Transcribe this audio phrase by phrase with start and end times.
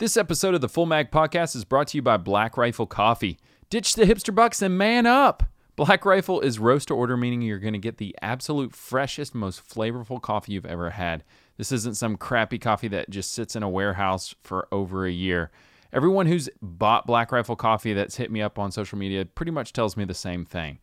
[0.00, 3.38] This episode of the Full Mag Podcast is brought to you by Black Rifle Coffee.
[3.68, 5.42] Ditch the hipster bucks and man up.
[5.76, 9.62] Black Rifle is roast to order, meaning you're going to get the absolute freshest, most
[9.62, 11.22] flavorful coffee you've ever had.
[11.58, 15.50] This isn't some crappy coffee that just sits in a warehouse for over a year.
[15.92, 19.74] Everyone who's bought Black Rifle coffee that's hit me up on social media pretty much
[19.74, 20.78] tells me the same thing.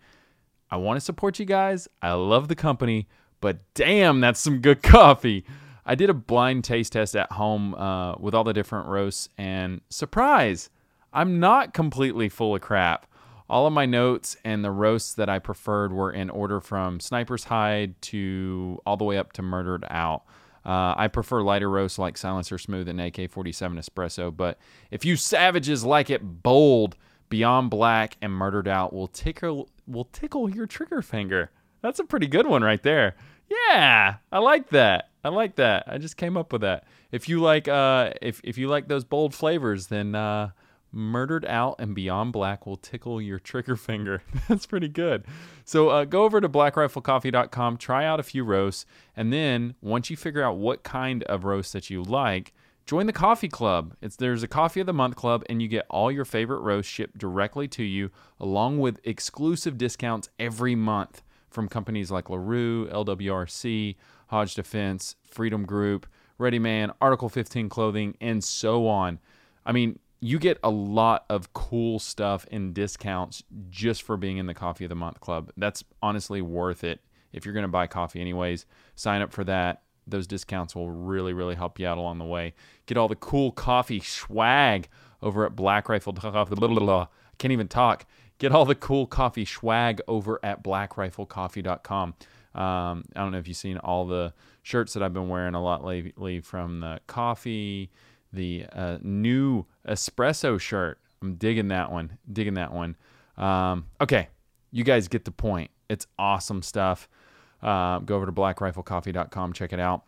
[0.70, 1.88] I want to support you guys.
[2.04, 3.07] I love the company,
[3.41, 5.43] but damn, that's some good coffee.
[5.88, 9.79] I did a blind taste test at home uh, with all the different roasts, and
[9.89, 10.69] surprise,
[11.14, 13.07] I'm not completely full of crap.
[13.50, 17.45] All of my notes and the roasts that I preferred were in order from Sniper's
[17.45, 20.23] Hide to all the way up to Murdered Out.
[20.65, 24.59] Uh, I prefer lighter roasts like Silencer Smooth and AK 47 Espresso, but
[24.92, 26.97] if you savages like it bold,
[27.29, 31.51] Beyond Black and Murdered Out will tickle will tickle your trigger finger.
[31.81, 33.16] That's a pretty good one right there.
[33.50, 35.09] Yeah, I like that.
[35.27, 35.83] I like that.
[35.88, 36.86] I just came up with that.
[37.11, 40.52] If you like uh if if you like those bold flavors, then uh
[40.94, 44.23] Murdered Out and Beyond Black will tickle your trigger finger.
[44.47, 45.25] That's pretty good.
[45.66, 50.16] So uh, go over to blackriflecoffee.com, try out a few roasts, and then once you
[50.16, 52.53] figure out what kind of roast that you like,
[52.86, 53.95] join the coffee club.
[54.02, 56.89] It's there's a coffee of the month club, and you get all your favorite roasts
[56.89, 63.97] shipped directly to you, along with exclusive discounts every month from companies like LaRue, LWRC,
[64.28, 69.19] Hodge Defense, Freedom Group, Ready Man, Article 15 Clothing, and so on.
[69.66, 74.45] I mean, you get a lot of cool stuff and discounts just for being in
[74.45, 75.52] the Coffee of the Month Club.
[75.58, 77.02] That's honestly worth it.
[77.34, 79.84] If you're going to buy coffee, anyways, sign up for that.
[80.08, 82.53] Those discounts will really, really help you out along the way.
[82.86, 84.88] Get all the cool coffee swag
[85.22, 86.14] over at Black Rifle.
[87.38, 88.06] Can't even talk.
[88.39, 92.14] Get all the cool coffee swag over at blackriflecoffee.com.
[92.58, 95.61] Um, I don't know if you've seen all the shirts that I've been wearing a
[95.61, 97.91] lot lately from the coffee,
[98.33, 101.00] the uh, new espresso shirt.
[101.22, 102.17] I'm digging that one.
[102.31, 102.95] Digging that one.
[103.38, 104.30] Um, okay,
[104.72, 105.69] you guys get the point.
[105.89, 107.07] It's awesome stuff.
[107.62, 110.03] Uh, go over to blackriflecoffee.com, check it out.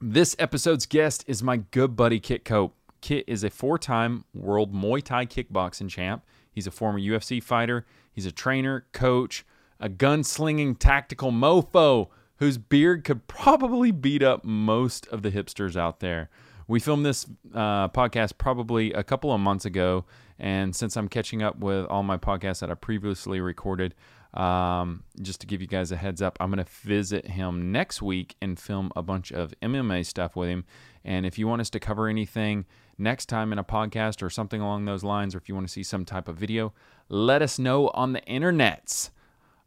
[0.00, 2.74] This episode's guest is my good buddy Kit Cope.
[3.00, 6.24] Kit is a four time world Muay Thai kickboxing champ.
[6.50, 7.84] He's a former UFC fighter.
[8.12, 9.44] He's a trainer, coach,
[9.80, 16.00] a gunslinging tactical mofo whose beard could probably beat up most of the hipsters out
[16.00, 16.28] there.
[16.66, 20.04] We filmed this uh, podcast probably a couple of months ago,
[20.38, 23.94] and since I'm catching up with all my podcasts that I previously recorded,
[24.34, 28.02] um, just to give you guys a heads up, I'm going to visit him next
[28.02, 30.64] week and film a bunch of MMA stuff with him.
[31.04, 32.64] And if you want us to cover anything
[32.98, 35.72] next time in a podcast or something along those lines, or if you want to
[35.72, 36.72] see some type of video,
[37.08, 39.10] let us know on the internets.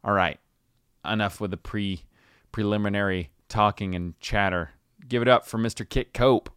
[0.08, 0.40] All right,
[1.04, 2.00] enough with the pre
[2.50, 4.70] preliminary talking and chatter.
[5.06, 5.86] Give it up for Mr.
[5.86, 6.48] Kit Cope.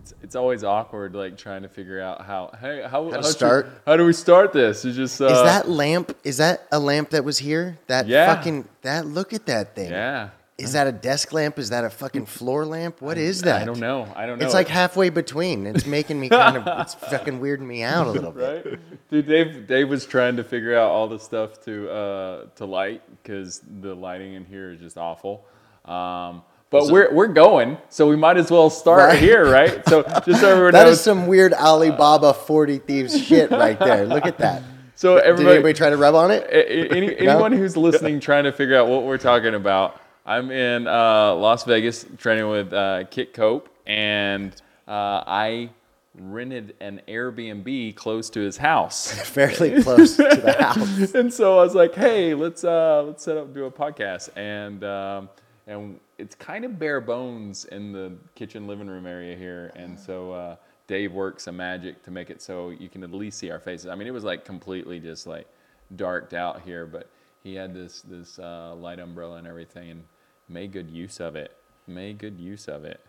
[0.00, 3.70] It's, it's always awkward, like trying to figure out how hey how, to how start?
[3.86, 4.84] how do we start this?
[4.84, 6.16] It's just uh, Is that lamp?
[6.24, 7.78] Is that a lamp that was here?
[7.86, 8.34] That Yeah.
[8.34, 9.06] fucking that.
[9.06, 9.92] Look at that thing.
[9.92, 10.30] yeah.
[10.58, 11.58] Is that a desk lamp?
[11.58, 13.00] Is that a fucking floor lamp?
[13.00, 13.62] What is that?
[13.62, 14.06] I don't know.
[14.14, 14.44] I don't know.
[14.44, 15.66] It's like halfway between.
[15.66, 16.80] It's making me kind of.
[16.80, 18.64] It's fucking weirding me out a little bit.
[18.66, 18.78] right,
[19.10, 19.26] dude.
[19.26, 23.62] Dave Dave was trying to figure out all the stuff to uh, to light because
[23.80, 25.44] the lighting in here is just awful.
[25.84, 29.18] Um, but we're we're going, so we might as well start Right.
[29.18, 29.82] here, right?
[29.88, 30.98] So just so everyone That knows.
[30.98, 34.06] is some weird Ali Baba forty thieves shit right there.
[34.06, 34.62] Look at that.
[34.94, 36.46] so Did everybody, anybody try to rub on it?
[36.92, 41.34] Any, anyone who's listening trying to figure out what we're talking about, I'm in uh,
[41.34, 44.54] Las Vegas training with uh, Kit Cope, and
[44.86, 45.70] uh, I
[46.14, 49.12] rented an Airbnb close to his house.
[49.28, 51.14] Fairly close to the house.
[51.14, 54.30] and so I was like, "Hey, let's uh, let's set up and do a podcast."
[54.36, 55.28] And um,
[55.66, 60.32] and it's kind of bare bones in the kitchen living room area here, and so
[60.32, 60.56] uh,
[60.86, 63.88] Dave works some magic to make it so you can at least see our faces.
[63.88, 65.48] I mean, it was like completely just like
[65.96, 67.08] darked out here, but
[67.42, 70.04] he had this this uh, light umbrella and everything, and
[70.48, 71.56] made good use of it.
[71.86, 73.00] Made good use of it.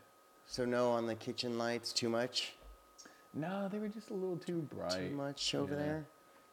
[0.45, 1.93] So no on the kitchen lights.
[1.93, 2.53] Too much.
[3.33, 5.09] No, they were just a little too bright.
[5.09, 6.05] Too much over there.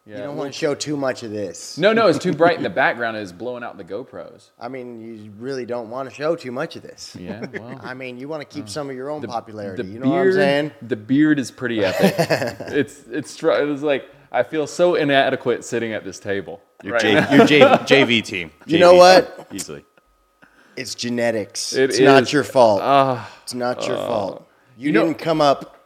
[0.06, 1.76] Yeah, You don't want to show too much of this.
[1.76, 3.18] No, no, it's too bright in the background.
[3.18, 4.50] Is blowing out the GoPros.
[4.58, 7.14] I mean, you really don't want to show too much of this.
[7.18, 7.78] Yeah, well.
[7.82, 9.82] I mean, you want to keep some of your own popularity.
[9.82, 10.70] the you know beard, what I'm saying?
[10.80, 12.14] The beard is pretty epic.
[12.18, 16.60] it's it's it was like I feel so inadequate sitting at this table.
[16.82, 18.50] Your, right J, your J, JV team.
[18.66, 19.48] You JV know team, what?
[19.52, 19.84] Easily.
[20.76, 21.72] It's genetics.
[21.74, 22.80] It it's not your fault.
[22.82, 24.48] Ah, it's not your fault.
[24.76, 25.76] You, you didn't come up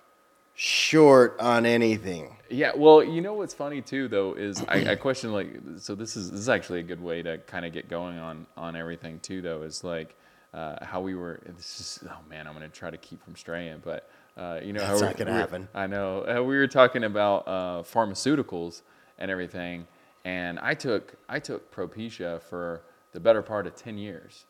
[0.55, 2.37] short on anything.
[2.49, 2.73] yeah.
[2.77, 5.49] Well, you know what's funny too, though, is I, I question like
[5.79, 5.95] so.
[5.95, 8.77] This is this is actually a good way to kind of get going on on
[8.77, 9.63] everything too, though.
[9.63, 10.15] Is like
[10.53, 11.41] uh, how we were.
[11.57, 14.81] This is oh man, I'm gonna try to keep from straying, but uh, you know
[14.81, 15.69] That's how not gonna happen.
[15.75, 18.83] I know uh, we were talking about uh, pharmaceuticals
[19.19, 19.87] and everything,
[20.25, 22.83] and I took I took Propecia for
[23.13, 24.47] the better part of ten years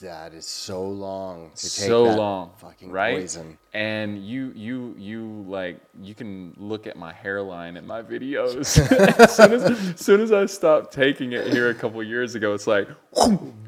[0.00, 3.16] That is so long to take so that long, fucking right?
[3.20, 3.58] poison.
[3.72, 8.56] And you, you, you like you can look at my hairline in my videos.
[9.20, 12.54] as, soon as, as soon as I stopped taking it here a couple years ago,
[12.54, 12.88] it's like,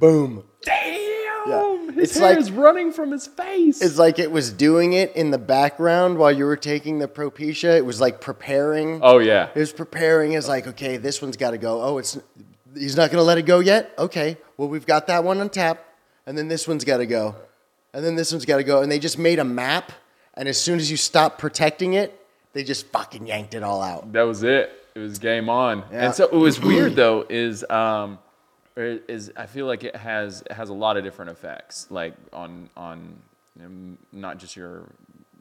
[0.00, 0.44] Boom.
[0.62, 3.80] damn, his It's hair like- is running from his face.
[3.82, 7.76] It's like it was doing it in the background while you were taking the Propecia.
[7.76, 9.00] It was like preparing.
[9.02, 10.32] oh yeah, It was preparing.
[10.32, 11.82] It's like, okay, this one's got to go.
[11.82, 12.18] Oh, it's
[12.76, 13.92] he's not going to let it go yet.
[13.98, 15.84] Okay, well we've got that one on tap,
[16.26, 17.34] and then this one's got to go,
[17.92, 18.82] and then this one's got to go.
[18.82, 19.92] And they just made a map,
[20.34, 22.18] and as soon as you stop protecting it,
[22.52, 24.12] they just fucking yanked it all out.
[24.12, 24.72] that was it.
[24.94, 25.82] It was game on.
[25.90, 26.06] Yeah.
[26.06, 28.18] And so what was weird though is um,
[28.76, 32.68] is I feel like it has it has a lot of different effects, like on
[32.76, 33.16] on
[33.64, 34.84] um, not just your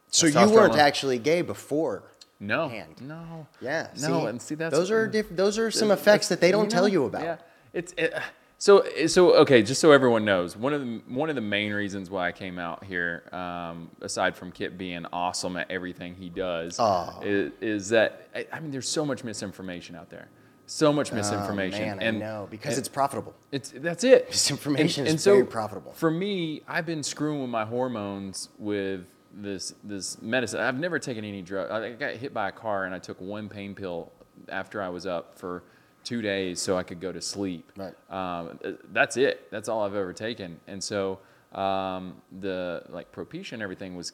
[0.09, 2.03] So you weren't actually gay before.
[2.39, 2.95] No, hand.
[2.99, 3.87] no, Yeah.
[4.01, 4.25] no, see?
[4.27, 6.87] and see that's those are diff- those are some effects that they don't tell know,
[6.87, 7.23] you about.
[7.23, 7.37] Yeah,
[7.71, 8.13] it's it,
[8.57, 9.63] so so okay.
[9.63, 12.59] Just so everyone knows, one of the one of the main reasons why I came
[12.59, 17.21] out here, um, aside from Kit being awesome at everything he does, Aw.
[17.21, 20.27] is, is that I, I mean, there's so much misinformation out there,
[20.65, 23.33] so much misinformation, Oh, man, and I know because and it's profitable.
[23.51, 24.27] it's that's it.
[24.29, 25.91] Misinformation is very profitable.
[25.93, 30.59] For me, I've been screwing with my hormones with this this medicine.
[30.61, 31.69] I've never taken any drug.
[31.71, 34.11] I got hit by a car and I took one pain pill
[34.49, 35.63] after I was up for
[36.03, 37.71] two days so I could go to sleep.
[37.77, 37.93] Right.
[38.09, 38.59] Um,
[38.91, 39.49] that's it.
[39.51, 40.59] That's all I've ever taken.
[40.67, 41.19] And so
[41.53, 44.11] um, the like Propecia and everything was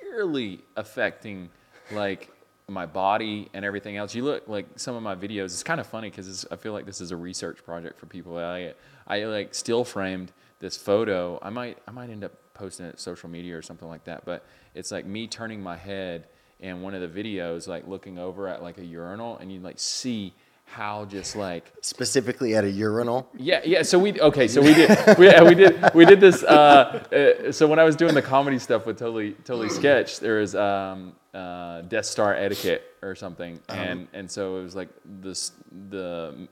[0.00, 1.50] clearly affecting
[1.90, 2.30] like
[2.68, 4.14] my body and everything else.
[4.14, 5.46] You look like some of my videos.
[5.46, 8.38] It's kind of funny because I feel like this is a research project for people.
[8.38, 8.74] I
[9.06, 11.38] I like still framed this photo.
[11.42, 14.24] I might I might end up posting it social media or something like that.
[14.24, 14.44] But
[14.74, 16.26] it's like me turning my head
[16.60, 19.78] in one of the videos, like looking over at like a urinal, and you like
[19.78, 20.32] see
[20.64, 23.28] how just like Specifically at a urinal.
[23.36, 23.82] yeah, yeah.
[23.82, 24.48] So we okay.
[24.48, 24.88] So we did
[25.18, 26.42] we, yeah, we did we did this.
[26.42, 27.04] Uh,
[27.46, 30.54] uh, so when I was doing the comedy stuff with Totally Totally Sketch, there was
[30.54, 35.52] um, uh, Death Star etiquette or something, and and so it was like this
[35.88, 36.48] the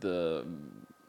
[0.00, 0.44] the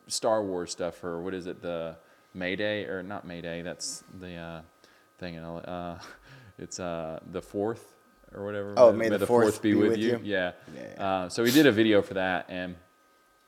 [0.08, 1.96] Star Wars stuff or what is it the
[2.34, 3.62] Mayday or not Mayday?
[3.62, 4.62] That's the uh,
[5.20, 5.38] thing.
[5.38, 6.00] Uh,
[6.60, 7.95] it's uh, the fourth
[8.36, 8.74] or whatever.
[8.78, 10.20] Oh, may the fourth be with you.
[10.24, 10.52] Yeah.
[10.74, 11.04] Yeah.
[11.04, 12.76] Uh, so we did a video for that, and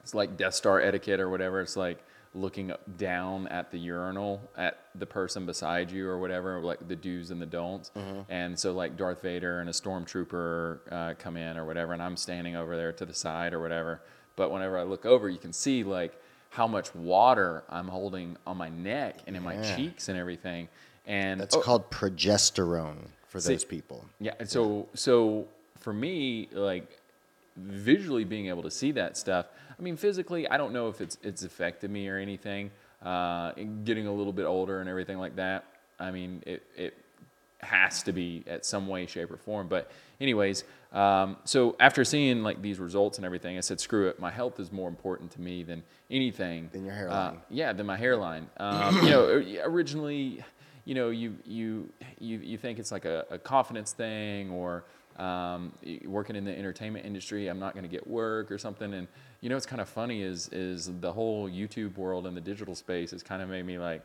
[0.01, 1.61] it's like Death Star etiquette or whatever.
[1.61, 2.03] It's like
[2.33, 7.31] looking down at the urinal at the person beside you or whatever, like the do's
[7.31, 7.91] and the don'ts.
[8.29, 12.17] And so like Darth Vader and a stormtrooper uh, come in or whatever, and I'm
[12.17, 14.01] standing over there to the side or whatever.
[14.35, 18.57] But whenever I look over, you can see like how much water I'm holding on
[18.57, 20.69] my neck and in my cheeks and everything.
[21.05, 24.05] And That's oh, called progesterone for See- those people.
[24.19, 25.47] yeah, and so so
[25.79, 26.87] for me, like
[27.55, 29.47] visually being able to see that stuff.
[29.77, 32.71] I mean, physically, I don't know if it's it's affected me or anything.
[33.03, 33.51] Uh,
[33.83, 35.65] getting a little bit older and everything like that.
[35.99, 36.97] I mean, it it
[37.59, 39.67] has to be at some way, shape, or form.
[39.67, 39.89] But
[40.21, 40.63] anyways,
[40.93, 44.19] um, so after seeing like these results and everything, I said, screw it.
[44.19, 46.69] My health is more important to me than anything.
[46.71, 47.41] Than your Uh, hairline.
[47.49, 48.47] yeah, than my hairline.
[48.57, 49.25] Um, you know,
[49.63, 50.43] originally,
[50.87, 54.85] you know, you you you you think it's like a, a confidence thing or
[55.19, 55.73] um,
[56.05, 58.93] working in the entertainment industry, I'm not going to get work or something.
[58.93, 59.05] And
[59.41, 62.73] you know, what's kind of funny is is the whole YouTube world and the digital
[62.73, 64.01] space has kind of made me like,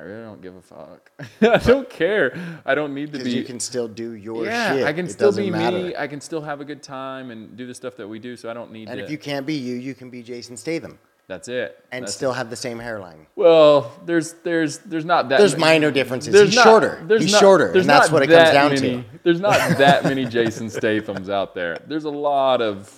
[0.00, 1.10] I really don't give a fuck.
[1.42, 2.34] I don't care.
[2.64, 3.30] I don't need to be.
[3.30, 4.86] you can still do your yeah, shit.
[4.86, 5.76] I can It still be matter.
[5.78, 5.94] me.
[5.94, 8.34] I can still have a good time and do the stuff that we do.
[8.34, 9.04] So I don't need And to.
[9.04, 11.82] if you can't be you, you can be Jason Statham that's it.
[11.92, 13.26] and That's- still have the same hairline.
[13.36, 15.38] Well, there's there's there's not that.
[15.38, 16.32] There's ma- minor differences.
[16.32, 17.02] there's He's not- shorter.
[17.06, 19.04] there's He's not- shorter, there's and that's what it comes down many- to.
[19.22, 21.78] There's not that many Jason Stathams out there.
[21.86, 22.92] There's a lot of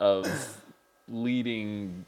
[0.00, 0.26] of
[1.08, 2.04] leading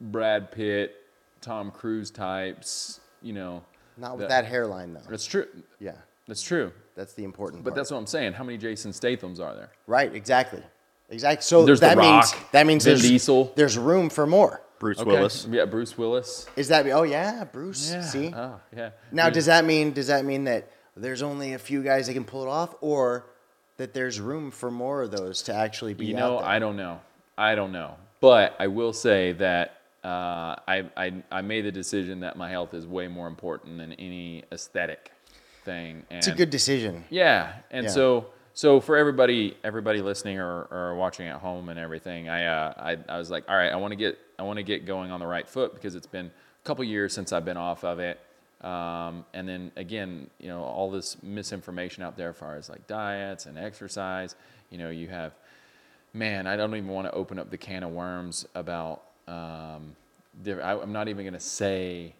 [0.00, 0.96] Brad Pitt,
[1.40, 3.00] Tom Cruise types.
[3.22, 3.62] You know,
[3.96, 5.00] Not with that- that hairline though.
[5.08, 5.46] that's true.
[5.80, 5.92] Yeah,
[6.28, 6.72] That's true.
[6.94, 7.76] that's the important But part.
[7.76, 8.32] that's what I'm saying.
[8.34, 9.70] How many Jason Stathams are there?
[9.86, 10.12] right.
[10.14, 10.62] Exactly.
[11.10, 11.42] Exactly.
[11.42, 13.52] So There's The that means Rock, that means Vin there's Diesel.
[13.56, 14.60] there's room for more.
[14.78, 15.10] Bruce Okay.
[15.10, 15.46] Willis.
[15.50, 16.46] Yeah, Bruce Willis.
[16.56, 16.86] Is that?
[16.88, 17.90] Oh yeah, Bruce.
[17.92, 18.00] Yeah.
[18.02, 18.32] See.
[18.34, 18.90] Oh, yeah.
[19.12, 19.30] Now, Yeah.
[19.30, 22.42] does that mean does that mean that there's only a few guys that can pull
[22.44, 23.26] it off, or
[23.76, 26.48] that there's room for more of those to actually be You out know, there?
[26.48, 27.00] I don't know.
[27.36, 27.94] I don't know.
[28.20, 32.74] But I will say that uh, I, I I made the decision that my health
[32.74, 35.12] is way more important than any aesthetic
[35.64, 36.04] thing.
[36.10, 37.04] And it's a good decision.
[37.10, 37.52] yeah.
[37.70, 37.90] And Yeah.
[37.92, 42.72] so so for everybody everybody listening or, or watching at home and everything, I uh,
[42.76, 45.10] I, I was like, all right, I want to get I want to get going
[45.10, 47.98] on the right foot because it's been a couple years since I've been off of
[47.98, 48.20] it.
[48.60, 52.86] Um, and then again, you know, all this misinformation out there as far as like
[52.86, 54.36] diets and exercise.
[54.70, 55.32] You know, you have,
[56.12, 59.02] man, I don't even want to open up the can of worms about.
[59.26, 59.96] Um,
[60.46, 62.14] I, I'm not even going to say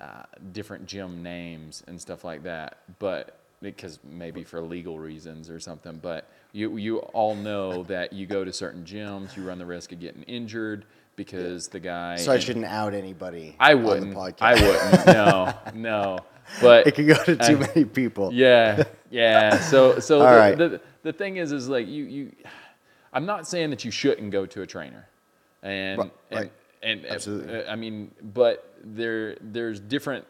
[0.00, 5.60] uh, different gym names and stuff like that, but because maybe for legal reasons or
[5.60, 5.98] something.
[6.02, 9.92] But you you all know that you go to certain gyms, you run the risk
[9.92, 10.86] of getting injured
[11.24, 12.16] because the guy.
[12.16, 13.54] So I shouldn't out anybody.
[13.60, 14.14] I on the wouldn't.
[14.14, 14.40] podcast.
[14.40, 15.06] I wouldn't.
[15.06, 16.18] No, no.
[16.62, 18.30] But It could go to too I- many people.
[18.44, 19.58] yeah, yeah.
[19.60, 20.56] So, so the, right.
[20.56, 22.32] the the thing is, is like you you.
[23.12, 25.06] I'm not saying that you shouldn't go to a trainer,
[25.62, 26.52] and Right, and right.
[26.82, 27.66] and uh, Absolutely.
[27.66, 30.24] I mean, but there there's different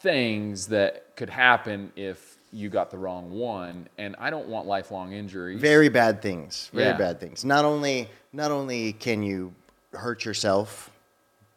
[0.00, 5.12] things that could happen if you got the wrong one, and I don't want lifelong
[5.12, 5.60] injuries.
[5.60, 6.68] Very bad things.
[6.72, 6.96] Very Yeah.
[6.98, 7.44] bad things.
[7.44, 9.54] Not only not only can you
[9.92, 10.90] hurt yourself,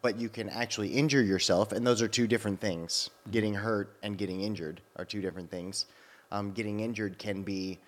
[0.02, 3.10] but you can actually injure yourself, and those are two different things.
[3.30, 5.86] Getting hurt and getting injured are two different things.
[6.30, 7.78] Um, getting injured can be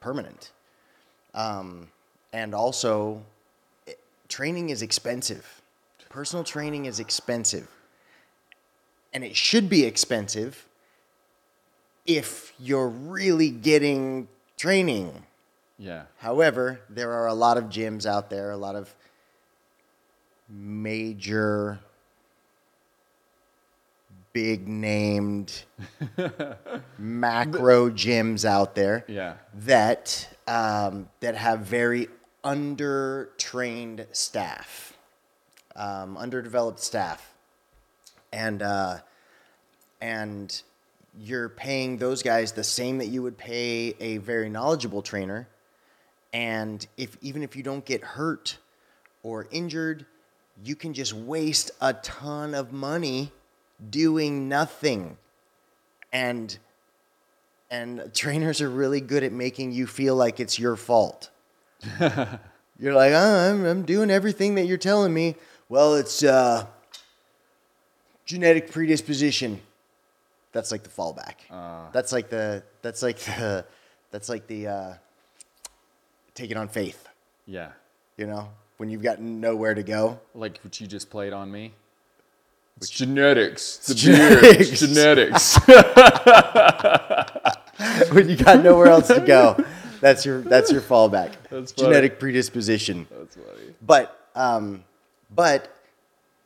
[0.00, 0.52] permanent,
[1.34, 1.90] um,
[2.32, 3.24] and also
[3.86, 3.98] it-
[4.28, 5.60] training is expensive.
[6.08, 7.68] Personal training is expensive,
[9.12, 10.66] and it should be expensive
[12.06, 15.24] if you're really getting training.
[15.78, 18.94] Yeah, However, there are a lot of gyms out there, a lot of
[20.48, 21.80] major,
[24.32, 25.64] big named
[26.98, 32.08] macro gyms out there yeah, that um, that have very
[32.44, 34.96] under-trained staff,
[35.74, 37.32] um, underdeveloped staff,
[38.32, 38.98] and uh,
[40.00, 40.62] and
[41.18, 45.48] you're paying those guys the same that you would pay a very knowledgeable trainer.
[46.32, 48.58] And if even if you don't get hurt
[49.22, 50.06] or injured,
[50.64, 53.30] you can just waste a ton of money
[53.90, 55.16] doing nothing.
[56.12, 56.56] And
[57.70, 61.30] and trainers are really good at making you feel like it's your fault.
[62.78, 65.34] you're like, oh, I'm, I'm doing everything that you're telling me.
[65.68, 66.66] Well, it's uh,
[68.26, 69.60] genetic predisposition.
[70.54, 71.34] That's like the fallback.
[71.92, 73.66] that's like the that's like the
[74.10, 74.94] that's like the uh,
[76.34, 77.06] take it on faith.
[77.46, 77.72] yeah.
[78.16, 80.20] You know, when you've got nowhere to go.
[80.36, 81.72] Like what you just played on me.
[82.76, 83.78] It's genetics.
[83.78, 84.78] It's the genetics.
[84.80, 85.58] Genetics.
[88.12, 89.56] when you got nowhere else to go.
[90.00, 91.32] That's your that's your fallback.
[91.50, 91.88] That's funny.
[91.88, 93.08] Genetic predisposition.
[93.10, 93.74] That's funny.
[93.82, 94.84] But um,
[95.34, 95.76] but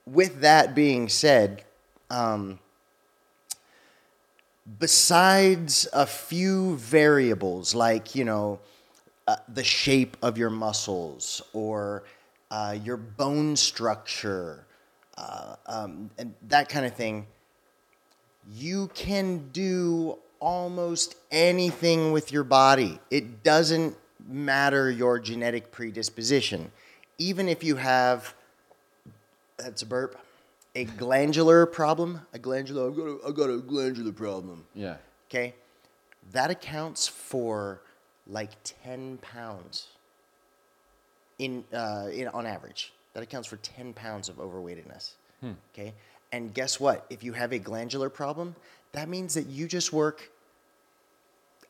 [0.07, 1.65] with that being said,
[2.09, 2.61] um,
[4.79, 8.61] besides a few variables like you know
[9.27, 12.03] uh, the shape of your muscles or
[12.51, 14.67] uh, your bone structure
[15.19, 17.27] uh, um, and that kind of thing,
[18.55, 23.01] you can do almost anything with your body.
[23.11, 23.97] It doesn't
[24.29, 26.71] matter your genetic predisposition.
[27.19, 28.35] Even if you have,
[29.57, 30.17] that's a burp,
[30.79, 34.65] a glandular problem, a glandular, I've got a, I've got a glandular problem.
[34.75, 34.97] Yeah.
[35.29, 35.55] Okay?
[36.31, 37.81] That accounts for
[38.29, 38.51] like
[38.85, 39.89] 10 pounds
[41.41, 42.93] in, uh, in on average.
[43.15, 45.15] That accounts for 10 pounds of overweightedness.
[45.75, 45.95] Okay?
[46.31, 47.07] And guess what?
[47.11, 48.55] If you have a glandular problem,
[48.93, 50.31] that means that you just work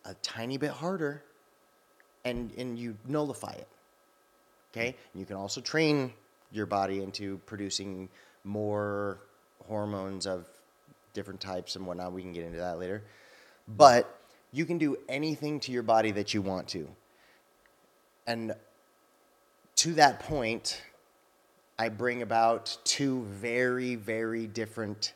[0.05, 1.23] a tiny bit harder
[2.27, 3.69] and, and you nullify it.
[4.71, 4.97] Okay?
[5.15, 6.13] You can also train
[6.53, 8.11] your body into producing
[8.45, 9.19] more
[9.67, 10.47] hormones of
[11.13, 12.13] different types and whatnot.
[12.13, 13.03] We can get into that later.
[13.67, 14.19] But
[14.53, 16.89] you can do anything to your body that you want to.
[18.27, 18.55] And
[19.77, 20.83] to that point,
[21.79, 25.13] I bring about two very, very different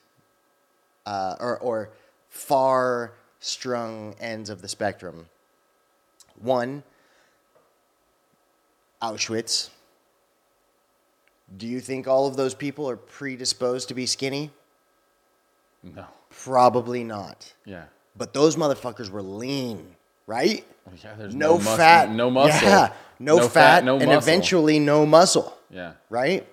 [1.06, 1.90] uh, or, or
[2.28, 5.26] far strung ends of the spectrum.
[6.40, 6.82] One,
[9.02, 9.70] Auschwitz.
[11.56, 14.50] Do you think all of those people are predisposed to be skinny?
[15.82, 16.06] No.
[16.30, 17.52] Probably not.
[17.64, 17.84] Yeah.
[18.16, 20.64] But those motherfuckers were lean, right?
[20.86, 22.10] Oh, Yeah, there's No, mus- fat.
[22.10, 22.68] no muscle.
[22.68, 24.18] Yeah, no, fat, no and muscle.
[24.18, 25.92] eventually no muscle, Yeah.
[26.10, 26.46] right?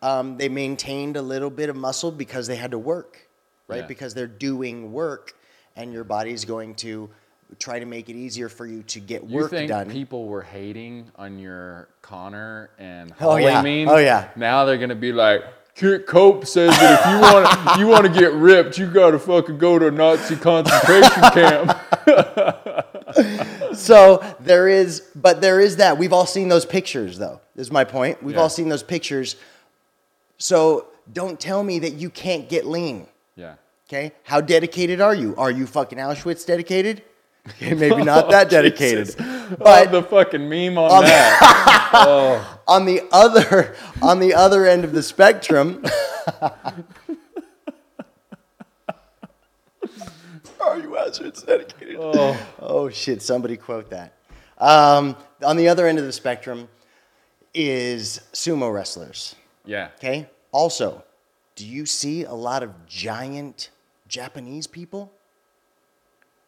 [0.00, 3.28] Um, they maintained a little bit of muscle because they had to work,
[3.68, 3.80] right?
[3.82, 3.86] Yeah.
[3.86, 5.34] Because they're doing work,
[5.76, 7.08] and your body's going to
[7.58, 9.90] try to make it easier for you to get You work think done.
[9.90, 13.90] people were hating on your Connor and oh, Holly Oh, yeah.
[13.90, 14.28] Oh, yeah.
[14.36, 15.42] Now they're gonna be like,
[15.76, 19.58] Kurt Cope says that if you want you want to get ripped, you gotta fucking
[19.58, 21.78] go to a Nazi concentration camp.
[23.74, 25.98] so there is, but there is that.
[25.98, 27.40] We've all seen those pictures, though.
[27.56, 28.22] Is my point.
[28.22, 28.42] We've Yeah.
[28.42, 29.36] all seen those pictures.
[30.38, 33.06] So don't tell me that you can't get lean.
[33.36, 33.54] Yeah.
[33.88, 35.34] Okay, how dedicated are you?
[35.36, 37.02] Are you fucking Auschwitz dedicated?
[37.48, 39.14] Okay, maybe not that dedicated.
[39.16, 41.90] But But the fucking meme on that.
[41.94, 45.84] oh, on the other on the other end of the spectrum,
[46.42, 46.84] are
[50.78, 51.96] you Auschwitz dedicated?
[51.98, 53.22] oh, Oh shit!
[53.22, 54.14] Somebody quote that.
[54.58, 56.68] Um, on the other end of the spectrum
[57.54, 59.34] is sumo wrestlers.
[59.64, 59.88] yeah.
[59.96, 60.28] Okay.
[60.52, 61.02] Also,
[61.56, 63.70] do you see a lot of giant
[64.06, 65.12] Japanese people?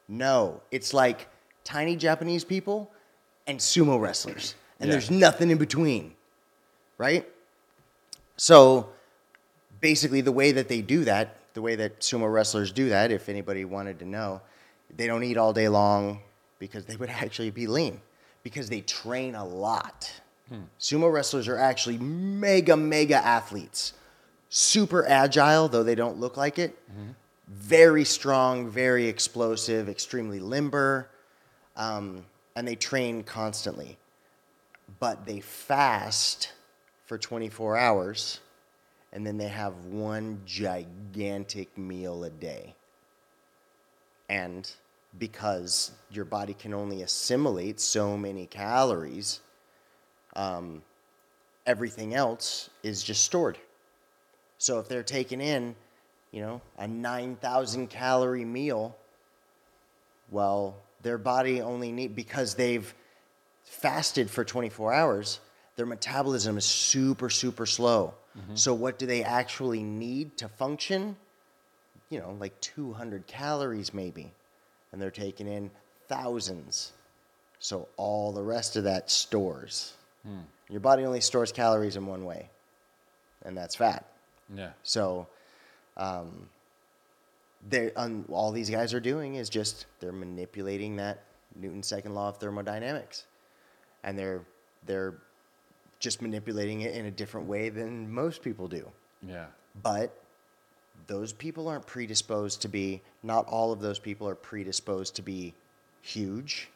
[0.08, 1.28] No, it's like
[1.64, 2.90] tiny Japanese people
[3.46, 4.92] and sumo wrestlers, and Yeah.
[4.92, 6.14] there's nothing in between,
[6.98, 7.28] right?
[8.36, 8.88] So,
[9.80, 13.28] basically, the way that they do that, the way that sumo wrestlers do that, if
[13.28, 14.40] anybody wanted to know,
[14.94, 16.20] they don't eat all day long
[16.58, 18.00] because they would actually be lean
[18.42, 20.12] because they train a lot.
[20.48, 20.62] Hmm.
[20.78, 23.94] Sumo wrestlers are actually mega, mega athletes.
[24.50, 26.76] Super agile, though they don't look like it.
[26.90, 27.10] Mm-hmm.
[27.48, 31.10] Very strong, very explosive, extremely limber.
[31.76, 32.24] Um,
[32.56, 33.98] and they train constantly.
[35.00, 36.52] But they fast
[37.06, 38.40] for 24 hours
[39.14, 42.74] and then they have one gigantic meal a day.
[44.28, 44.70] And
[45.18, 49.40] because your body can only assimilate so many calories,
[50.34, 50.82] um,
[51.64, 53.56] everything else is just stored.
[54.58, 55.76] So if they're taking in,
[56.34, 58.96] you know, a 9,000 calorie meal,
[60.32, 62.92] well, their body only need because they've
[63.62, 65.38] fasted for 24 hours,
[65.76, 68.14] their metabolism is super super slow.
[68.36, 68.56] Mm-hmm.
[68.56, 71.16] So what do they actually need to function?
[72.10, 74.32] You know, like 200 calories maybe.
[74.90, 75.70] And they're taking in
[76.08, 76.92] thousands.
[77.60, 79.94] So all the rest of that stores.
[80.26, 80.40] Hmm.
[80.68, 82.48] Your body only stores calories in one way,
[83.44, 84.04] and that's fat.
[84.54, 84.70] Yeah.
[84.82, 85.26] So,
[85.96, 86.48] um,
[87.68, 91.24] they um, all these guys are doing is just they're manipulating that
[91.56, 93.24] Newton's second law of thermodynamics,
[94.02, 94.42] and they're
[94.86, 95.14] they're
[96.00, 98.86] just manipulating it in a different way than most people do.
[99.26, 99.46] Yeah.
[99.82, 100.14] But
[101.06, 103.00] those people aren't predisposed to be.
[103.22, 105.54] Not all of those people are predisposed to be
[106.02, 106.68] huge.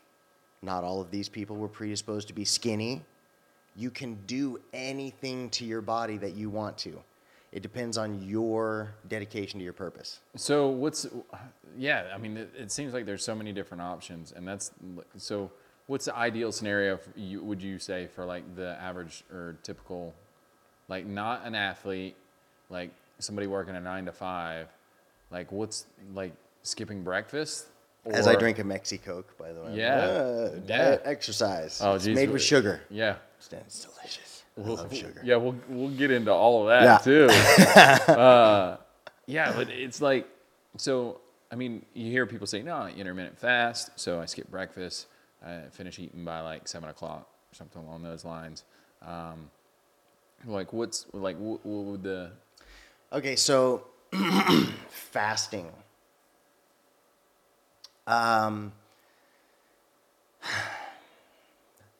[0.63, 3.03] Not all of these people were predisposed to be skinny.
[3.77, 6.99] You can do anything to your body that you want to.
[7.51, 10.21] It depends on your dedication to your purpose.
[10.37, 11.07] So what's
[11.77, 12.05] yeah?
[12.15, 14.71] I mean, it, it seems like there's so many different options, and that's
[15.17, 15.51] so.
[15.87, 16.99] What's the ideal scenario?
[16.99, 20.15] For you, would you say for like the average or typical,
[20.89, 22.17] like not an athlete,
[22.69, 24.69] like somebody working a nine to five,
[25.31, 26.33] like what's like
[26.63, 27.69] skipping breakfast?
[28.05, 29.77] As I drink a Mexi Coke, by the way.
[29.77, 29.95] Yeah.
[29.97, 30.99] Uh, Yeah.
[31.05, 31.81] exercise.
[31.83, 32.81] Oh, It's made with sugar.
[32.91, 33.17] Yeah.
[33.39, 34.38] It's delicious.
[34.67, 35.21] We'll- love sugar.
[35.25, 38.07] Yeah, we'll we'll get into all of that Yeah.
[38.07, 38.13] too.
[38.13, 38.77] uh,
[39.27, 40.27] yeah, but it's like
[40.77, 41.21] so.
[41.51, 45.07] I mean, you hear people say, "No, intermittent fast." So I skip breakfast.
[45.45, 48.65] I finish eating by like seven o'clock or something along those lines.
[49.07, 49.51] Um,
[50.45, 52.33] like, what's like what, what would the
[53.13, 53.85] Okay, so
[54.89, 55.71] fasting.
[58.07, 58.73] Um,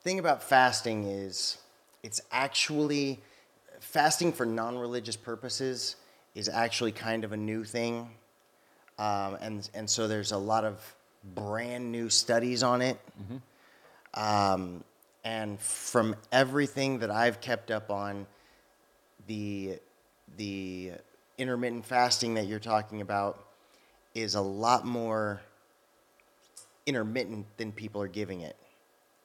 [0.01, 1.57] thing about fasting is
[2.03, 3.19] it's actually
[3.79, 5.95] fasting for non-religious purposes
[6.35, 8.09] is actually kind of a new thing,
[8.97, 10.95] um, and and so there's a lot of
[11.35, 12.99] brand new studies on it.
[14.13, 14.83] Um,
[15.23, 18.25] and from everything that I've kept up on,
[19.27, 19.79] the
[20.37, 20.91] the
[21.37, 23.43] intermittent fasting that you're talking about
[24.13, 25.41] is a lot more
[26.85, 28.55] intermittent than people are giving it.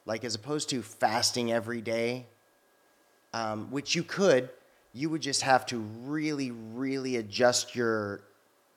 [0.05, 2.27] Like as opposed to fasting every day,
[3.35, 4.49] um, which you could,
[4.93, 8.21] you would just have to really, really adjust your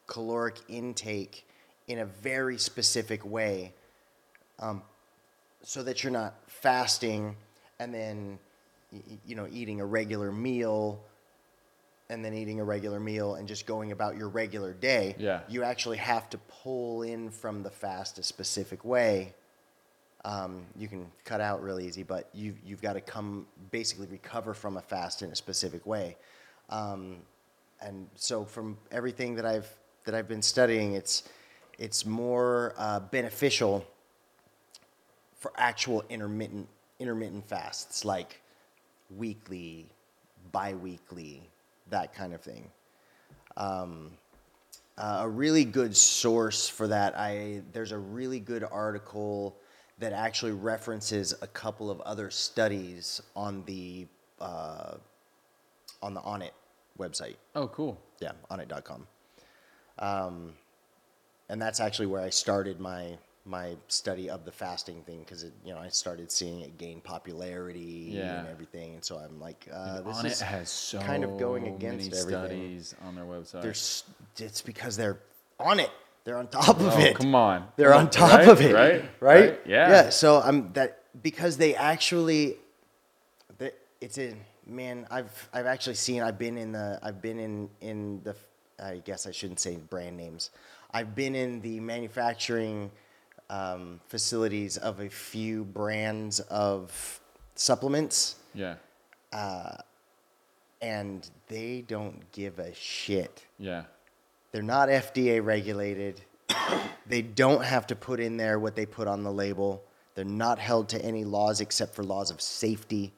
[0.08, 1.46] caloric intake
[1.86, 3.72] in a very specific way
[4.58, 4.82] um,
[5.62, 7.36] so that you're not fasting
[7.78, 8.38] and then
[9.26, 10.98] you know eating a regular meal
[12.10, 15.40] and then eating a regular meal and just going about your regular day Yeah.
[15.48, 19.34] you actually have to pull in from the fast a specific way
[20.28, 24.52] um, you can cut out real easy but you, you've got to come basically recover
[24.54, 26.16] from a fast in a specific way
[26.70, 27.16] um,
[27.80, 29.68] and so from everything that I've
[30.04, 31.24] that I've been studying it's
[31.78, 33.86] it's more uh, beneficial
[35.38, 38.40] for actual intermittent intermittent fasts like
[39.16, 39.86] weekly,
[40.52, 41.42] bi-weekly,
[41.90, 42.70] that kind of thing.
[43.56, 44.10] Um,
[44.96, 49.56] uh, a really good source for that, I there's a really good article
[49.98, 54.06] that actually references a couple of other studies on the
[54.40, 54.94] uh,
[56.02, 56.50] on the Onnit
[56.98, 57.36] website.
[57.54, 59.06] oh cool Yeah, onnit.com.
[59.98, 60.52] Um,
[61.48, 65.72] and that's actually where I started my my study of the fasting thing because you
[65.72, 68.40] know I started seeing it gain popularity Yeah.
[68.40, 71.66] and everything, and so I'm like, uh, this on is has so kind of going
[71.66, 72.28] against many everything.
[72.28, 73.62] studies on their website.
[73.62, 74.04] There's
[74.36, 75.18] it's because they're
[75.58, 75.90] on it.
[76.28, 77.16] They're on top of oh, it.
[77.16, 77.66] come on.
[77.76, 78.48] They're on top right?
[78.48, 79.00] of it, Right?
[79.18, 79.40] Right?
[79.50, 79.60] Right?
[79.64, 79.88] Yeah.
[79.88, 80.08] Yeah.
[80.10, 82.56] So I'm that because they actually,
[84.02, 84.34] it's a
[84.66, 85.06] man.
[85.10, 86.20] I've I've actually seen.
[86.20, 86.98] I've been in the.
[87.02, 88.36] I've been in in the.
[88.78, 90.50] I guess I shouldn't say brand names.
[90.90, 92.90] I've been in the manufacturing
[93.48, 97.20] um, facilities of a few brands of
[97.54, 98.74] supplements, Yeah.
[99.32, 99.78] Uh,
[100.82, 103.46] and they don't give a shit.
[103.58, 103.84] Yeah.
[104.52, 106.20] They're not FDA regulated.
[107.06, 109.82] they don't have to put in there what they put on the label.
[110.14, 113.12] They're not held to any laws except for laws of safety.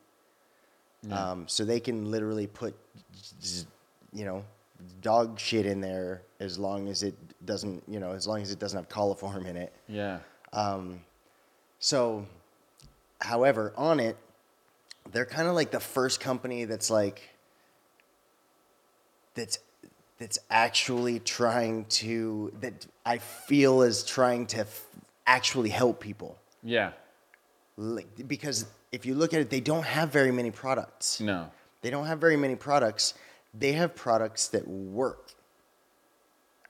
[1.11, 2.75] Um, so they can literally put,
[4.13, 4.45] you know,
[5.01, 7.15] dog shit in there as long as it
[7.47, 9.73] doesn't, you know, as long as it doesn't have coliform in it.
[9.89, 10.19] Yeah.
[11.79, 12.27] So,
[13.21, 14.17] however, on it,
[15.11, 17.31] they're kind of like the first company that's like
[19.35, 19.59] that's
[20.21, 24.87] that's actually trying to that I feel is trying to f-
[25.27, 26.39] actually help people.
[26.63, 26.93] Yeah.
[27.79, 31.21] Like, because if you look at it, they don't have very many products.
[31.21, 31.51] No.
[31.81, 33.15] They don't have very many products.
[33.59, 35.31] They have products that work.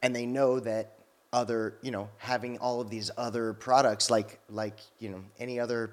[0.01, 0.93] And they know that
[1.33, 5.91] other, you know, having all of these other products like like, you know, any other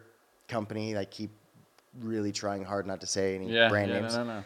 [0.47, 1.31] company, I keep
[1.99, 3.67] really trying hard not to say any Yeah.
[3.67, 4.15] brand yeah, names.
[4.15, 4.43] No, no, no.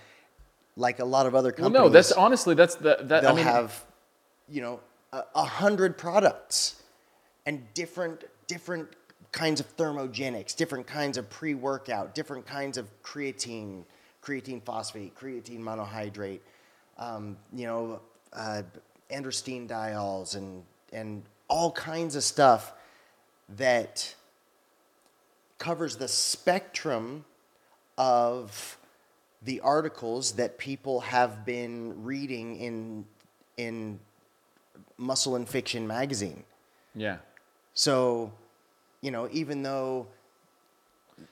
[0.82, 1.74] Like a lot of other companies.
[1.76, 3.86] Well, no, that's honestly, that's the, that, they'll I mean, have,
[4.50, 4.80] you know,
[5.14, 6.82] a, a hundred products
[7.46, 8.90] and different different
[9.32, 13.84] kinds of thermogenics, different kinds of pre-workout, different kinds of creatine,
[14.24, 16.42] creatine phosphate, creatine monohydrate,
[16.98, 18.02] um, you know,
[18.34, 18.64] uh,
[19.12, 22.74] androstenediols diols, and and all kinds of stuff
[23.58, 24.16] that
[25.60, 27.24] covers the spectrum
[27.98, 28.78] of
[29.44, 33.06] the articles that people have been reading in
[33.58, 34.00] in
[34.98, 36.44] Muscle and Fiction magazine.
[36.96, 37.18] yeah.
[37.74, 38.32] So,
[39.02, 40.08] you know, even though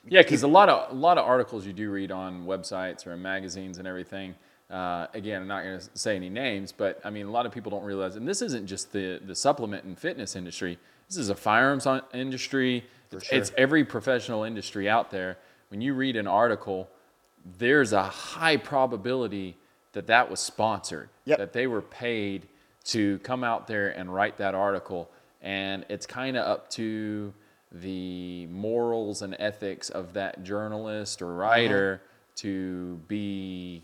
[0.08, 3.12] Yeah, because a lot of a lot of articles you do read on websites or
[3.12, 4.34] in magazines and everything.
[4.70, 7.50] Uh, again, I'm not going to say any names, but I mean, a lot of
[7.50, 10.78] people don't realize, and this isn't just the the supplement and fitness industry.
[11.08, 12.84] This is a firearms industry.
[13.10, 13.38] It's, sure.
[13.38, 15.38] it's every professional industry out there.
[15.70, 16.88] When you read an article,
[17.58, 19.56] there's a high probability
[19.92, 21.08] that that was sponsored.
[21.24, 21.38] Yep.
[21.38, 22.46] That they were paid
[22.84, 25.10] to come out there and write that article,
[25.42, 27.32] and it's kind of up to
[27.72, 31.40] the morals and ethics of that journalist or uh-huh.
[31.40, 32.02] writer
[32.36, 33.82] to be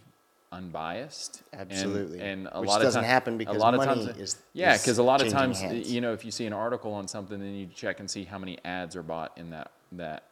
[0.53, 1.43] unbiased.
[1.53, 2.21] And- Absolutely.
[2.21, 4.77] And, a Which lot doesn't of happen a because lot of money times, is- yeah,
[4.77, 5.91] because a lot of times, hands.
[5.91, 8.39] you know, if you see an article on something, then you check and see how
[8.39, 10.25] many ads are bought in that that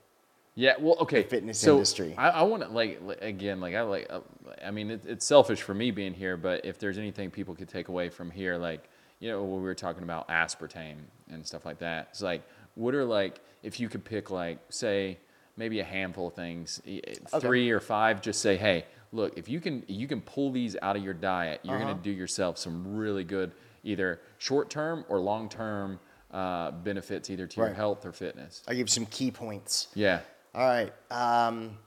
[0.57, 1.25] Yeah, well, okay.
[1.25, 2.15] fitness so industry.
[2.17, 4.07] I, I want to like again, like I like.
[4.09, 4.21] Uh,
[4.65, 7.69] I mean, it, it's selfish for me being here, but if there's anything people could
[7.69, 10.99] take away from here, like you know, when we were talking about aspartame
[11.31, 12.43] and stuff like that, it's like,
[12.75, 15.19] what are like, if you could pick like, say,
[15.57, 17.01] maybe a handful of things, y-
[17.41, 20.97] three or five, just say, hey, look, if you can, you can pull these out
[20.97, 21.85] of your diet, you're Uh-huh.
[21.93, 23.53] gonna do yourself some really good,
[23.85, 26.01] either short term or long term
[26.33, 28.63] uh, benefits, either to your health or fitness.
[28.67, 29.87] I'll give some key points.
[29.95, 30.21] Yeah.
[30.53, 30.93] All right.
[31.13, 31.79] Um,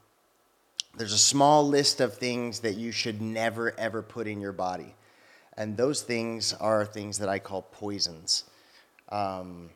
[0.95, 4.95] there's a small list of things that you should never ever put in your body,
[5.57, 8.45] and those things are things that I call poisons.
[9.09, 9.69] Um,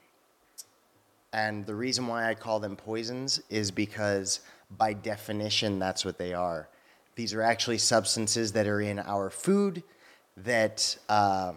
[1.34, 4.41] And the reason why I call them poisons is because,
[4.78, 6.67] by definition, that's what they are.
[7.15, 9.84] These are actually substances that are in our food
[10.38, 11.54] that uh,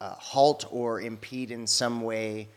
[0.00, 2.48] uh, halt or impede in some way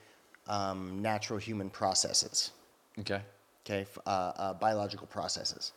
[0.47, 2.51] um, natural human processes,
[2.99, 3.21] Okay.
[3.65, 5.73] okay, uh, uh, biological processes,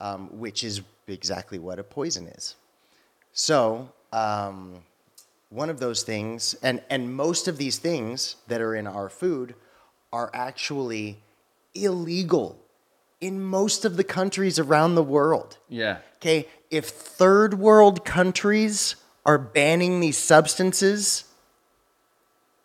[0.00, 2.56] um, which is exactly what a poison is.
[3.32, 4.82] So, um,
[5.50, 9.54] one of those things, and, and most of these things that are in our food
[10.14, 11.18] are actually
[11.74, 12.56] illegal
[13.20, 15.58] in most of the countries around the world.
[15.68, 15.98] Yeah.
[16.18, 18.94] Okay, if third world countries
[19.26, 21.24] are banning these substances,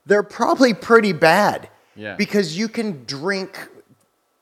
[0.06, 1.70] they're probably pretty bad.
[1.96, 2.16] Yeah.
[2.16, 3.68] Because you can drink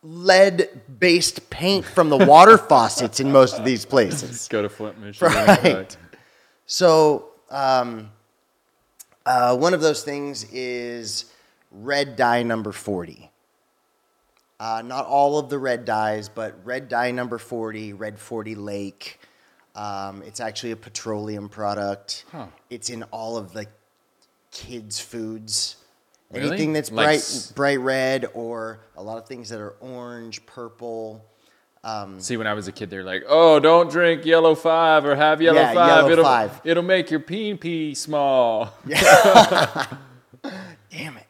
[0.04, 4.50] lead based paint from the water faucets in most of these places.
[4.50, 5.34] Go to Flint, Michigan.
[5.34, 5.98] Right.
[6.66, 8.12] So, um,
[9.26, 11.32] uh, one of those things is
[11.72, 13.32] red dye number 40.
[14.60, 19.20] Uh, not all of the red dyes, but red dye number 40, red 40 lake.
[19.76, 22.26] Um, it's actually a petroleum product.
[22.32, 22.48] Huh.
[22.72, 23.68] It's in all of the
[24.52, 25.76] kids' foods.
[26.32, 26.48] Really?
[26.50, 30.46] Anything that's Like bright, s- bright red, or a lot of things that are orange,
[30.46, 31.24] purple.
[32.18, 35.42] See, when I was a kid, they're like, "Oh, don't drink yellow five or have
[35.42, 35.88] yellow Yeah, five.
[35.88, 36.60] yellow it'll five.
[36.66, 39.98] it'll make your pee pee small." Damn
[41.18, 41.27] it.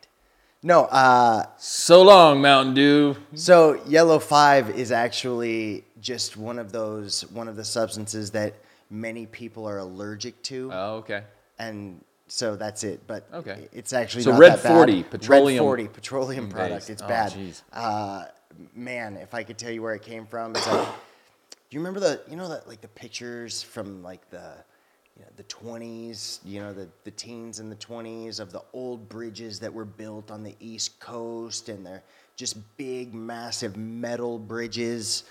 [0.63, 3.15] No, uh, So long, Mountain Dew.
[3.35, 8.55] So yellow five is actually just one of those one of the substances that
[8.89, 11.23] many people are allergic to, Oh, okay.
[11.59, 13.01] and so that's it.
[13.05, 13.67] But Okay.
[13.71, 14.75] it's actually So not Red that bad.
[14.75, 16.87] 40, petroleum Red forty petroleum product.
[16.87, 16.89] based.
[16.89, 17.33] It's Oh, bad.
[17.71, 18.25] Uh,
[18.73, 21.99] man, if I could tell you where it came from, it's like, do you remember
[21.99, 24.53] the you know that like the pictures from like the
[25.17, 29.09] you know, the 20s, you know, the, the teens and the 20s of the old
[29.09, 32.03] bridges that were built on the East Coast, and they're
[32.35, 35.23] just big, massive metal bridges,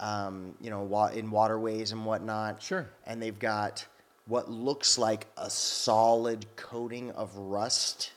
[0.00, 2.62] um, you know, wa- in waterways and whatnot.
[2.62, 2.88] Sure.
[3.06, 3.86] And they've got
[4.26, 8.12] what looks like a solid coating of rust,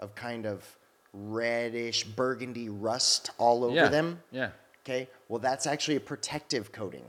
[0.00, 0.64] of kind of
[1.12, 3.88] reddish burgundy rust all over yeah.
[3.88, 4.20] them.
[4.30, 4.50] Yeah.
[4.84, 7.04] Okay, well, that's actually a protective coating.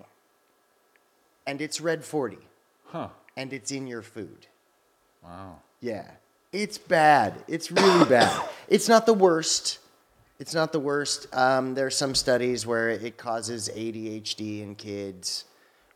[1.47, 2.37] And it's red 40,
[2.93, 3.09] Huh.
[3.35, 4.45] and it's in your food.
[5.23, 5.57] Wow.
[5.81, 6.09] Yeah,
[6.51, 7.43] it's bad.
[7.47, 8.31] It's really bad.
[8.69, 9.79] It's not the worst.
[10.39, 11.27] It's not the worst.
[11.35, 15.45] Um, there are some studies where it causes ADHD in kids,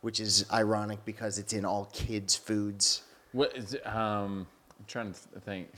[0.00, 3.02] which is ironic because it's in all kids' foods.
[3.32, 4.46] What is it, um?
[4.78, 5.68] I'm trying to think.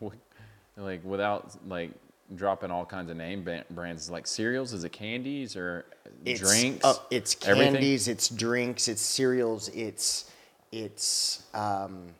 [0.76, 1.90] Like without like
[2.36, 4.72] dropping all kinds of name brands, like cereals.
[4.72, 5.86] Is it candies or
[6.24, 6.84] It's, drinks?
[6.84, 7.72] uh, it's Everything?
[7.72, 8.06] candies.
[8.06, 8.86] It's drinks.
[8.86, 9.70] It's cereals.
[9.70, 10.27] It's
[10.72, 12.14] it's um,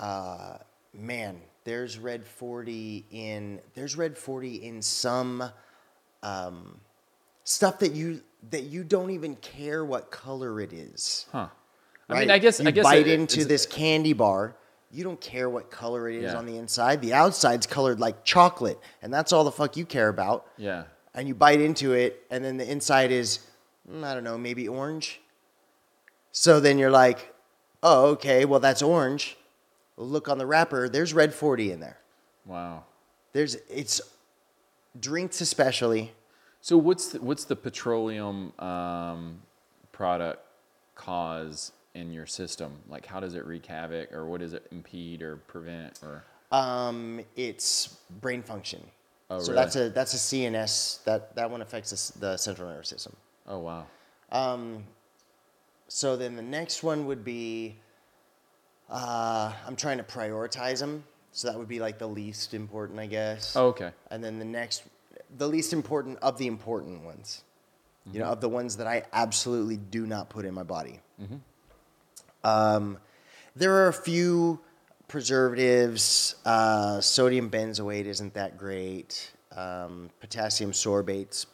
[0.00, 0.58] uh,
[0.94, 1.40] man.
[1.64, 5.44] There's red forty in there's red forty in some
[6.22, 6.80] um,
[7.44, 11.26] stuff that you that you don't even care what color it is.
[11.30, 11.46] Huh.
[12.08, 12.20] I right?
[12.20, 14.56] mean, I guess you I guess bite it- into this candy bar.
[14.90, 16.36] You don't care what color it is Yeah.
[16.38, 17.00] on the inside.
[17.00, 20.84] The outside's colored like chocolate, and that's all the fuck you care about Yeah.
[21.14, 23.38] and you bite into it, and then the inside is,
[23.90, 25.22] mm, I don't know, maybe orange.
[26.32, 27.31] So then you're like,
[27.82, 29.36] oh, okay, well, that's orange.
[29.96, 31.98] Look on the wrapper, there's red 40 in there.
[32.46, 32.84] Wow.
[33.32, 34.00] There's, it's
[34.98, 36.12] drinks especially.
[36.60, 39.40] So what's the, what's the petroleum um,
[39.92, 40.40] product
[40.94, 42.72] cause in your system?
[42.88, 45.98] Like, how does it wreak havoc, or what does it impede or prevent?
[46.02, 46.24] Or
[46.56, 48.82] Um, it's brain function.
[49.30, 49.54] Oh, so really?
[49.64, 53.16] that's a that's a CNS that that one affects the, the central nervous system.
[53.46, 53.86] oh wow,
[54.30, 54.84] Um,
[55.94, 57.76] so then the next one would be,
[58.88, 61.04] uh, I'm trying to prioritize them.
[61.32, 63.54] So that would be like the least important, I guess.
[63.56, 64.84] oh, okay, And then the next,
[65.36, 67.44] the least important of the important ones,
[68.10, 71.00] you know, of the ones that I absolutely do not put in my body.
[72.42, 72.96] Um,
[73.54, 74.60] there are a few
[75.08, 76.36] preservatives.
[76.46, 79.30] Uh, sodium benzoate isn't that great.
[79.54, 81.46] Um, potassium sorbate's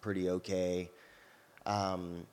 [0.00, 0.90] pretty okay.
[1.64, 2.26] Um,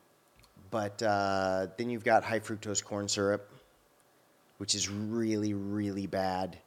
[0.72, 3.48] but uh, then you've got high fructose corn syrup,
[4.56, 6.58] which is really, really bad.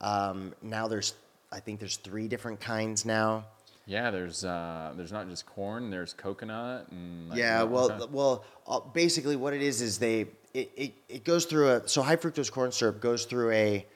[0.00, 1.14] Um, now there's,
[1.50, 3.46] I think there's three different kinds now.
[3.86, 4.10] yeah.
[4.10, 5.90] There's uh, there's not just corn.
[5.90, 10.70] There's coconut and like, Yeah, well, well, uh, basically what it is is they it,
[10.76, 13.86] it, it goes through a so high fructose corn syrup goes through a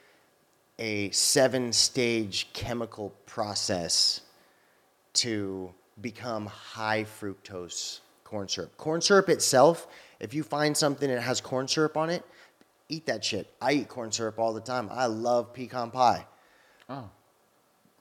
[0.78, 4.22] a seven stage chemical process
[5.12, 5.70] to
[6.00, 8.76] become high fructose corn syrup.
[8.76, 9.88] Corn syrup itself,
[10.20, 12.22] if you find something that has corn syrup on it,
[12.88, 13.52] eat that shit.
[13.60, 14.88] I eat corn syrup all the time.
[14.92, 16.26] I love pecan pie.
[16.88, 17.10] oh,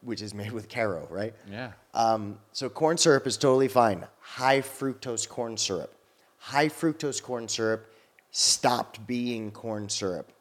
[0.01, 1.33] which is made with Karo, right?
[1.51, 1.71] Yeah.
[1.93, 4.05] Um, so corn syrup is totally fine.
[4.19, 5.93] High fructose corn syrup.
[6.37, 7.91] High fructose corn syrup
[8.31, 10.31] stopped being corn syrup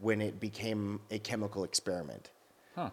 [0.00, 2.30] when it became a chemical experiment.
[2.76, 2.90] Huh.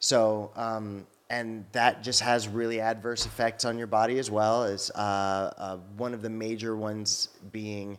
[0.00, 4.90] So, um, and that just has really adverse effects on your body as well as
[4.94, 7.98] uh, uh, one of the major ones being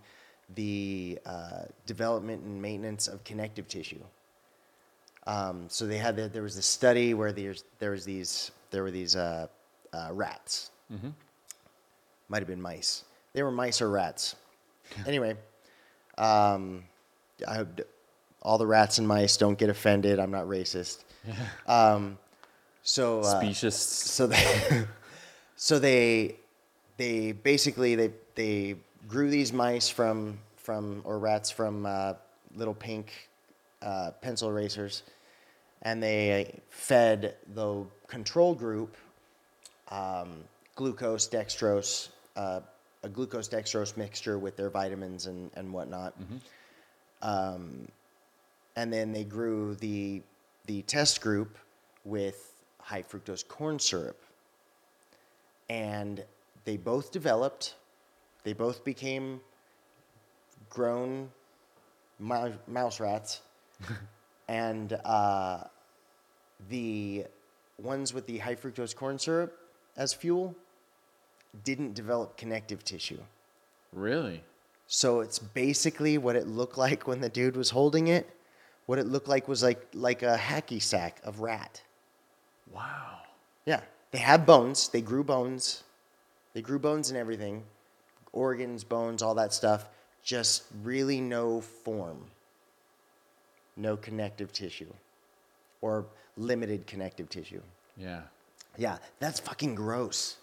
[0.56, 4.02] the uh, development and maintenance of connective tissue.
[5.28, 8.82] Um, so they had the, there was a study where there's there was these there
[8.82, 9.48] were these uh,
[9.94, 10.72] uh, rats.
[12.30, 13.04] Might have been mice.
[13.34, 14.36] They were mice or rats.
[15.06, 15.36] anyway,
[16.18, 16.84] um,
[17.48, 17.82] I hope
[18.42, 20.20] all the rats and mice don't get offended.
[20.20, 21.04] I'm not racist.
[21.68, 22.18] Um,
[22.90, 23.78] so uh, Specious.
[23.78, 24.86] so they
[25.56, 26.38] so they
[26.98, 28.76] they basically they they
[29.08, 32.14] grew these mice from from or rats from uh,
[32.56, 33.30] little pink
[33.84, 35.04] uh, pencil erasers,
[35.84, 38.98] and they fed the control group
[39.90, 40.44] um,
[40.76, 42.60] glucose dextrose uh,
[43.04, 46.16] a glucose dextrose mixture with their vitamins and and whatnot.
[47.22, 47.88] Um,
[48.76, 50.24] and then they grew the
[50.66, 51.56] the test group
[52.04, 52.49] with
[52.90, 54.20] high fructose corn syrup
[55.70, 56.24] and
[56.66, 57.76] they both developed
[58.44, 59.40] they both became
[60.70, 61.30] grown
[62.20, 63.42] mouse rats
[64.48, 65.60] and uh,
[66.70, 67.26] the
[67.78, 69.56] ones with the high fructose corn syrup
[69.96, 70.56] as fuel
[71.64, 73.20] didn't develop connective tissue
[73.94, 74.42] Really?
[74.92, 78.28] so it's basically what it looked like when the dude was holding it.
[78.88, 81.84] What it looked like was like like a hacky sack of rat.
[82.74, 83.20] Wow.
[83.66, 84.90] Yeah, they had bones.
[84.90, 85.84] They grew bones.
[86.54, 87.64] They grew bones and everything,
[88.34, 89.88] organs, bones, all that stuff.
[90.24, 92.26] Just really no form.
[93.78, 94.92] No connective tissue,
[95.82, 96.06] or
[96.36, 97.62] limited connective tissue.
[97.96, 98.22] Yeah.
[98.78, 100.38] Yeah, that's fucking gross.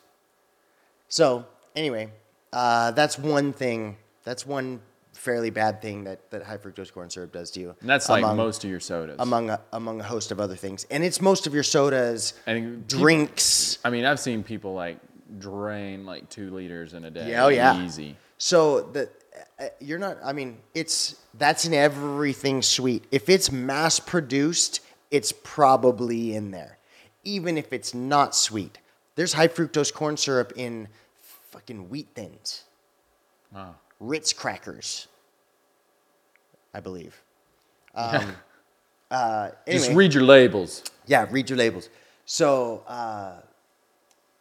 [1.09, 2.11] So, anyway,
[2.53, 3.97] uh, that's one thing.
[4.25, 4.81] That's one
[5.17, 7.75] fairly bad thing that, that high fructose corn syrup does to you.
[7.81, 9.17] And that's like most of your sodas.
[9.19, 12.87] among a, among a host of other things, and it's most of your sodas, and
[12.87, 13.79] drinks.
[13.85, 14.99] I mean, I've seen people like
[15.39, 17.31] drain like two liters in a day.
[17.31, 17.83] Yeah, oh, yeah.
[17.83, 18.17] Easy.
[18.39, 19.09] So the
[19.59, 20.19] uh, you're not.
[20.25, 23.05] I mean, it's that's in everything sweet.
[23.11, 26.79] If it's mass produced, it's probably in there,
[27.25, 28.79] even if it's not sweet.
[29.15, 30.89] There's high fructose corn syrup in
[31.51, 32.65] fucking wheat thins,
[33.55, 33.77] Wow.
[34.01, 35.09] Ritz crackers,
[36.75, 37.21] I believe.
[37.99, 38.37] Um,
[39.11, 40.85] uh, anyway, Just read your labels.
[41.07, 41.89] yeah, read your labels.
[42.27, 43.37] So, uh,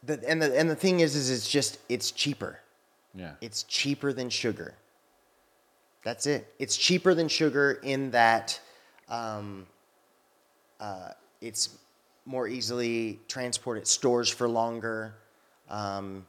[0.04, 2.60] the, and the and the thing is, is it's just it's cheaper.
[3.14, 3.32] Yeah.
[3.40, 4.74] It's cheaper than sugar.
[6.04, 6.54] That's it.
[6.60, 8.60] It's cheaper than sugar in that
[9.08, 9.66] um,
[10.82, 11.78] uh, it's
[12.26, 15.16] more easily transported, stores for longer.
[15.70, 16.26] Um,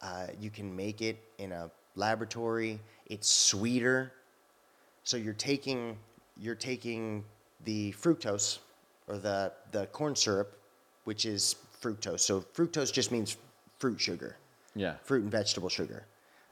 [0.00, 2.78] uh, you can make it in a laboratory.
[3.06, 4.12] It's sweeter.
[5.04, 5.96] So you're taking
[6.38, 7.24] you're taking
[7.64, 8.58] the fructose
[9.08, 10.58] or the the corn syrup,
[11.04, 12.20] which is fructose.
[12.20, 13.36] So fructose just means
[13.78, 14.36] fruit sugar
[14.74, 14.94] yeah.
[15.02, 16.06] fruit and vegetable sugar,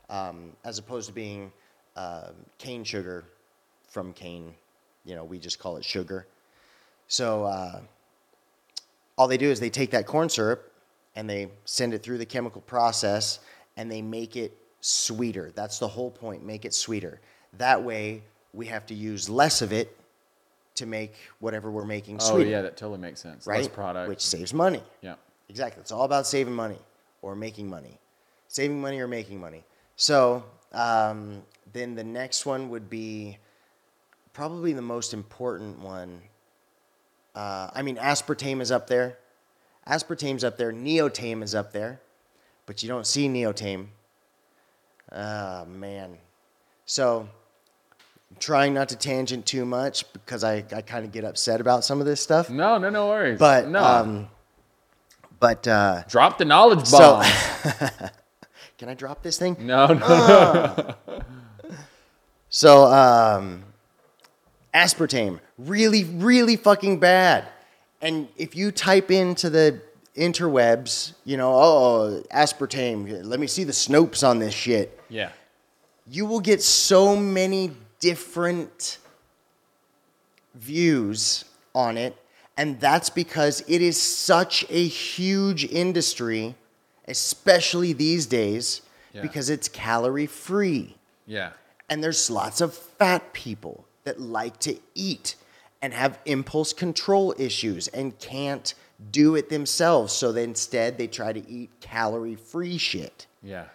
[0.09, 1.53] um, as opposed to being
[1.97, 3.25] um cane sugar
[3.89, 4.55] from cane.
[5.05, 6.27] You know, we just call it sugar.
[7.09, 7.81] So uh,
[9.17, 10.73] all they do is they take that corn syrup
[11.17, 13.41] and they send it through the chemical process
[13.77, 15.53] and they make it sweeter.
[15.55, 16.45] That's the whole point.
[16.45, 17.21] Make it sweeter.
[17.59, 19.97] That way, we have to use less of it
[20.77, 22.51] to make whatever we're making Oh sweeter.
[22.51, 23.47] yeah, that totally makes sense.
[23.47, 23.59] right?
[23.59, 24.09] Less product.
[24.09, 24.83] Which saves money.
[25.03, 25.15] yeah.
[25.49, 25.81] Exactly.
[25.81, 26.79] It's all about saving money
[27.23, 27.99] or making money.
[28.47, 29.65] Saving money or making money.
[29.97, 33.37] So um, then the next one would be
[34.33, 36.21] probably the most important one.
[37.35, 39.19] Uh, I mean, aspartame is up there.
[39.89, 40.73] Aspartame's up there.
[40.73, 42.01] Neotame is up there.
[42.67, 43.87] But you don't see neotame.
[45.13, 46.17] Ah, man.
[46.87, 47.29] So
[48.31, 51.85] I'm trying not to tangent too much because I, I kind of get upset about
[51.85, 52.51] some of this stuff.
[52.51, 53.39] No, no, no worries.
[53.39, 53.83] But no.
[53.83, 54.29] um,
[55.39, 57.23] but uh, Drop the knowledge so
[58.79, 59.57] can I drop this thing?
[59.61, 60.95] no, no.
[62.53, 63.63] So um,
[64.75, 67.47] aspartame, really, really fucking bad.
[68.03, 69.81] And if you type into the
[70.21, 75.01] interwebs, you know, oh, aspartame, let me see the Snopes on this shit.
[75.09, 75.31] yeah.
[76.13, 78.99] You will get so many different
[80.55, 81.45] views
[81.75, 82.17] on it.
[82.57, 86.57] And that's because it is such a huge industry,
[87.07, 89.23] especially these days, Yeah.
[89.23, 90.97] because it's calorie free.
[91.27, 91.51] Yeah.
[91.89, 95.37] And there's lots of fat people that like to eat
[95.81, 98.75] and have impulse control issues and can't
[99.11, 100.13] do it themselves.
[100.13, 103.27] So they, instead, they try to eat calorie free shit.
[103.43, 103.67] Yeah.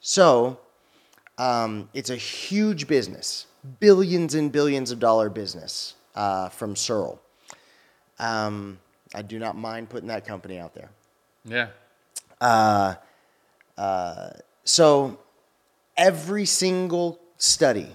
[0.00, 0.58] So
[1.38, 3.46] um, it's a huge business,
[3.80, 7.20] billions and billions of dollar business uh, from Searle.
[8.18, 8.78] Um,
[9.14, 10.90] I do not mind putting that company out there.
[11.44, 11.68] Yeah.
[14.64, 15.18] So
[15.96, 17.88] every single study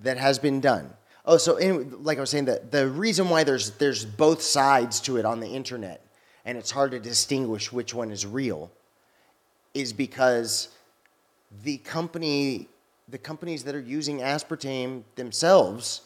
[0.00, 0.94] that has been done.
[1.28, 4.98] Oh, so in, like I was saying, the, the reason why there's there's both sides
[5.02, 6.02] to it on the internet,
[6.46, 8.70] and it's hard to distinguish which one is real,
[9.74, 10.68] is because
[11.62, 12.66] the company,
[13.10, 16.00] the companies that are using aspartame themselves,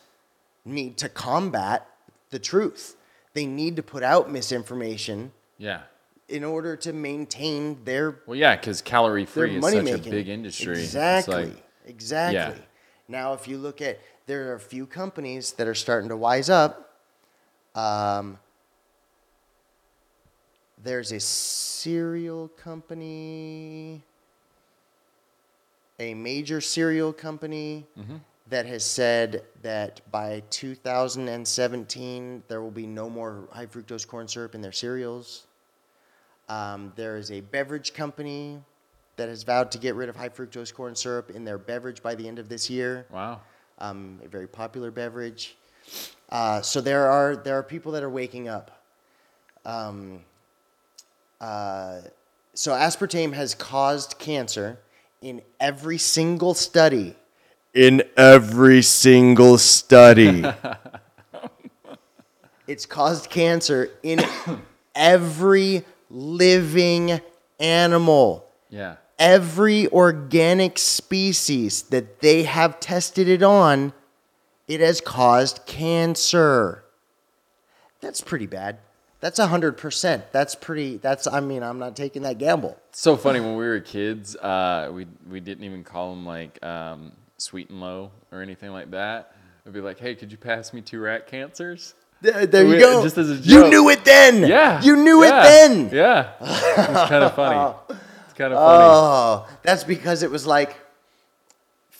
[0.64, 1.86] need to combat
[2.30, 2.96] the truth.
[3.34, 5.82] They need to put out misinformation Yeah.
[6.28, 10.06] in order to maintain their Well, yeah, because calorie free is such making.
[10.08, 10.80] a big industry.
[10.80, 11.44] Exactly.
[11.46, 12.34] like- exactly.
[12.58, 12.64] Yeah.
[13.08, 13.98] Now, if you look at,
[14.32, 16.96] there are a few companies that are starting to wise up.
[17.74, 18.38] Um,
[20.82, 24.00] there's a cereal company,
[25.98, 28.16] a major cereal company Mm-hmm.
[28.48, 34.54] that has said that by 2017 there will be no more high fructose corn syrup
[34.54, 35.46] in their cereals.
[36.48, 38.62] Um, there is a beverage company
[39.16, 42.14] that has vowed to get rid of high fructose corn syrup in their beverage by
[42.14, 43.04] the end of this year.
[43.10, 43.38] wow.
[43.82, 45.56] Um, a very popular beverage.
[46.30, 48.70] Uh, so there are there are people that are waking up.
[49.64, 50.20] Um,
[51.40, 52.02] uh,
[52.54, 54.78] so aspartame has caused cancer
[55.20, 57.16] in every single study.
[57.74, 60.44] In every single study.
[62.68, 64.20] it's caused cancer in
[64.94, 67.20] every living
[67.58, 68.96] animal Yeah.
[69.22, 73.92] Every organic species that they have tested it on,
[74.66, 76.82] it has caused cancer.
[78.00, 78.78] That's pretty bad.
[79.20, 80.24] That's 100%.
[80.32, 82.76] That's pretty, that's, I mean, I'm not taking that gamble.
[82.90, 87.12] So funny when we were kids, uh, we we didn't even call them like um,
[87.38, 89.36] sweet and low or anything like that.
[89.64, 91.94] It'd be like, hey, could you pass me two rat cancers?
[92.20, 93.04] There, there you go.
[93.04, 93.46] just as a joke.
[93.46, 94.48] You knew it then.
[94.48, 94.82] Yeah.
[94.82, 95.90] You knew yeah, it then.
[95.92, 96.32] Yeah.
[96.40, 97.98] It's kind of funny.
[98.32, 98.84] It's kind of funny.
[98.86, 100.74] Oh, that's because it was like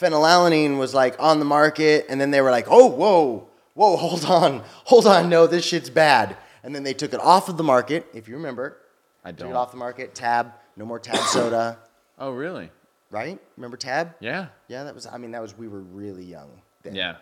[0.00, 4.24] phenylalanine was like on the market, and then they were like, "Oh, whoa, whoa, hold
[4.24, 7.62] on, hold on, no, this shit's bad." And then they took it off of the
[7.62, 8.78] market, if you remember.
[9.22, 9.48] I don't.
[9.48, 10.14] Took it off the market.
[10.14, 11.76] Tab, no more Tab soda,
[12.18, 12.70] Oh, really?
[13.10, 13.38] right?
[13.58, 14.14] Remember Tab?
[14.20, 14.46] Yeah.
[14.68, 15.06] Yeah, that was.
[15.06, 16.48] I mean, that was we were really young.
[16.82, 16.94] Then.
[16.94, 17.16] Yeah.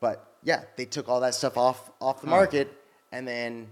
[0.00, 2.34] But yeah, they took all that stuff off off the Huh.
[2.34, 2.72] market,
[3.12, 3.68] and then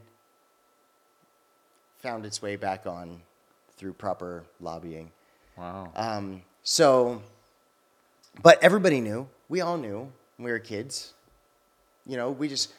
[1.99, 3.21] found its way back on
[3.85, 5.11] through proper lobbying.
[5.59, 5.93] Wow.
[5.95, 7.21] Um, so,
[8.43, 9.29] but everybody knew.
[9.51, 11.13] We all knew when we were kids.
[12.07, 12.73] You know, we just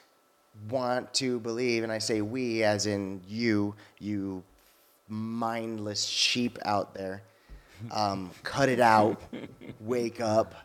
[0.67, 4.43] want to believe, and I say we as in you, you
[5.07, 7.21] mindless sheep out there.
[7.91, 9.21] Um, cut it out.
[9.81, 10.55] wake up.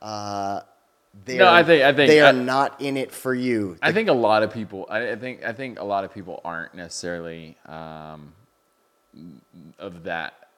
[0.00, 0.60] Uh,
[1.24, 3.78] they No, are, I think- I think- they are I- not in it for you.
[3.82, 4.86] I think a lot of people.
[4.88, 5.42] I, I think.
[5.44, 8.34] I think a lot of people aren't necessarily um,
[9.78, 10.48] of that,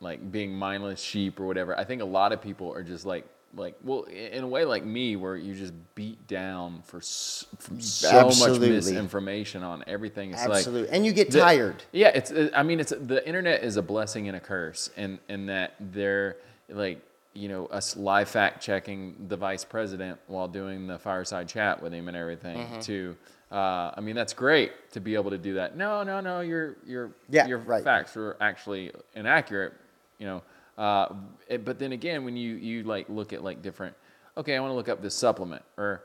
[0.00, 1.78] like being mindless sheep or whatever.
[1.78, 3.26] I think a lot of people are just like,
[3.56, 7.80] like, well, in a way, like me, where you just beat down for, s- from
[7.80, 10.32] so much misinformation on everything.
[10.32, 11.84] It's like Absolutely, and you get the- tired.
[11.92, 12.32] Yeah, it's.
[12.32, 15.74] uh, I mean, it's the internet is a blessing and a curse, and and that
[15.78, 16.36] they're
[16.68, 17.00] like
[17.32, 21.92] you know us live fact checking the vice president while doing the fireside chat with
[21.92, 22.58] him and everything.
[22.58, 22.80] Mm-hmm.
[22.80, 23.16] To,
[23.54, 25.76] uh, I mean, that's great to be able to do that.
[25.76, 27.84] No, no, no, your your Yeah, your right.
[27.84, 29.72] facts are actually inaccurate.
[30.18, 30.42] You know,
[30.82, 31.06] uh,
[31.48, 33.94] it- but then again, when you you like look at like different,
[34.36, 36.02] okay, I want to look up this supplement or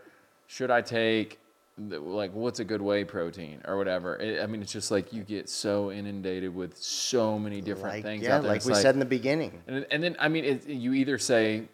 [0.47, 1.39] should I take
[1.77, 4.17] the- like what's a good whey protein or whatever.
[4.17, 8.03] It, I mean, it's just like you get so inundated with so many different Like,
[8.03, 8.51] things yeah, out there.
[8.51, 9.53] like It's we said in the beginning.
[9.67, 11.67] and, and then I mean, it, you either say,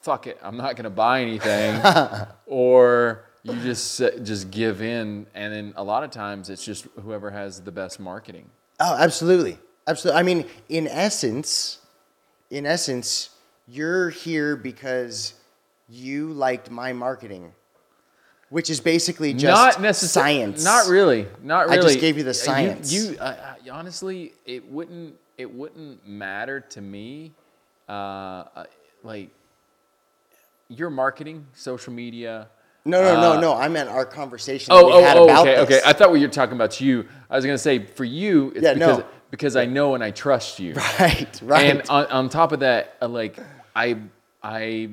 [0.00, 1.80] "Fuck it, I'm not gonna buy anything,"
[2.46, 5.26] or you just just give in.
[5.34, 8.50] And then a lot of times it's just whoever has the best marketing.
[8.78, 9.58] Oh, absolutely.
[9.86, 10.20] Absolutely.
[10.20, 11.78] I mean, in essence,
[12.50, 13.30] in essence,
[13.66, 15.34] you're here because
[15.88, 17.52] you liked my marketing,
[18.48, 20.64] which is basically just not necessarily science.
[20.64, 21.26] Not really.
[21.42, 21.78] Not really.
[21.78, 22.92] I just gave you the science.
[22.92, 25.16] You, uh, uh, honestly, it wouldn't.
[25.38, 27.32] It wouldn't matter to me.
[27.88, 27.92] Uh,
[28.54, 28.64] uh,
[29.02, 29.30] like
[30.68, 32.48] your marketing, social media.
[32.84, 33.54] No, no, no, uh, no.
[33.54, 35.60] I meant our conversation Oh, that we oh, had oh, okay, this.
[35.64, 35.80] okay.
[35.84, 37.06] I thought we were talking about you.
[37.28, 39.04] I was gonna say for you, it's Yeah, because no.
[39.30, 40.74] because I know and I trust you.
[40.98, 41.66] right, right.
[41.76, 43.38] And on, on top of that, uh, like
[43.76, 43.98] I
[44.42, 44.90] I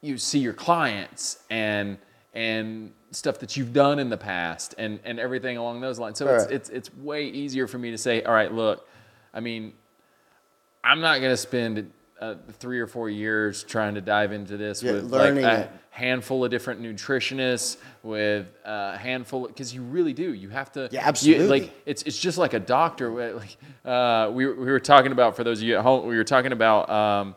[0.00, 1.98] you see your clients and
[2.32, 6.16] and stuff that you've done in the past and and everything along those lines.
[6.18, 6.54] So it's Right.
[6.54, 8.88] it's it's way easier for me to say, all right, look,
[9.34, 9.74] I mean,
[10.82, 11.90] I'm not going to spend
[12.20, 15.60] uh, three or four years trying to dive into this Yeah, with learning like a
[15.62, 15.70] it.
[15.90, 20.32] handful of different nutritionists, with a handful because you really do.
[20.34, 20.88] You have to.
[20.92, 21.48] Yeah, you- absolutely.
[21.48, 23.08] like it's it's just like a doctor.
[23.34, 26.16] Like uh, we were- we were talking about for those of you at home, we
[26.16, 26.90] were talking about.
[26.90, 27.34] Um,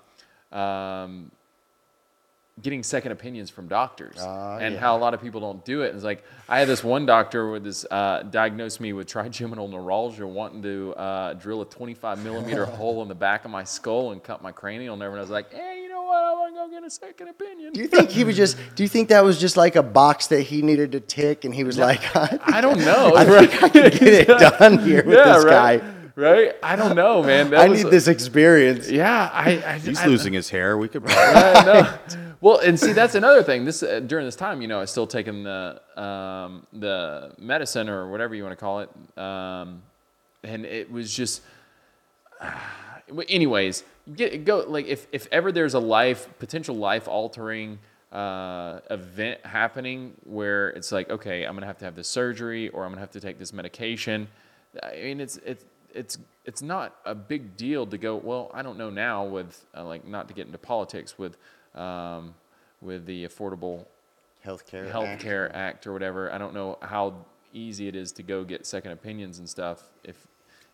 [0.51, 1.31] um,
[2.61, 4.79] getting second opinions from doctors Ah, and yeah.
[4.79, 5.87] how a lot of people don't do it.
[5.87, 9.67] And It's like I had this one doctor with this uh, diagnosed me with trigeminal
[9.67, 14.11] neuralgia, wanting to uh, drill a 25 millimeter hole in the back of my skull
[14.11, 15.11] and cut my cranial nerve.
[15.13, 16.15] And I was like, hey, you know what?
[16.15, 17.73] I want to go get a second opinion.
[17.73, 18.55] Do you think he was just?
[18.75, 21.55] Do you think that was just like a box that he needed to tick, and
[21.55, 23.13] he was like, I don't know.
[23.15, 25.81] I think I can get it done here with yeah, this right.
[25.81, 25.89] guy.
[26.15, 26.55] Right?
[26.61, 27.49] I don't know, man.
[27.49, 28.87] That I was- need this experience.
[28.91, 29.63] Yeah, I.
[29.65, 30.77] I He's I- losing his hair.
[30.77, 31.01] We could.
[31.07, 31.97] I know.
[32.43, 33.63] Well, and see, that's another thing.
[33.63, 38.11] This uh, during this time, you know, I still taking the um, the medicine or
[38.11, 39.81] whatever you want to call it, um,
[40.43, 41.41] and it was just.
[43.11, 43.83] But anyways,
[44.15, 47.79] get go like if if ever there's a life potential life altering
[48.13, 52.85] uh, event happening where it's like okay, I'm gonna have to have this surgery or
[52.85, 54.29] I'm gonna have to take this medication.
[54.81, 58.15] I mean, it's it's it's it's not a big deal to go.
[58.15, 61.37] Well, I don't know now with uh, like not to get into politics with
[61.75, 62.33] um,
[62.81, 63.85] with the affordable
[64.45, 64.91] Healthcare.
[64.91, 66.31] healthcare act or whatever.
[66.31, 69.83] I don't know how easy it is to go get second opinions and stuff.
[70.03, 70.15] If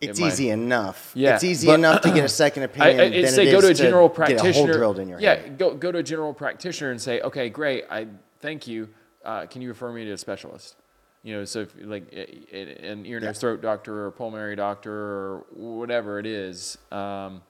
[0.00, 1.12] it It's might- easy enough.
[1.14, 3.00] Yeah, it's easy but- enough to get a second opinion.
[3.00, 4.48] I, I'd it say go is to a general Get practitioner.
[4.50, 5.58] a hole drilled in your yeah, head.
[5.58, 8.06] go go to a general practitioner and say, okay, great, I
[8.40, 8.88] thank you.
[9.24, 10.76] Uh, can you refer me to a specialist?
[11.22, 16.18] You know, so if, like an ear, nose, throat doctor or pulmonary doctor or whatever
[16.18, 16.78] it is.
[16.90, 17.42] Um,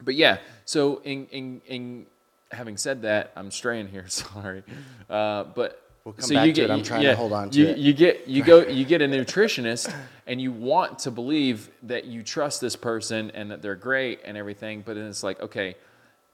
[0.00, 2.06] but yeah, so in in in
[2.52, 4.04] having said that, I'm straying here.
[4.08, 4.62] Sorry,
[5.10, 6.72] uh, but We'll come so back you to get, it.
[6.72, 7.78] I'm trying to hold on to you, it.
[7.78, 9.94] You get you go you get a nutritionist
[10.26, 14.36] and you want to believe that you trust this person and that they're great and
[14.36, 15.76] everything, but then it's like okay,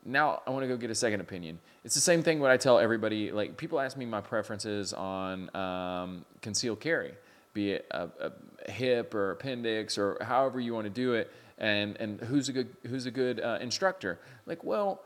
[0.06, 1.58] now I want to go get a second opinion.
[1.84, 3.30] It's the same thing what I tell everybody.
[3.30, 7.12] Like people ask me my preferences on um, concealed carry,
[7.52, 11.94] be it a, a hip or appendix or however you want to do it, and
[11.98, 14.18] and who's a good who's a good uh, instructor.
[14.46, 15.02] Like well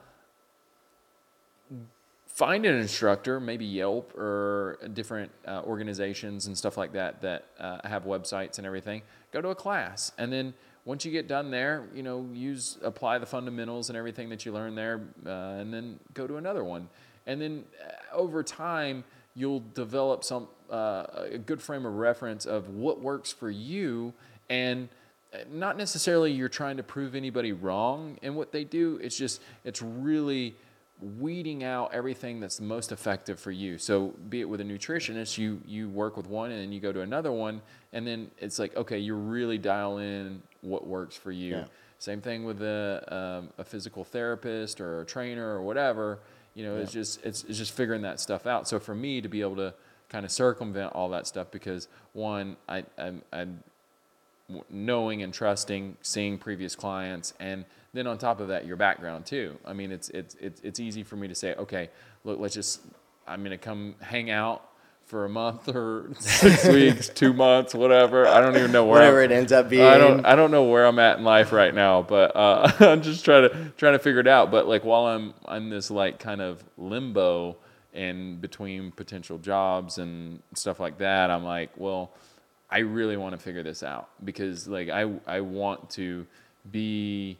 [2.27, 7.87] find an instructor, maybe Yelp or different uh, organizations and stuff like that that uh,
[7.87, 9.03] have websites and everything.
[9.33, 10.55] Go to a class, and then
[10.85, 14.53] once you get done there, you know, use apply the fundamentals and everything that you
[14.53, 16.89] learn there, uh, and then go to another one,
[17.27, 19.05] and then uh, over time
[19.35, 24.13] you'll develop some uh, a good frame of reference of what works for you
[24.49, 24.89] and
[25.33, 29.41] uh, not necessarily you're trying to prove anybody wrong in what they do it's just
[29.65, 30.55] it's really
[31.03, 33.77] weeding out everything that's most effective for you.
[33.79, 36.93] So be it with a nutritionist, you you work with one and then you go
[36.93, 37.61] to another one,
[37.93, 41.57] and then it's like okay, you really dial in what works for you.
[41.57, 41.65] Yeah.
[41.99, 46.19] Same thing with a um, a physical therapist or a trainer or whatever.
[46.55, 48.69] You know, it's just it's it's just figuring that stuff out.
[48.69, 49.75] So for me to be able to
[50.09, 53.63] kind of circumvent all that stuff because one, I I'm, I'm
[54.69, 57.65] knowing and trusting, seeing previous clients, and
[57.95, 59.59] then on top of that, your background too.
[59.65, 61.91] I mean, it's it's it's it's easy for me to say, okay,
[62.25, 62.81] look, let's just
[63.27, 64.69] I'm gonna come hang out
[65.05, 68.27] for a month or six weeks, two months, whatever.
[68.27, 69.83] I don't even know where Whatever I'm- it ends up being.
[69.87, 73.03] I don't I don't know where I'm at in life right now, but uh, I'm
[73.03, 74.51] just trying to trying to figure it out.
[74.51, 77.57] But like while I'm I'm this like kind of limbo
[77.93, 82.13] in between potential jobs and stuff like that, I'm like, well,
[82.71, 86.27] I really want to figure this out because like I I want to
[86.71, 87.37] be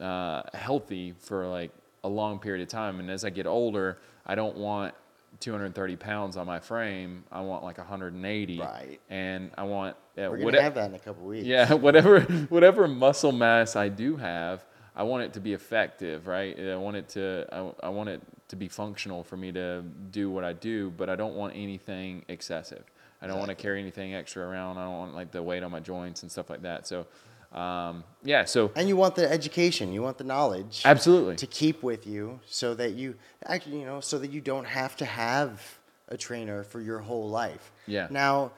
[0.00, 1.70] uh, healthy for like
[2.02, 4.94] a long period of time, and as I get older, I don't want
[5.40, 7.24] 230 pounds on my frame.
[7.32, 9.00] I want like 180, Right.
[9.10, 11.46] and I want uh, We're gonna have that in a couple weeks.
[11.46, 14.64] yeah, whatever whatever muscle mass I do have,
[14.94, 16.58] I want it to be effective, right?
[16.58, 20.30] I want it to I, I want it to be functional for me to do
[20.30, 22.84] what I do, but I don't want anything excessive.
[23.22, 24.76] I don't want to carry anything extra around.
[24.76, 26.86] I don't want like the weight on my joints and stuff like that.
[26.86, 27.06] So,
[27.54, 31.82] um, yeah, so And you want the education, you want the knowledge absolutely, to keep
[31.82, 33.14] with you so that you
[33.46, 35.78] actually, you know, so that you don't have to have
[36.08, 37.70] a trainer for your whole life.
[37.86, 38.08] Yeah.
[38.10, 38.50] Now,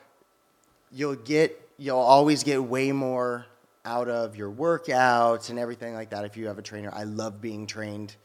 [0.90, 3.47] you'll get, you'll always get way more
[3.84, 6.90] out of your workouts and everything like that if you have a trainer.
[6.92, 8.16] I love being trained.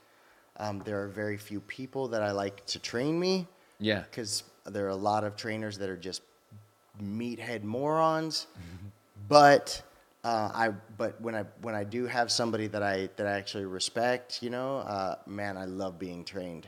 [0.57, 3.47] Um, there are very few people that I like to train me
[3.79, 6.21] yeah, because there are a lot of trainers that are just
[7.01, 8.47] meathead morons.
[9.27, 9.81] But
[10.23, 13.65] uh, I but when I when I do have somebody that I that I actually
[13.65, 16.67] respect, you know, uh, man, I love being trained.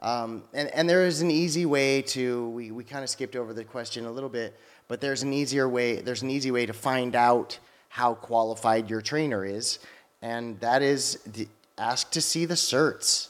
[0.00, 3.52] Um, and, and there is an easy way to, we, we kind of skipped over
[3.52, 6.72] the question a little bit, but there's an easier way, there's an easy way to
[6.72, 7.58] find out
[7.90, 9.78] how qualified your trainer is.
[10.22, 13.28] And that is the, ask to see the certs.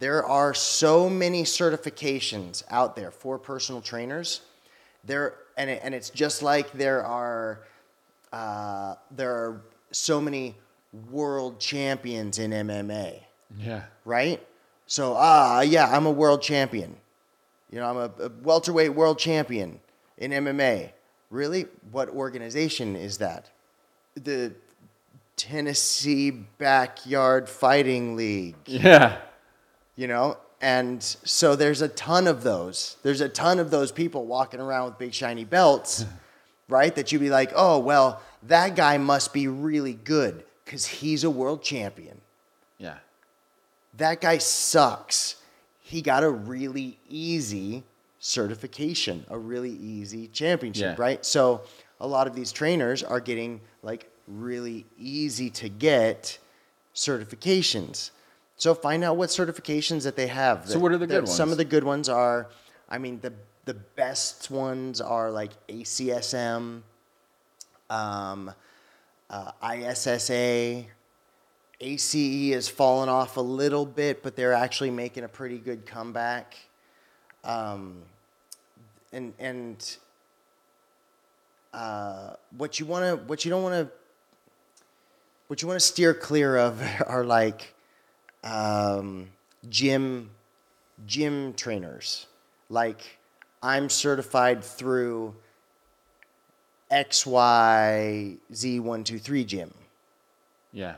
[0.00, 4.42] There are so many certifications out there for personal trainers.
[5.04, 7.60] There, and, it, and it's just like there are,
[8.32, 10.54] uh, there are so many
[11.10, 13.20] world champions in MMA
[13.58, 13.82] Yeah.
[14.04, 14.44] right?
[14.86, 16.96] So, ah, yeah, I'm a world champion.
[17.70, 19.80] You know, I'm a, a welterweight world champion
[20.18, 20.90] in MMA.
[21.30, 21.66] Really?
[21.90, 23.50] What organization is that?
[24.14, 24.52] The
[25.36, 29.16] Tennessee Backyard Fighting League, Yeah.
[29.96, 30.36] you know?
[30.60, 32.96] And so there's a ton of those.
[33.02, 36.04] There's a ton of those people walking around with big shiny belts,
[36.68, 36.94] right?
[36.94, 41.30] That you'd be like, oh, well, that guy must be really good because he's a
[41.30, 42.20] world champion
[42.78, 42.98] Yeah.
[43.96, 45.36] that guy sucks.
[45.80, 47.82] He got a really easy
[48.18, 51.02] certification, a really easy championship, Yeah.
[51.04, 51.24] right?
[51.26, 51.62] So
[52.00, 56.38] a lot of these trainers are getting like really easy to get
[56.94, 58.10] certifications.
[58.56, 60.68] So find out what certifications that they have.
[60.68, 62.48] So what are the good Some of the good ones are,
[62.88, 63.32] I mean, the
[63.64, 66.82] the best ones are like ACSM,
[67.90, 68.54] um,
[69.30, 70.84] uh, ISSA.
[71.80, 76.56] ACE has fallen off a little bit, but they're actually making a pretty good comeback.
[77.44, 78.02] Um,
[79.12, 79.96] and and
[81.72, 83.92] uh, what you want to, what you don't want to,
[85.48, 87.74] what you want to steer clear of are like
[88.44, 89.28] um,
[89.68, 90.30] gym
[91.06, 92.26] gym trainers.
[92.68, 93.18] Like
[93.62, 95.34] I'm certified through
[96.90, 99.72] XYZ123 gym.
[100.72, 100.96] Yeah.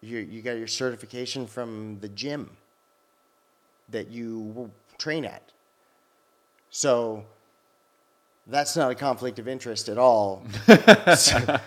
[0.00, 2.50] You, you got your certification from the gym
[3.88, 5.42] that you train at.
[6.70, 7.24] So
[8.46, 11.60] that's not a conflict of interest at all to,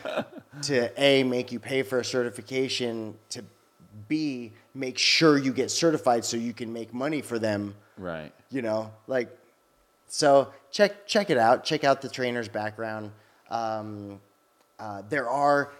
[0.64, 3.44] to A, make you pay for a certification, to
[4.08, 8.32] B, make sure you get certified so you can make money for them Right.
[8.50, 9.30] you know like
[10.10, 11.64] so check check it out.
[11.64, 13.12] Check out the trainer's background.
[13.50, 14.20] Um,
[14.78, 15.72] uh, there are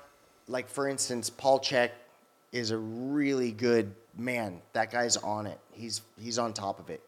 [0.48, 1.92] like for instance paul Chek
[2.52, 4.62] is a really good man.
[4.74, 5.60] That guy's on it.
[5.72, 7.02] He's he's on top of it.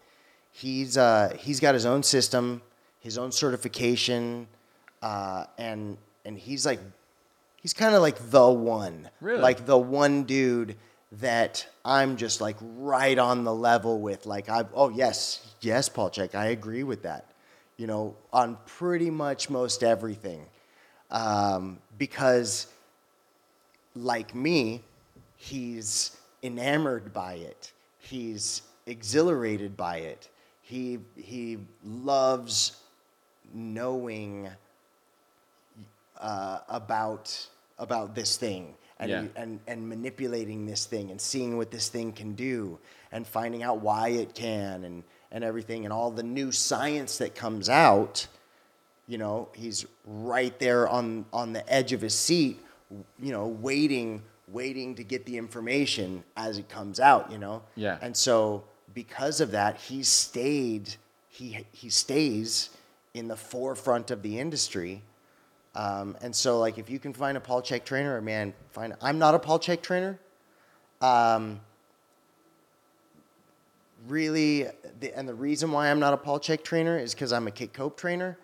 [0.51, 2.61] He's uh, he's got his own system
[3.01, 4.47] his own certification
[5.01, 6.79] uh, and and he's like
[7.57, 9.09] he's kind of like the one.
[9.19, 9.41] Really?
[9.41, 10.77] like the one dude
[11.19, 14.25] that I'm just like right on the level with.
[14.25, 17.25] Like, I oh yes, yes, Paul Chek, I agree with that.
[17.77, 20.45] You know, on pretty much most everything,
[21.09, 22.67] um, because
[23.95, 24.83] like me,
[25.37, 27.71] he's enamored by it.
[27.99, 30.29] He's exhilarated by it.
[30.61, 32.77] He he loves
[33.53, 34.49] knowing
[36.19, 37.47] uh, about
[37.79, 39.25] about this thing and, Yeah.
[39.35, 42.79] and and manipulating this thing and seeing what this thing can do
[43.11, 47.35] and finding out why it can and and everything and all the new science that
[47.35, 48.27] comes out
[49.07, 52.59] you know he's right there on on the edge of his seat
[53.19, 57.97] you know waiting waiting to get the information as it comes out you know Yeah.
[58.01, 60.95] and so because of that he stayed
[61.29, 62.69] he he stays
[63.13, 65.01] in the forefront of the industry
[65.75, 68.93] um, and so, like, if you can find a Paul Chek trainer, or man, find.
[69.01, 70.19] I'm not a Paul Chek trainer.
[71.01, 71.61] Um,
[74.07, 74.67] really,
[74.99, 77.51] the, and the reason why I'm not a Paul Chek trainer is because I'm a
[77.51, 78.37] Kit Cope trainer,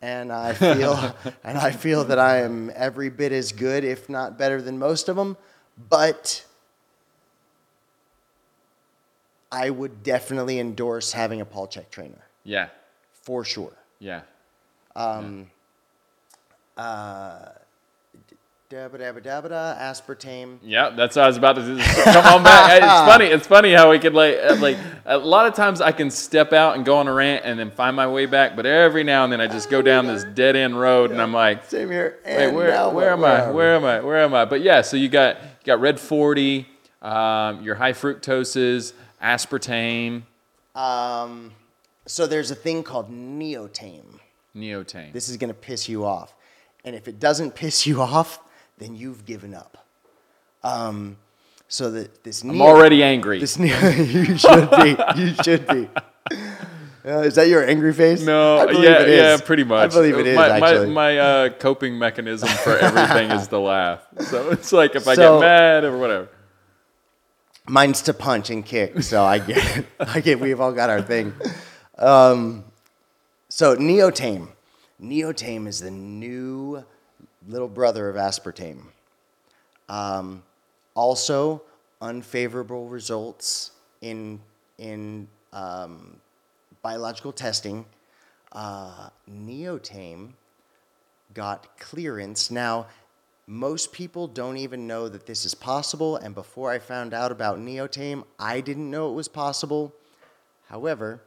[0.00, 1.14] and I feel
[1.44, 5.08] and I feel that I am every bit as good, if not better, than most
[5.08, 5.36] of them.
[5.88, 6.44] But
[9.50, 12.68] I would definitely endorse having a Paul Chek trainer Yeah.
[13.22, 13.72] for sure.
[13.98, 14.20] Yeah.
[14.94, 15.50] Um,
[16.80, 17.48] uh,
[18.70, 20.58] dabba dabba dabba da, aspartame.
[20.62, 21.78] Yeah, that's what I was about to do.
[22.04, 22.76] Come on back.
[22.82, 23.24] It's funny.
[23.26, 26.52] It's funny how we could like uh, like a lot of times I can step
[26.52, 29.24] out and go on a rant and then find my way back, but every now
[29.24, 32.18] and then I just go down this dead end road and I'm like, Same here.
[32.24, 33.50] wait, And where, now where what- am I?
[33.50, 34.00] Where am I?
[34.00, 34.44] Where am I?
[34.44, 36.66] But yeah, so you got you got red forty,
[37.02, 40.22] um, your high fructoses, aspartame.
[40.74, 41.52] Um,
[42.06, 44.04] so there's a thing called neotame.
[44.56, 45.12] neotame.
[45.12, 46.32] This is gonna piss you off,
[46.84, 48.40] and if it doesn't piss you off,
[48.78, 49.86] then you've given up.
[50.62, 51.16] Um,
[51.68, 53.38] so that this I'm already angry.
[53.38, 54.96] This neo, you should be.
[55.16, 55.88] You should be.
[57.02, 58.22] Uh, is that your angry face?
[58.22, 59.90] no, I yeah, it yeah, pretty much.
[59.90, 60.90] I believe it is my, my- actually.
[60.90, 64.00] My, uh, coping mechanism for everything is to laugh.
[64.20, 66.28] So it's like if I get mad or whatever.
[67.66, 69.86] Mine's to punch and kick, so I get it.
[70.00, 70.40] I get.
[70.40, 71.32] We've all got our thing.
[71.96, 72.64] Um,
[73.48, 74.48] so Neotame,
[75.02, 76.84] Neotame is the new
[77.48, 78.82] little brother of aspartame.
[79.88, 80.42] Um,
[80.94, 81.62] also,
[82.00, 84.40] unfavorable results in
[84.78, 86.16] in um,
[86.82, 87.84] biological testing.
[88.52, 90.30] Uh, Neotame
[91.34, 92.50] got clearance.
[92.50, 92.86] Now,
[93.46, 97.58] most people don't even know that this is possible, and before I found out about
[97.58, 99.92] Neotame, I didn't know it was possible.
[100.68, 101.20] However,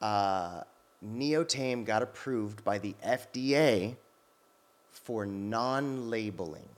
[0.00, 0.62] uh,
[1.04, 3.96] Neotame got approved by the FDA
[4.90, 6.68] for non labeling.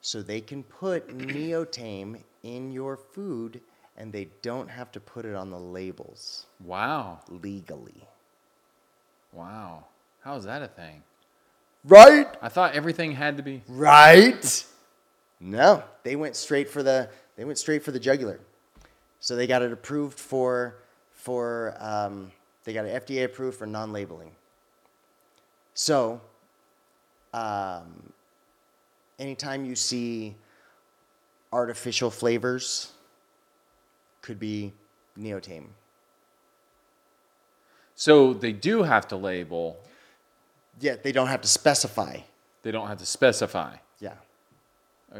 [0.00, 3.60] So they can put Neotame in your food
[3.96, 7.20] and they don't have to put it on the labels Wow.
[7.28, 8.06] legally.
[9.32, 9.84] Wow.
[10.22, 11.02] How is that a thing?
[11.84, 12.26] Right?
[12.40, 13.62] I thought everything had to be.
[13.68, 14.64] Right?
[15.40, 18.38] No, they went straight for the they went straight for the jugular.
[19.20, 20.76] So they got it approved for
[21.22, 22.32] for um,
[22.64, 24.32] they got it FDA approved for non-labeling.
[25.74, 26.20] So,
[27.32, 28.12] um,
[29.20, 30.34] anytime you see
[31.52, 32.90] artificial flavors,
[34.20, 34.72] could be
[35.16, 35.66] neotame.
[37.94, 39.78] So they do have to label.
[40.80, 42.18] Yeah, they don't have to specify.
[42.62, 43.76] They don't have to specify.
[44.00, 44.14] Yeah,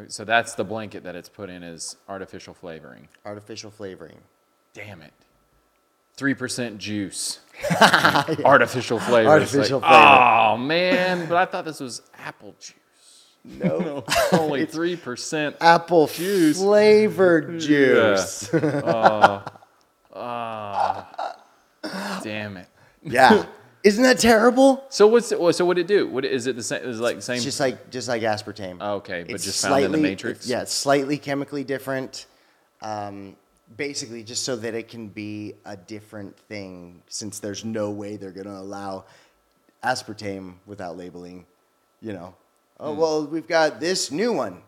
[0.09, 3.09] So that's the blanket that it's put in as artificial flavoring.
[3.25, 4.19] artificial flavoring.
[4.75, 5.13] Damn it.
[6.23, 7.41] 3% juice.
[8.45, 9.29] Artificial flavor.
[9.29, 10.05] Artificial like, flavor.
[10.53, 11.29] Oh, man.
[11.29, 12.75] But I thought this was apple juice.
[13.45, 15.57] No, Only 3%.
[15.61, 16.59] apple Juice.
[16.59, 18.49] flavored juice.
[18.55, 19.43] Oh.
[22.23, 22.69] Damn it.
[23.03, 23.45] yeah,
[23.83, 24.85] isn't that terrible?
[24.91, 26.07] So what's it, so what would it do?
[26.07, 26.85] What is it the same?
[26.85, 27.37] Is it like the same?
[27.37, 28.81] It's just like just like aspartame.
[28.81, 30.47] okay, but It's just found in the slightly- matrix.
[30.47, 32.27] Yeah, it's slightly chemically different.
[32.81, 33.35] Um,
[33.77, 38.31] basically, just so that it can be a different thing, since there's no way they're
[38.31, 39.05] going to allow
[39.83, 41.47] aspartame without labeling.
[42.01, 42.35] You know,
[42.81, 44.63] oh well, we've got this new one,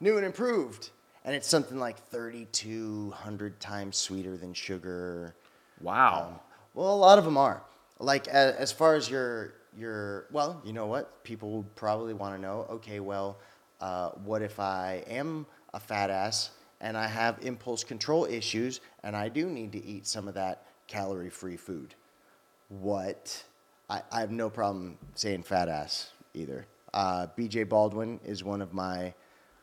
[0.00, 0.90] new and improved,
[1.24, 5.34] and it's something like 3,200 times sweeter than sugar.
[5.80, 6.40] Wow.
[6.74, 7.62] Well, a lot of them are.
[7.98, 11.24] Like as, as far as your your well, you know what?
[11.24, 12.66] People would probably want to know.
[12.70, 13.38] Okay, well,
[13.80, 16.50] uh, what if I am a fat ass
[16.82, 20.66] and I have impulse control issues and I do need to eat some of that
[20.88, 21.94] calorie-free food?
[22.68, 23.44] What?
[23.88, 26.66] I, I have no problem saying fat ass either.
[26.92, 29.14] Uh, BJ Baldwin is one of my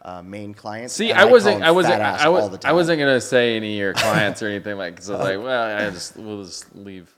[0.03, 0.93] uh, main clients.
[0.93, 1.61] See, and I wasn't.
[1.63, 1.95] I wasn't.
[1.95, 2.75] fat I, was, the I time.
[2.75, 4.95] wasn't gonna say any of your clients or anything like.
[4.95, 7.13] Because I was like, well, I just we'll just leave.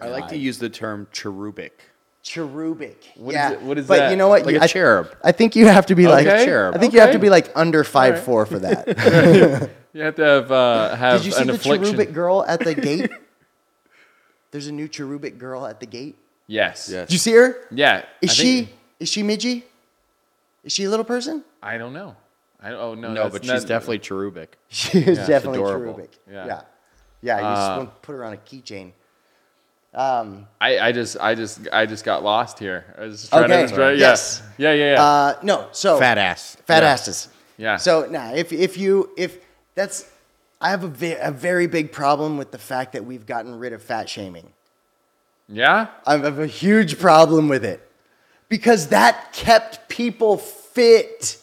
[0.00, 1.89] I like to use the term cherubic.
[2.22, 2.96] Cherubic.
[3.16, 3.52] What is yeah.
[3.52, 4.10] it- what is but that?
[4.10, 4.44] you know what?
[4.44, 5.14] Like You- a I- cherub.
[5.24, 6.44] I think you have to be like Okay.
[6.44, 6.74] cherub.
[6.74, 9.70] I think you have to be like under five four for that.
[9.92, 11.84] You have to have uh, have Did you see an the affliction.
[11.96, 13.10] cherubic girl at the gate?
[14.52, 16.16] There's a new cherubic girl at the gate.
[16.46, 16.88] Yes.
[16.88, 17.08] Yes.
[17.08, 17.56] Did you see her?
[17.72, 18.04] Yeah.
[18.22, 19.64] Is I she think- is she midgy?
[20.62, 21.42] Is she a little person?
[21.60, 22.14] I don't know.
[22.62, 23.12] I oh no.
[23.12, 24.56] No, but not- she's definitely cherubic.
[24.68, 26.12] She is definitely cherubic.
[26.30, 26.46] Yeah.
[26.46, 26.60] Yeah.
[27.22, 28.92] Yeah, you just Uh, want to put her on a keychain.
[29.92, 32.84] Um, I, I just I just I just got lost here.
[32.96, 33.66] I was just trying Okay.
[33.66, 34.40] to try, Yes.
[34.56, 34.72] Yeah.
[34.72, 34.84] Yeah.
[34.84, 34.92] Yeah.
[34.94, 35.02] Yeah.
[35.04, 36.56] uh, no, so Fat ass.
[36.64, 36.88] fat Yeah.
[36.90, 37.28] asses.
[37.56, 37.76] Yeah.
[37.76, 39.38] So now, if if you if
[39.74, 40.08] that's,
[40.60, 43.72] I have a, ve- a very big problem with the fact that we've gotten rid
[43.72, 44.52] of fat shaming.
[45.48, 45.88] yeah.
[46.06, 47.80] I have a huge problem with it
[48.48, 51.36] because that kept people fit.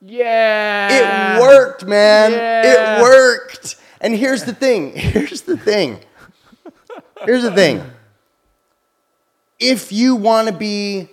[0.00, 1.36] Yeah.
[1.36, 2.32] It worked, man.
[2.32, 2.98] Yeah.
[2.98, 3.76] It worked.
[4.00, 4.92] And here's the thing.
[4.94, 6.00] Here's the thing.
[7.24, 7.82] Here's the thing.
[9.58, 11.08] If you want to be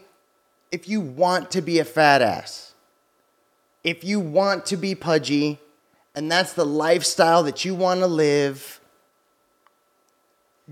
[0.71, 2.73] if you want to be a fat ass,
[3.83, 5.59] if you want to be pudgy,
[6.15, 8.79] and that's the lifestyle that you want to live,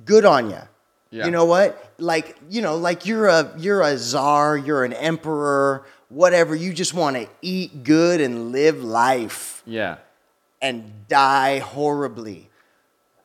[0.03, 0.57] good on you.
[1.11, 1.25] Yeah.
[1.25, 1.91] You know what?
[1.99, 6.55] Like, you know, like you're a you're a czar, you're an emperor, whatever.
[6.55, 9.97] You just want to eat good and live life Yeah.
[10.61, 12.49] and die horribly.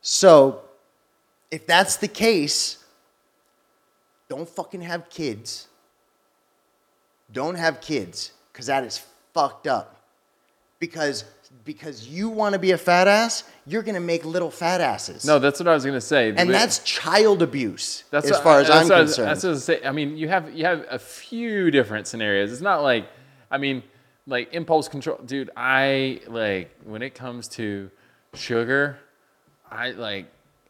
[0.01, 0.61] So,
[1.51, 2.83] if that's the case,
[4.29, 5.67] don't fucking have kids.
[7.31, 9.01] Don't have kids cuz that is
[9.33, 10.01] fucked up.
[10.79, 11.25] Because
[11.63, 15.25] because you want to be a fat ass, you're going to make little fat asses.
[15.25, 16.29] No, that's what I was gonna say.
[16.35, 19.27] and that's child abuse That's as what- far as I'm what I was- concerned.
[19.29, 19.83] That's what I was say.
[19.83, 22.51] I mean, you have you have a few different scenarios.
[22.51, 23.07] It's not like,
[23.51, 23.83] I mean,
[24.27, 25.49] like impulse control, dude.
[25.55, 27.89] I like when it comes to
[28.33, 28.99] sugar,
[29.71, 30.25] I like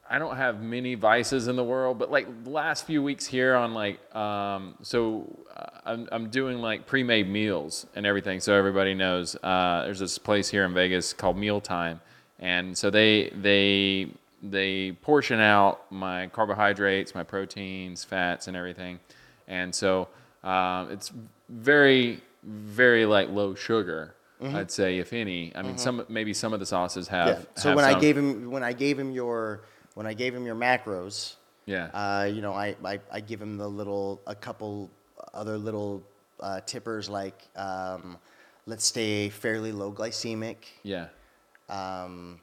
[0.10, 3.56] I don't have many vices in the world, but like the last few weeks here
[3.56, 8.40] on like, um, so uh, I'm, I'm doing like pre-made meals and everything.
[8.40, 12.00] So everybody knows, uh, there's this place here in Vegas called Mealtime.
[12.40, 14.08] And so they, they,
[14.42, 19.00] they portion out my carbohydrates, my proteins, fats and everything.
[19.48, 20.08] And so,
[20.44, 21.12] um, it's
[21.50, 24.14] very, very like low sugar.
[24.40, 25.52] I'd say, if any.
[25.56, 27.28] I mean, some maybe some of the sauces have.
[27.28, 27.40] Yeah.
[27.56, 29.62] So have when I gave him when I gave him your
[29.98, 31.36] when I gave him your macros,
[31.66, 34.90] yeah, uh, you know, I, I I give him the little a couple
[35.34, 36.04] other little
[36.40, 38.18] uh, tippers like um,
[38.68, 40.58] let's stay fairly low glycemic.
[40.84, 41.08] yeah,
[41.68, 42.40] Um,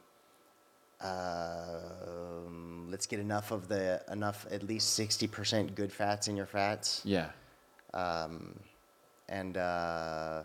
[1.01, 6.45] um, let's get enough of the enough at least sixty percent good fats in your
[6.45, 7.01] fats.
[7.05, 7.29] yeah.
[7.93, 8.59] Um,
[9.29, 10.43] and uh,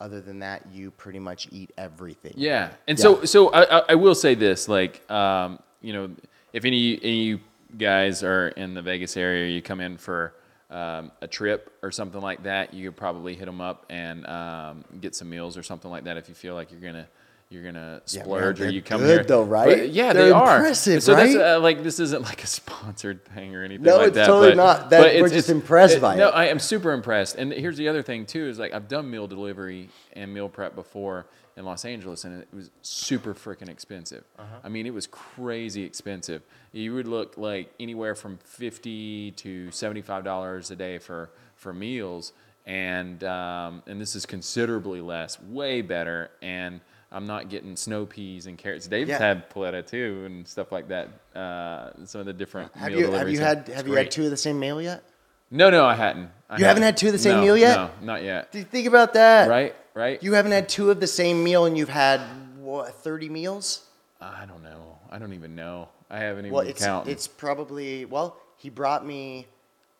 [0.00, 2.32] other than that, you pretty much eat everything.
[2.36, 3.02] Yeah, and Yeah.
[3.02, 6.10] so so I, I- I will say this, like, um, you know,
[6.52, 7.40] if any any of you
[7.78, 10.34] guys are in the Vegas area, you come in for
[10.68, 14.84] um, a trip or something like that, you could probably hit them up and um,
[15.00, 17.06] get some meals or something like that if you feel like you're gonna
[17.50, 19.24] you're gonna Yeah, man, splurge or you come good here.
[19.24, 19.68] though, right?
[19.78, 23.24] But yeah, They're they are impressive, So that's uh, like this isn't like a sponsored
[23.26, 24.26] thing or anything No, like it's that.
[24.26, 24.90] totally but, not.
[24.90, 26.18] That- but we're it's- just it's- impressed by it.
[26.18, 26.30] no.
[26.30, 27.36] I am super impressed.
[27.36, 30.74] And here's the other thing too is like I've done meal delivery and meal prep
[30.74, 31.26] before
[31.56, 34.24] in Los Angeles, and it was super freaking expensive.
[34.38, 34.56] Uh-huh.
[34.62, 36.42] I mean, it was crazy expensive.
[36.72, 42.32] You would look like anywhere from fifty to seventy-five dollars a day for for meals,
[42.66, 46.30] and um, and this is considerably less, way better.
[46.42, 46.80] And
[47.10, 48.86] I'm not getting snow peas and carrots.
[48.86, 49.18] Dave's Yeah.
[49.18, 51.08] had paleta too and stuff like that.
[51.34, 54.24] Uh, some of the different Have meal you have you had have you had two
[54.24, 55.02] of the same meal yet?
[55.50, 56.28] No, no, I hadn't.
[56.50, 57.76] I You haven't had two of the same No, meal yet?
[57.76, 58.50] No, not yet.
[58.50, 59.48] Do you think about that?
[59.48, 60.22] Right, right.
[60.22, 62.20] You haven't had two of the same meal, and you've had
[62.60, 63.82] what thirty meals?
[64.20, 64.98] I don't know.
[65.10, 65.88] I don't even know.
[66.10, 67.12] I haven't even Well, it's counting.
[67.12, 68.36] it's probably well.
[68.58, 69.46] He brought me,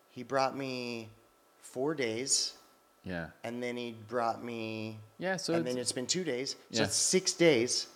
[0.09, 1.09] he brought me
[1.61, 2.53] four days,
[3.03, 5.37] yeah, and then he brought me, yeah.
[5.37, 6.51] So and it's, then it's been two days.
[6.71, 6.83] So Yeah.
[6.85, 7.87] it's six days.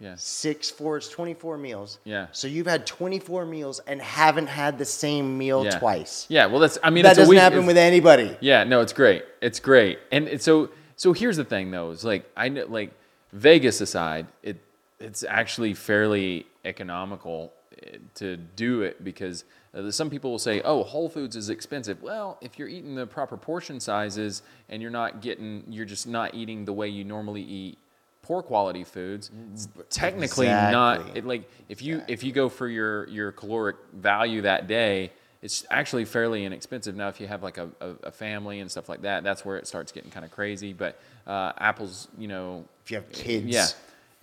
[0.00, 1.98] yeah, Six four twenty four meals.
[2.04, 2.28] Yeah.
[2.32, 5.78] So you've had twenty four meals and haven't had the same meal yeah.
[5.78, 6.24] twice.
[6.28, 6.46] Yeah.
[6.46, 6.78] Well, that's.
[6.82, 8.36] I mean, that it's doesn't week- happen it's- with anybody.
[8.40, 9.24] Yeah, no, it's great.
[9.42, 9.98] It's great.
[10.12, 12.90] And it- so so here's the thing though, is like I know like
[13.32, 14.58] Vegas aside, it
[14.98, 19.44] it's actually fairly economical eh, to do it because
[19.74, 23.06] uh, some people will say, "Oh, Whole Foods is expensive." Well, if you're eating the
[23.06, 27.42] proper portion sizes and you're not getting you're just not eating the way you normally
[27.42, 27.78] eat
[28.22, 33.06] poor quality foods, it's technically not it, like if you if you go for your
[33.08, 37.68] your caloric value that day it's actually fairly inexpensive now if you have like a,
[37.80, 39.22] a, a family and stuff like that.
[39.24, 42.96] That's where it starts getting kind of crazy but uh, apples you know If you
[42.96, 43.46] have kids.
[43.46, 43.66] yeah.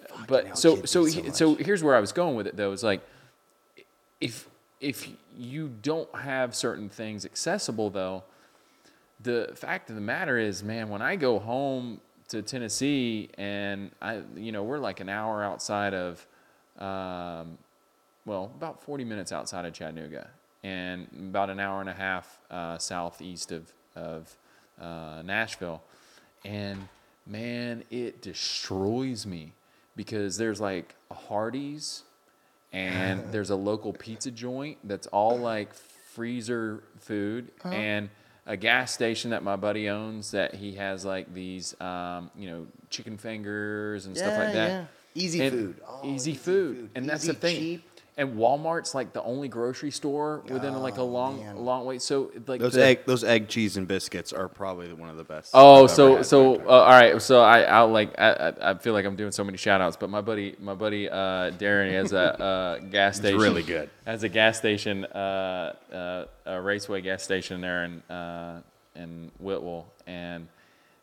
[0.09, 2.83] Hell, but so so so so here's where i was going with it though is
[2.83, 3.01] like
[4.21, 4.47] if
[4.79, 8.23] if you don't have certain things accessible though
[9.21, 11.99] the fact of the matter is, man, when I go home
[12.29, 16.25] to Tennessee and I, you know, we're like an hour outside of,
[16.77, 17.57] um,
[18.25, 20.27] well, about 40 minutes outside of Chattanooga
[20.65, 24.35] and about an hour and a half uh, southeast of, of
[24.81, 25.81] uh, Nashville.
[26.43, 26.87] And
[27.27, 29.53] man, it destroys me
[29.95, 32.03] because there's like a Hardee's
[32.73, 37.73] and there's a local pizza joint that's all like freezer food Uh-huh.
[37.75, 38.09] and
[38.47, 42.67] a gas station that my buddy owns that he has like these um, you know
[42.89, 44.85] chicken fingers and stuff like that yeah.
[45.17, 45.75] Easy food.
[45.87, 46.75] Oh, easy, easy food.
[46.77, 46.89] food.
[46.95, 47.89] and that's the thing cheap.
[48.17, 51.57] And walmart's like the only grocery store within like a Oh, long man.
[51.57, 55.09] long way so like Those the- egg, those egg, cheese, and biscuits are probably one
[55.09, 55.51] of the best.
[55.53, 57.21] Oh, I've so so uh, all right.
[57.21, 59.97] So I I'll like I, I I feel like I'm doing so many shout outs,
[59.97, 63.39] but my buddy my buddy uh, Darren has a, uh gas station.
[63.39, 63.89] really good.
[64.07, 68.61] Has a gas station, uh, uh, a Raceway gas station there in uh,
[68.95, 70.47] in Whitwell, and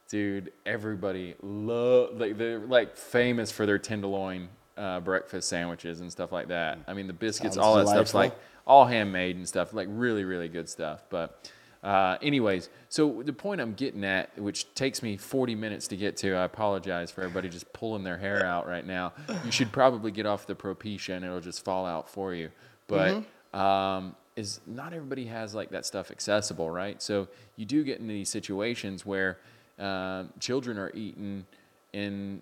[0.08, 6.32] dude, everybody love like they're like famous for their tenderloin uh, breakfast sandwiches and stuff
[6.32, 6.78] like that.
[6.86, 8.34] I mean, the biscuits, Sounds all that stuff's like
[8.66, 11.04] all handmade and stuff, like really, really good stuff.
[11.10, 11.50] But,
[11.82, 16.16] uh, anyways, so the point I'm getting at, which takes me 40 minutes to get
[16.18, 19.12] to, I apologize for everybody just pulling their hair out right now.
[19.44, 22.50] You should probably get off the Propecia and it'll just fall out for you.
[22.86, 27.02] But, um, is not everybody has like that stuff accessible, right?
[27.02, 29.38] So you do get into these situations where
[29.78, 31.44] uh, children are eating
[31.92, 32.40] in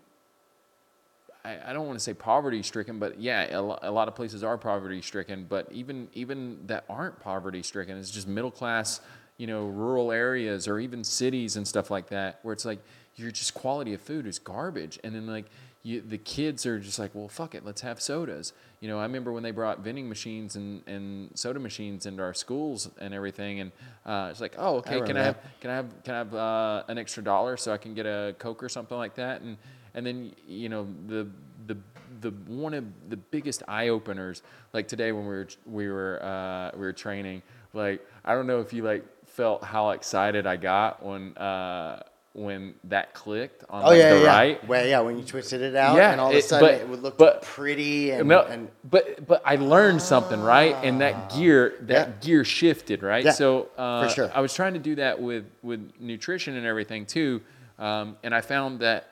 [1.44, 4.14] I, I don't want to say poverty stricken, but yeah, a, lo- a lot of
[4.14, 5.46] places are poverty stricken.
[5.48, 9.00] But even even that aren't poverty stricken, it's just middle class,
[9.36, 12.80] you know, rural areas or even cities and stuff like that, where it's like
[13.16, 14.98] you your just quality of food is garbage.
[15.04, 15.46] And then like
[15.82, 18.52] you, the kids are just like, well, fuck it, let's have sodas.
[18.80, 22.34] You know, I remember when they brought vending machines and, and soda machines into our
[22.34, 23.72] schools and everything, and
[24.04, 26.34] uh, it's like, oh, okay, can remember I have can I have can I have
[26.34, 29.40] uh, an extra dollar so I can get a Coke or something like that?
[29.40, 29.56] And
[29.94, 31.26] and then you know the
[31.66, 31.76] the
[32.20, 36.70] the one of the biggest eye openers like today when we were we were uh,
[36.74, 41.04] we were training like I don't know if you like felt how excited I got
[41.04, 44.26] when uh, when that clicked on Oh like, yeah, the yeah.
[44.36, 46.68] right Well, yeah, when you twisted it out, Yeah, and all of a it- sudden
[46.68, 50.76] but- it would look but- pretty and, no, and but but I learned something, right?
[50.84, 52.14] And that gear that Yeah.
[52.20, 53.32] gear shifted, right?
[53.34, 54.30] So uh, for sure.
[54.34, 57.40] I was trying to do that with with nutrition and everything too,
[57.78, 59.09] um, and I found that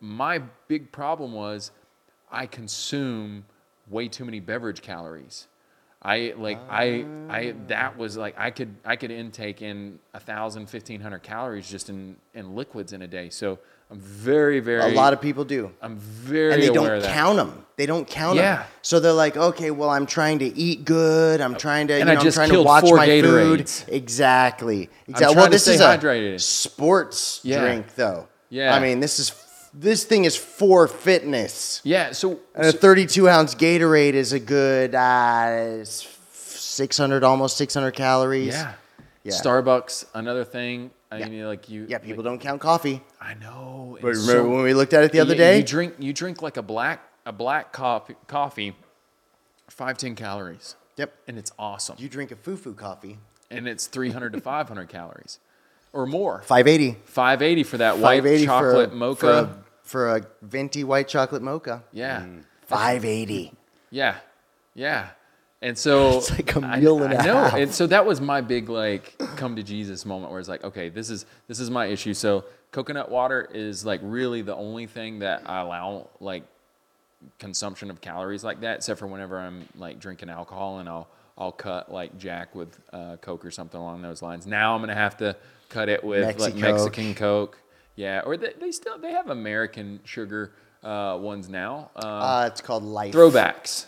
[0.00, 1.70] my big problem was
[2.30, 3.44] I consume
[3.88, 5.46] way too many beverage calories.
[6.02, 10.66] I like I I that was like I could I could intake in a thousand
[10.70, 13.28] fifteen hundred calories just in in liquids in a day.
[13.28, 13.58] So
[13.90, 15.72] I'm very very a lot of people do.
[15.82, 17.12] I'm very and they aware don't of that.
[17.12, 17.66] count them.
[17.76, 18.56] They don't count Yeah.
[18.56, 18.66] them.
[18.80, 21.42] So they're like, okay, well, I'm trying to eat good.
[21.42, 23.84] I'm trying to, you And know, I just I'm trying to watch four my Gatorades.
[23.84, 23.94] food.
[23.94, 24.88] Exactly.
[25.06, 25.36] Exactly.
[25.36, 27.60] well, this is a sports Yeah.
[27.60, 28.28] drink, though.
[28.48, 28.74] Yeah.
[28.74, 29.30] I mean, this is
[29.72, 31.80] this thing is for fitness.
[31.84, 32.12] Yeah.
[32.12, 38.48] So, And a 32 ounce Gatorade is a good uh, 600, almost 600 calories.
[38.54, 38.74] yeah.
[39.22, 39.32] Yeah.
[39.34, 40.90] Starbucks, another thing.
[41.12, 41.28] I Yeah.
[41.28, 41.84] mean, like you.
[41.88, 43.02] Yeah, people don't count coffee.
[43.20, 43.98] I know.
[44.00, 45.56] But remember so- when we looked at it the other you- day?
[45.58, 45.94] You drink.
[45.98, 48.16] You drink like a black a black coffee.
[48.28, 48.74] Coffee.
[49.68, 51.12] Five ten calories, Yep.
[51.28, 51.96] and it's awesome.
[51.98, 53.18] You drink a foo-foo coffee.
[53.50, 55.38] and it's three hundred to five hundred calories,
[55.92, 56.42] or more.
[56.42, 56.98] 580.
[57.04, 59.18] Five eighty for that white chocolate for a, mocha.
[59.20, 61.82] For a, for a venti white chocolate mocha.
[61.92, 62.24] yeah.
[62.66, 63.52] 580.
[63.90, 64.16] Yeah,
[64.74, 65.08] yeah.
[65.60, 67.34] And so It's like a meal and I a know.
[67.34, 67.54] half.
[67.54, 70.88] And so that was my big like come to Jesus moment where it's like, okay,
[70.88, 72.14] this is this is my issue.
[72.14, 76.44] So coconut water is like really the only thing that I allow like
[77.38, 81.52] consumption of calories like that, except for whenever I'm like drinking alcohol and I'll I'll
[81.52, 84.46] cut like Jack with uh, Coke or something along those lines.
[84.46, 85.36] Now I'm gonna have to
[85.70, 86.60] cut it with like Mexi-Coke.
[86.60, 87.58] Mexican Coke.
[87.96, 90.52] Yeah, or they, they still they have American sugar
[90.82, 91.90] uh, ones now.
[91.96, 93.14] Um, Uh, it's called Life.
[93.14, 93.86] throwbacks.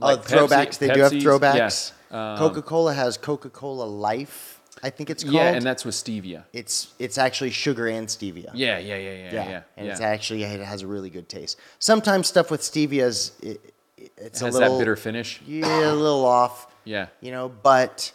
[0.00, 0.78] Oh, Pepsi- throwbacks.
[0.78, 1.92] They do have throwbacks.
[2.10, 2.32] Yeah.
[2.32, 5.34] Um, Coca Cola has Coca Cola Life, I think it's called.
[5.34, 6.44] yeah, and that's with stevia.
[6.52, 8.50] it's it's actually sugar and stevia.
[8.54, 9.62] Yeah, yeah, yeah, yeah, Yeah, yeah.
[9.76, 9.92] and yeah.
[9.92, 11.58] it's actually it has a really good taste.
[11.78, 13.60] Sometimes stuff with stevia is it,
[13.96, 15.40] it- it's It a little that bitter finish.
[15.46, 16.66] yeah, a little off.
[16.84, 17.06] Yeah.
[17.20, 18.12] you know, but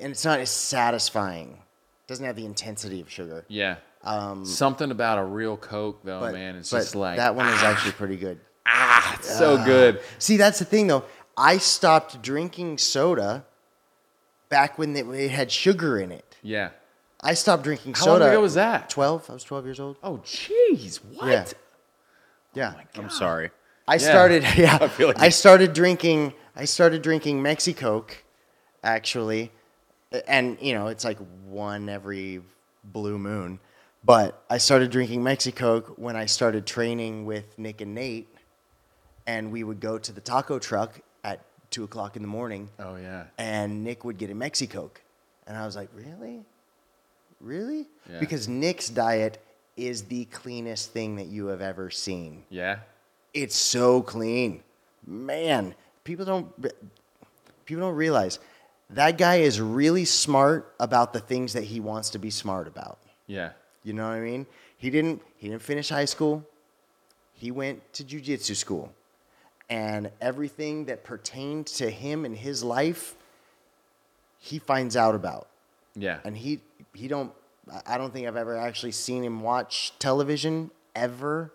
[0.00, 1.58] and it's not as satisfying.
[2.06, 3.44] Doesn't have the intensity of sugar.
[3.48, 3.76] Yeah.
[4.02, 6.56] Um, Something about a real Coke, though, but, man.
[6.56, 8.38] It's but just like that one is actually pretty good.
[8.66, 10.00] ah, it's so good.
[10.18, 11.04] See, that's the thing though.
[11.36, 13.44] I stopped drinking soda
[14.50, 16.36] back when it, it had sugar in it.
[16.42, 16.70] Yeah.
[17.22, 18.28] I stopped drinking How long soda.
[18.30, 18.90] ago was that?
[18.90, 19.28] Twelve.
[19.30, 19.96] I was twelve years old.
[20.02, 20.98] Oh, jeez.
[20.98, 21.26] What?
[21.28, 21.44] Yeah.
[22.52, 22.74] Yeah.
[22.96, 23.50] I'm sorry.
[23.88, 24.44] I started.
[24.56, 24.78] Yeah.
[24.80, 26.34] I, feel like you- started drinking.
[26.54, 28.22] I started drinking Mexicoke,
[28.84, 29.50] actually,
[30.26, 32.42] and you know it's like one every
[32.84, 33.58] blue moon.
[34.04, 38.28] But I started drinking Mexicoke when I started training with Nick and Nate,
[39.26, 41.40] and we would go to the taco truck at
[41.70, 43.24] two o'clock in the morning, Oh, yeah.
[43.38, 45.00] and Nick would get a Mexicoke,
[45.46, 46.42] and I was like, really,
[47.40, 47.86] really?
[48.10, 48.20] Yeah.
[48.20, 49.38] Because Nick's diet
[49.76, 52.44] is the cleanest thing that you have ever seen.
[52.50, 52.80] Yeah.
[53.32, 54.62] It's so clean,
[55.06, 55.74] man.
[56.04, 56.52] People don't
[57.64, 58.38] people don't realize
[58.96, 62.98] that guy is really smart about the things that he wants to be smart about.
[63.26, 63.50] Yeah.
[63.82, 64.46] You know what I mean?
[64.78, 66.44] He didn't he didn't finish high school.
[67.32, 68.92] He went to jujitsu school.
[69.70, 73.14] And everything that pertained to him and his life,
[74.38, 75.48] he finds out about.
[75.96, 76.18] Yeah.
[76.24, 76.60] And he
[76.94, 77.32] he don't
[77.72, 81.50] I- I don't think I've ever actually seen him watch television ever.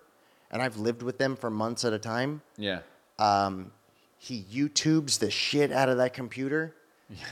[0.52, 2.42] And I've lived with them for months at a time.
[2.58, 2.80] yeah.
[3.20, 3.72] Um,
[4.18, 6.74] he YouTubes the shit out of that computer.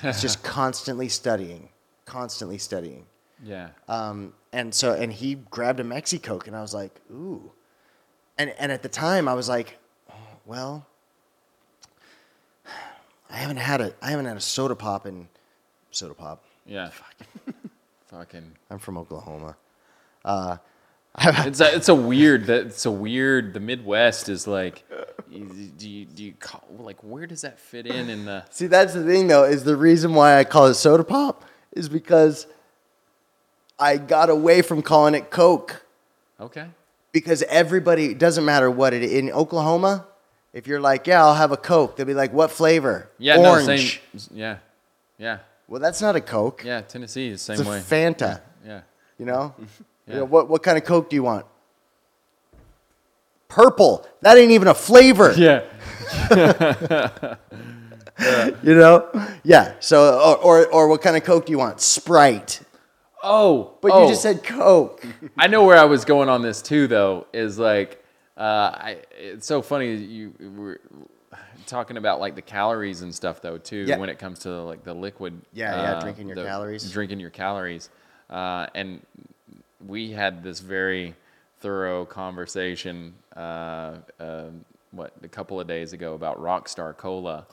[0.02, 1.70] He's just constantly studying,
[2.06, 3.06] constantly studying.
[3.44, 3.70] Yeah.
[3.88, 7.52] Um, and so, and he grabbed a Mexi Coke, and I was like, ooh.
[8.38, 9.78] And and at the time, I was like,
[10.10, 10.14] oh,
[10.46, 10.88] well,
[13.30, 15.28] I haven't had a I haven't had a soda pop in
[15.92, 16.44] soda pop.
[16.66, 16.90] Yeah.
[18.08, 18.54] Fucking.
[18.70, 19.58] I'm from Oklahoma.
[20.24, 20.58] Uh,
[21.48, 23.54] It's a, it's a weird that it's a weird.
[23.54, 24.84] The Midwest is like,
[25.32, 28.46] do you do you call, like where does that fit in in the?
[28.52, 31.90] See, that's the thing, though, is the reason why I call it soda pop is
[31.90, 32.46] because
[33.80, 35.84] I got away from calling it Coke.
[36.40, 36.68] Okay.
[37.12, 40.06] because everybody doesn't matter what it in Oklahoma.
[40.54, 43.10] If you're like, yeah, I'll have a Coke, they'll be like, what flavor?
[43.18, 43.38] Yeah.
[43.38, 44.02] Orange.
[44.14, 44.20] No.
[44.20, 44.38] Same.
[44.38, 44.58] Yeah.
[45.18, 45.40] Yeah.
[45.68, 46.64] Well, that's not a Coke.
[46.64, 46.82] Yeah.
[46.82, 47.80] Tennessee is the it's same a way.
[47.80, 48.42] Fanta.
[48.66, 48.82] Yeah.
[49.18, 49.56] You know,
[50.08, 51.46] You know, what what kind of Coke do you want?
[53.48, 54.08] Purple.
[54.22, 55.34] That ain't even a flavor.
[55.34, 55.64] Yeah.
[58.64, 59.10] You know?
[59.44, 59.74] Yeah.
[59.80, 61.82] So or, or or what kind of Coke do you want?
[61.82, 62.62] Sprite.
[63.24, 64.04] Oh, But oh.
[64.04, 65.06] you just said Coke.
[65.38, 67.28] I know where I was going on this too, though.
[67.34, 68.04] Is like,
[68.38, 70.80] uh, I, it's so funny you were
[71.66, 73.86] talking about like the calories and stuff though too.
[73.88, 73.98] Yeah.
[73.98, 75.40] When it comes to like the liquid.
[75.54, 76.92] Yeah, yeah, uh, drinking your the- calories.
[76.92, 77.90] Drinking your calories,
[78.30, 79.02] uh, and
[79.88, 81.16] we had this very
[81.60, 83.14] thorough conversation.
[83.36, 84.46] Uh, uh,
[84.92, 87.46] what a couple of days ago about Rockstar Cola,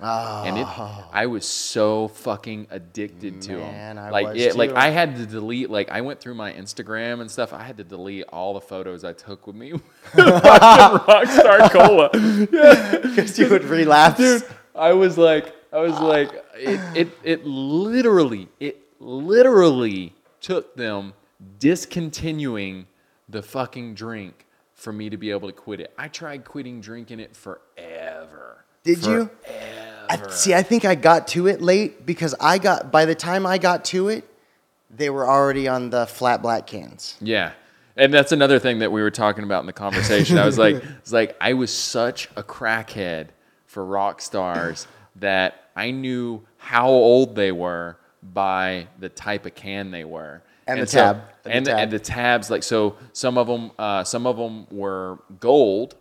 [0.47, 0.66] and it,
[1.12, 4.05] I was so fucking addicted to Man, them.
[4.05, 4.70] I like it, like.
[4.72, 5.68] I had to delete.
[5.68, 7.53] Like I went through my Instagram and stuff.
[7.53, 9.72] I had to delete all the photos I took with me.
[10.12, 12.11] Rockstar Cola.
[13.03, 14.18] Because you would relapse.
[14.18, 21.14] Dude, I was like, I was like, it, it, it literally, it literally took them
[21.59, 22.87] discontinuing
[23.29, 25.93] the fucking drink for me to be able to quit it.
[25.97, 28.65] I tried quitting drinking it forever.
[28.83, 29.31] Did you?
[30.09, 33.47] I, see, I think I got to it late because I got by the time
[33.47, 34.29] I got to it,
[34.91, 37.17] they were already on the flat black cans.
[37.21, 37.53] Yeah.
[37.97, 40.37] And that's another thing that we were talking about in the conversation.
[40.37, 43.29] I was like, it's like I was such a crackhead
[43.67, 44.87] for rock stars
[45.17, 50.43] that I knew how old they were by the type of can they were.
[50.67, 51.17] And the so- tab.
[51.17, 51.79] And the And, the, tab.
[51.81, 55.95] and the tabs, like so, some of them, uh, some of them were gold,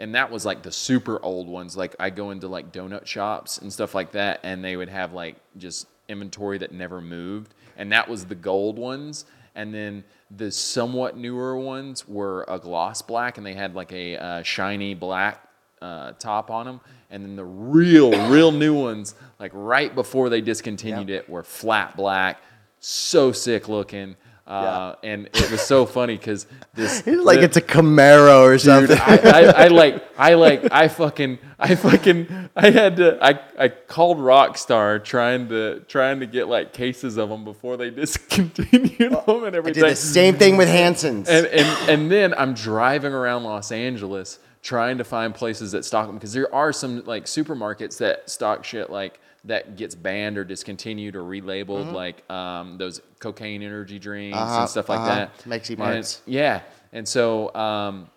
[0.00, 1.76] and that was like the super old ones.
[1.76, 5.12] Like I go into like donut shops and stuff like that, and they would have
[5.12, 9.24] like just inventory that never moved, and that was the gold ones.
[9.54, 10.04] And then
[10.36, 14.94] the somewhat newer ones were a gloss black, and they had like a uh, shiny
[14.94, 15.46] black
[15.80, 16.80] uh, top on them.
[17.10, 21.96] And then the real, real new ones, like right before they discontinued it, were flat
[21.96, 22.40] black,
[22.80, 24.16] so sick looking.
[24.46, 28.62] Uh, and it was so funny because this Like the- it's a Camaro or Dude,
[28.62, 28.96] something.
[28.98, 33.68] I, I, I like, I like, I fucking, I fucking, I had to, I, I
[33.68, 37.90] called Rockstar trying to, trying to get like cases of them before they
[38.48, 39.82] discontinued them and I did everything.
[39.84, 41.28] the same thing with Hansen's.
[41.28, 46.06] And, and, and then I'm driving around Los Angeles trying to find places that stock
[46.06, 50.44] them because there are some like supermarkets that stock shit like that gets banned or
[50.44, 54.48] discontinued or relabeled like um, those cocaine energy drinks Mm-hmm.
[54.48, 55.14] Uh-huh, and stuff like uh-huh.
[55.14, 55.38] that.
[55.44, 56.62] Mexi And- yeah,
[56.92, 58.08] and so um,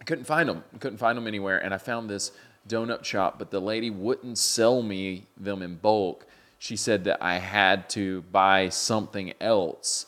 [0.00, 0.64] I couldn't find them.
[0.80, 1.58] Couldn't find them anywhere.
[1.58, 2.32] And I found this
[2.68, 6.26] donut shop, but the lady wouldn't sell me them in bulk.
[6.58, 10.06] She said that I had to buy something else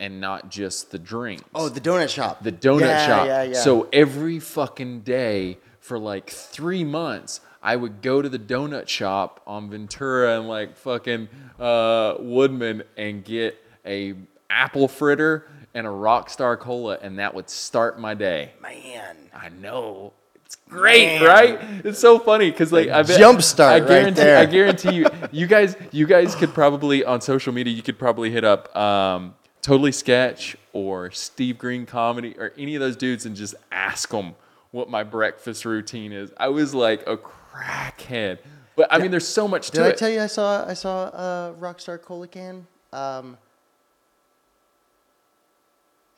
[0.00, 1.44] and not just the drinks.
[1.54, 2.42] oh, the donut shop.
[2.42, 3.26] the donut Yeah, shop.
[3.26, 3.54] Yeah, yeah.
[3.60, 9.40] So every fucking day for like three months, I would go to the donut shop
[9.46, 13.56] on Ventura and like fucking uh, Woodman and get
[13.86, 14.14] a
[14.50, 18.52] apple fritter and a Rockstar Cola, and that would start my day.
[18.60, 19.16] man.
[19.34, 20.12] I know.
[20.44, 21.58] It's great, right?
[21.84, 24.36] It's so funny because like I bet, Jumpstart I right there.
[24.36, 28.30] I guarantee you, you guys, you guys could probably on social media, you could probably
[28.30, 33.34] hit up um, Totally Sketch or Steve Green Comedy or any of those dudes and
[33.34, 34.34] just ask them
[34.70, 36.30] what my breakfast routine is.
[36.36, 37.16] I was like a
[37.54, 38.38] crackhead,
[38.76, 39.96] but I mean, there's so much to Did I it.
[39.98, 43.36] tell you I saw I saw a Rockstar Cola can um,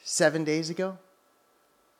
[0.03, 0.99] seven days ago?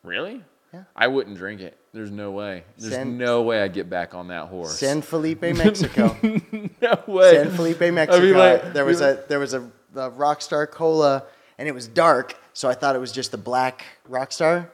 [0.03, 0.41] really?
[0.73, 0.83] Yeah.
[0.95, 1.77] I wouldn't drink it.
[1.93, 2.63] There's no way.
[2.77, 4.77] There's San- no way I'd get back on that horse.
[4.77, 6.15] San Felipe, Mexico.
[6.81, 7.31] no way.
[7.35, 8.37] San Felipe, Mexico.
[8.37, 9.61] like- there was a there was a,
[9.95, 11.23] a Rockstar Cola,
[11.57, 14.69] and it was dark, so I thought it was just the black Rockstar,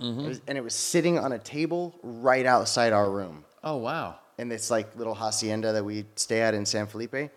[0.00, 0.20] Mm-hmm.
[0.20, 4.14] It was- and it was sitting on a table right outside our room Oh wow.
[4.38, 7.32] And this like little hacienda that we stay at in San Felipe,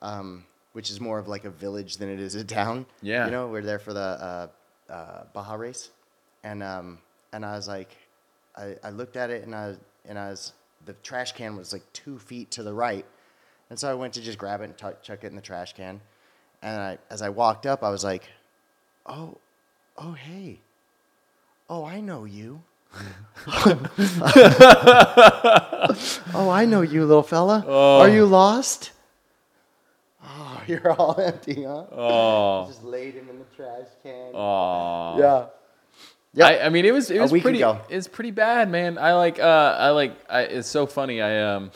[0.00, 2.86] um, which is more of like a village than it is a town.
[3.02, 3.26] Yeah.
[3.26, 4.48] you know, we're there for the uh,
[4.88, 5.90] uh, Baja race,
[6.42, 6.98] and um,
[7.34, 7.94] and I was like,
[8.56, 9.74] I, I looked at it and I
[10.08, 10.54] and I was
[10.86, 13.04] the trash can was like two feet to the right,
[13.68, 15.74] and so I went to just grab it and tuck chuck it in the trash
[15.74, 16.00] can,
[16.62, 18.26] and I as I walked up, I was like,
[19.04, 19.36] oh,
[19.98, 20.60] oh hey,
[21.68, 22.62] oh I know you.
[26.36, 27.64] Oh, I know you, little fella.
[27.68, 28.92] Are you lost?
[30.24, 31.84] Oh, you're all empty, huh?
[31.92, 32.66] Oh.
[32.66, 34.34] Just laid him in the trash can.
[34.34, 35.18] Aw.
[35.18, 35.46] Yeah.
[36.36, 36.46] Yep.
[36.48, 37.80] I, I mean, it was it was pretty ago.
[37.88, 38.98] it's pretty bad, man.
[38.98, 41.22] I like uh I like I, it's so funny.
[41.22, 41.70] I um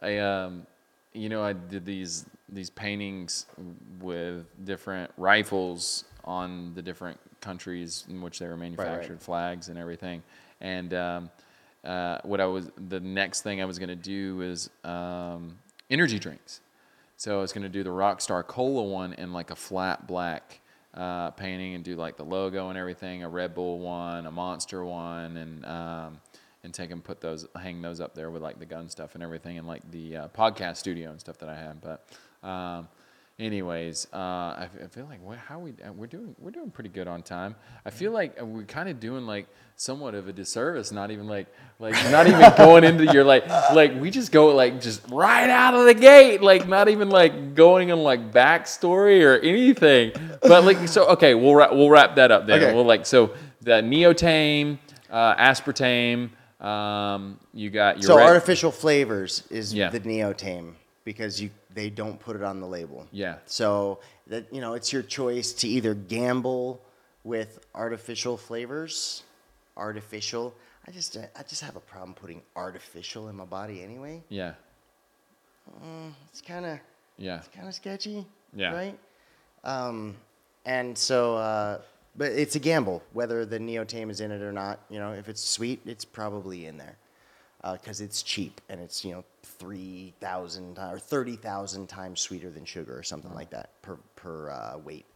[0.00, 0.66] I um
[1.12, 3.46] you know I did these these paintings
[4.00, 10.22] with different rifles on the different countries in which they were manufactured, flags and everything.
[10.62, 11.30] And um,
[11.84, 15.58] uh, what I was the next thing I was gonna do was um,
[15.90, 16.60] energy drinks.
[17.18, 20.60] So I was gonna do the Rockstar Cola one in like a flat black
[20.94, 24.84] uh, painting and do like the logo and everything, a Red Bull one, a Monster
[24.84, 26.20] one, and um,
[26.64, 29.22] and take and put those, hang those up there with like the gun stuff and
[29.22, 31.80] everything, and like the uh, podcast studio and stuff that I have.
[31.80, 32.06] But
[32.46, 32.88] um,
[33.42, 36.90] anyways, uh, I, I feel like wha- how we uh, we're doing we're doing pretty
[36.90, 37.54] good on time.
[37.84, 39.46] I feel like uh, we're kind of doing like
[39.76, 41.46] somewhat of a disservice, not even like
[41.78, 45.74] like not even going into your like like we just go like just right out
[45.74, 50.12] of the gate, like not even like going on like backstory or anything.
[50.40, 52.62] But like so, okay, we'll wrap, we'll wrap that up then.
[52.62, 52.74] Okay.
[52.74, 54.78] We'll like so the neotame,
[55.10, 56.30] uh, aspartame.
[56.64, 59.90] Um, you got your So artificial flavors is Yeah.
[59.90, 60.74] the neotame
[61.04, 63.06] because you they don't put it on the label.
[63.10, 63.36] Yeah.
[63.46, 66.80] So that you know, it's your choice to either gamble
[67.24, 69.22] with artificial flavors,
[69.76, 70.54] artificial.
[70.86, 74.22] I just I just have a problem putting artificial in my body anyway.
[74.28, 74.54] yeah
[76.30, 76.78] It's kind of
[77.16, 78.26] yeah It's kind of sketchy.
[78.54, 78.74] Yeah.
[78.74, 78.98] Right.
[79.64, 80.16] Um,
[80.66, 81.80] and so, uh,
[82.16, 84.80] but it's a gamble whether the neotame is in it or not.
[84.90, 86.96] You know, if it's sweet, it's probably in there
[87.70, 92.64] because it's cheap and it's you know three thousand or thirty thousand times sweeter than
[92.64, 95.06] sugar or something like that per per uh, weight.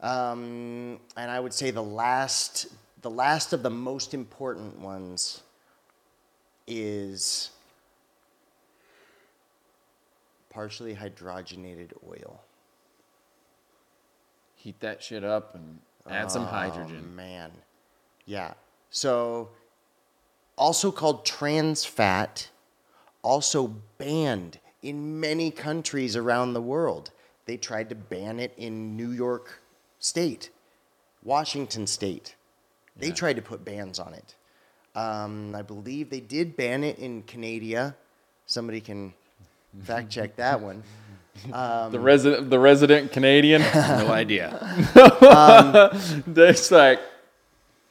[0.00, 2.66] Um, and I would say the last
[3.02, 5.42] the last of the most important ones
[6.66, 7.50] is
[10.50, 12.40] partially hydrogenated oil.
[14.56, 15.78] heat that shit up and
[16.10, 17.14] add some Oh, hydrogen.
[17.16, 17.50] man.
[18.26, 18.52] Yeah.
[18.90, 19.48] So,
[20.60, 22.50] also called trans fat,
[23.22, 27.10] also banned in many countries around the world.
[27.46, 29.60] They tried to ban it in New York
[29.98, 30.50] State,
[31.24, 32.34] Washington State.
[32.96, 33.14] They Yeah.
[33.14, 34.34] tried to put bans on it.
[34.94, 37.96] Um, I believe they did ban it in Canada.
[38.46, 39.14] Somebody can
[39.84, 40.82] fact check that one.
[41.90, 44.50] the resident, the resident Canadian, No idea.
[46.26, 47.00] that's like,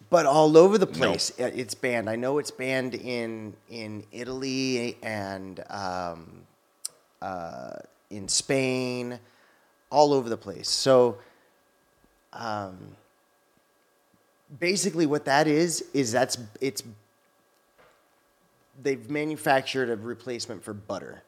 [0.09, 2.09] but all over the place uh, it's banned.
[2.09, 6.41] I know it's banned in in Italy and um,
[7.21, 7.73] uh,
[8.09, 9.19] in Spain,
[9.89, 10.69] all over the place.
[10.69, 11.17] So,
[12.33, 12.77] um,
[14.59, 16.83] basically, what that is is that's it's
[18.81, 21.23] they've manufactured a replacement for butter.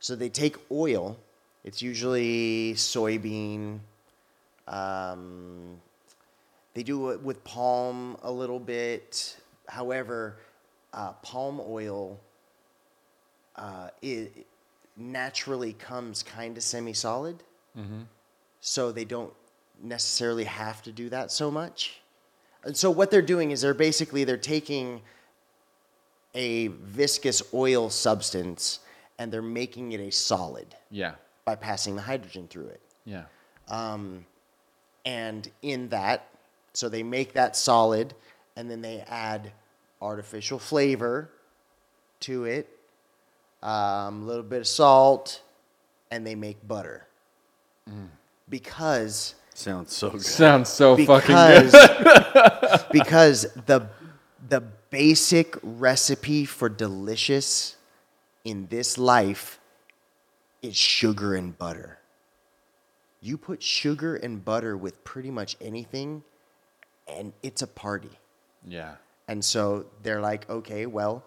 [0.00, 1.16] So they take oil.
[1.64, 3.78] It's usually soybean.
[4.66, 5.80] Um,
[6.74, 9.36] they do it with palm a little bit.
[9.68, 10.36] However,
[10.92, 12.18] uh, palm oil
[13.56, 14.46] uh, it
[14.96, 17.42] naturally comes kind of semi-solid,
[18.60, 19.32] so they don't
[19.82, 22.00] necessarily have to do that so much.
[22.64, 25.02] And so what they're doing is they're basically they're taking
[26.34, 28.78] a viscous oil substance
[29.18, 31.12] and they're making it a solid yeah,
[31.44, 32.80] by passing the hydrogen through it.
[33.04, 33.24] yeah,
[35.04, 36.28] And in that,
[36.74, 38.14] so they make that solid
[38.56, 39.52] and then they add
[40.00, 41.30] artificial flavor
[42.20, 42.68] to it,
[43.62, 45.40] um, a little bit of salt,
[46.10, 47.06] and they make butter.
[48.48, 50.22] Because Sounds so good.
[50.22, 51.64] sounds so fucking good.
[51.66, 53.88] because because the
[54.48, 57.76] the basic recipe for delicious
[58.44, 59.58] in this life
[60.62, 61.98] is sugar and butter.
[63.20, 66.24] You put sugar and butter with pretty much anything
[67.08, 68.10] and it's a party.
[68.66, 68.94] Yeah,
[69.28, 71.24] And so they're like, okay, well,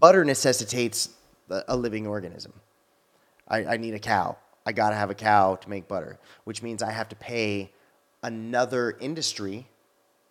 [0.00, 1.10] butter necessitates
[1.50, 2.52] a living organism.
[3.46, 4.36] I, I need a cow.
[4.66, 7.70] I got to have a cow to make butter, which means I have to pay
[8.22, 9.66] another industry,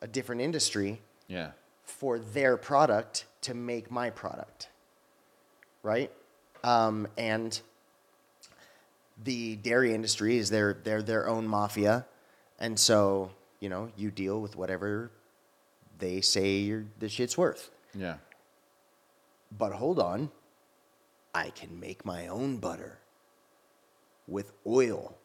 [0.01, 1.51] a different industry, yeah,
[1.83, 4.67] for their product to make my product.
[5.83, 6.11] Right?
[6.63, 7.59] Um, and
[9.23, 12.05] the dairy industry is their, their, their own mafia.
[12.59, 15.11] And so, you know, you deal with whatever
[15.99, 17.69] they say your the shit's worth.
[17.95, 18.17] yeah,
[19.57, 20.29] But hold on,
[21.33, 22.99] I can make my own butter
[24.27, 25.15] with oil.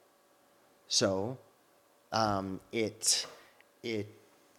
[0.88, 1.38] So
[2.12, 3.26] um, it
[3.82, 4.06] it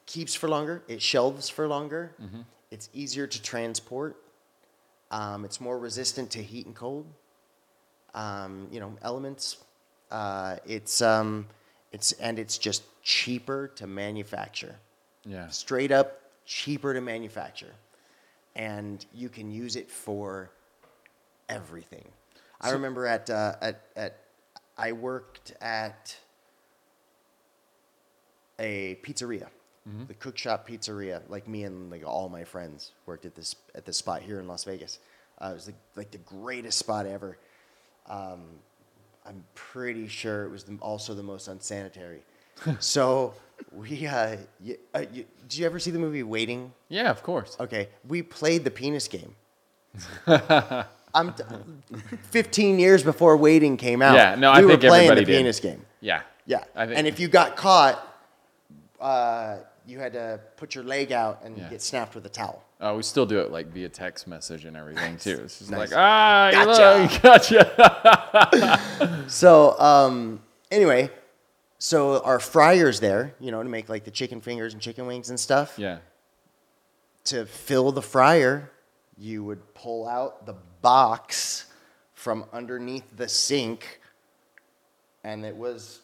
[0.05, 0.83] keeps for longer.
[0.87, 2.11] It shelves for longer.
[2.71, 4.17] It's easier to transport.
[5.11, 7.05] Um, it's more resistant to heat and cold.
[8.15, 9.57] Um, you know, elements.
[10.11, 11.47] Uh, it's um,
[11.91, 14.75] it's and it's just cheaper to manufacture.
[15.25, 15.47] Yeah.
[15.49, 17.73] straight up cheaper to manufacture.
[18.55, 20.49] And you can use it for
[21.49, 22.05] everything.
[22.59, 24.19] I remember at, uh, at, at
[24.77, 26.15] i worked at
[28.59, 29.47] a pizzeria
[30.07, 31.21] the cook shop pizzeria.
[31.27, 34.47] Like me and like all my friends worked at this at this spot here in
[34.47, 34.99] las vegas.
[35.41, 37.37] Uh, it was the, like the greatest spot ever.
[38.07, 38.43] Um,
[39.25, 42.21] i'm pretty sure it was the, also the most unsanitary
[42.79, 43.33] so
[43.71, 46.71] we, uh, y uh, y did you ever see the movie Waiting?
[46.89, 47.55] Yeah, of course.
[47.59, 49.35] Okay, we played the penis game.
[51.15, 51.43] I'm t-
[52.31, 54.15] 15 years before Waiting came out.
[54.15, 55.37] Yeah, no, we I were think playing everybody the did.
[55.37, 55.85] penis game.
[56.01, 56.21] Yeah.
[56.45, 56.97] Yeah, I think.
[56.97, 58.05] and if you got caught,
[58.99, 61.69] uh, you had to put your leg out and Yeah.
[61.69, 62.63] get snapped with a towel.
[62.81, 65.39] Oh, we still do it like via text message and everything too.
[65.43, 65.91] It's just Nice.
[65.91, 67.01] like ah, you Gotcha.
[67.03, 67.21] look,
[68.99, 69.23] gotcha.
[69.29, 71.09] So um, anyway,
[71.83, 75.29] so our fryers there, you know, to make like the chicken fingers and chicken wings
[75.29, 75.77] and stuff.
[75.77, 75.97] yeah.
[77.25, 78.71] To fill the fryer,
[79.17, 81.65] you would pull out the box
[82.13, 83.99] from underneath the sink,
[85.25, 85.99] and it was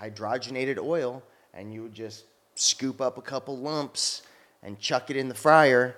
[0.00, 1.22] hydrogenated oil,
[1.52, 2.24] and you would just
[2.56, 4.22] scoop up a couple lumps
[4.64, 5.96] and chuck it in the fryer,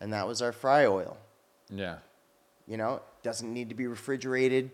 [0.00, 1.16] and that was our fry oil.
[1.68, 1.96] Yeah.
[2.68, 4.70] You know, doesn't need to be refrigerated.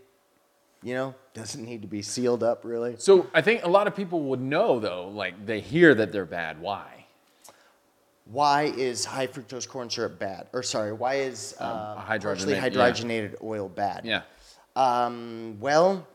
[0.82, 2.96] You know, doesn't need to be sealed up really.
[2.98, 6.24] So I think a lot of people would know though, like they hear that they're
[6.24, 6.60] bad.
[6.60, 7.06] Why?
[8.26, 10.48] Why is high fructose corn syrup bad?
[10.52, 12.68] Or sorry, why is uh, hydrogenate- partially yeah.
[12.68, 14.04] hydrogenated oil bad?
[14.04, 14.22] Yeah.
[14.76, 16.06] Um, well,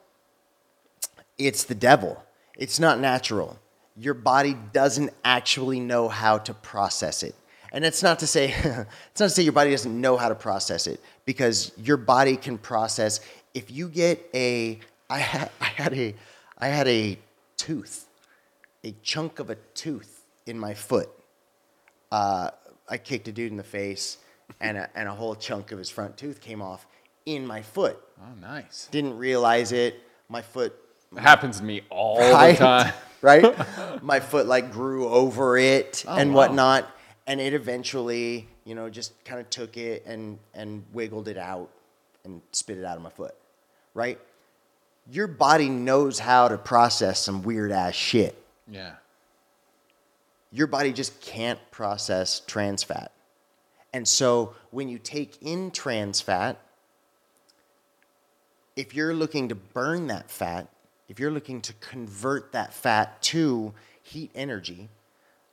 [1.38, 2.24] it's the devil.
[2.56, 3.60] It's not natural.
[3.98, 7.36] Your body doesn't actually know how to process it.
[7.72, 10.36] And it's not to say it's not to say your body doesn't know how to
[10.36, 13.20] process it because your body can process
[13.54, 16.16] if you get a I had I had a
[16.58, 17.18] I had a
[17.58, 18.08] tooth,
[18.84, 21.10] a chunk of a tooth in my foot.
[22.12, 22.50] Uh,
[22.90, 24.18] I kicked a dude in the face
[24.62, 26.86] and a, and a whole chunk of his front tooth came off
[27.26, 28.88] in my foot Oh, nice.
[28.92, 29.96] didn't realize it.
[30.30, 30.74] My foot,
[31.16, 32.52] It happens to me all right?
[32.52, 32.94] the time.
[33.22, 34.04] right?
[34.04, 36.42] My foot like grew over it Oh, and wow.
[36.48, 36.90] whatnot,
[37.26, 41.70] and it eventually, you know, just kind of took it and and wiggled it out
[42.26, 43.36] and spit it out of my foot,
[43.94, 44.20] right?
[45.12, 48.36] Your body knows how to process some weird ass shit.
[48.70, 48.94] Yeah.
[50.52, 53.12] Your body just can't process trans fat.
[53.94, 56.58] And so when you take in trans fat,
[58.76, 60.68] if you're looking to burn that fat,
[61.10, 64.90] if you're looking to convert that fat to heat energy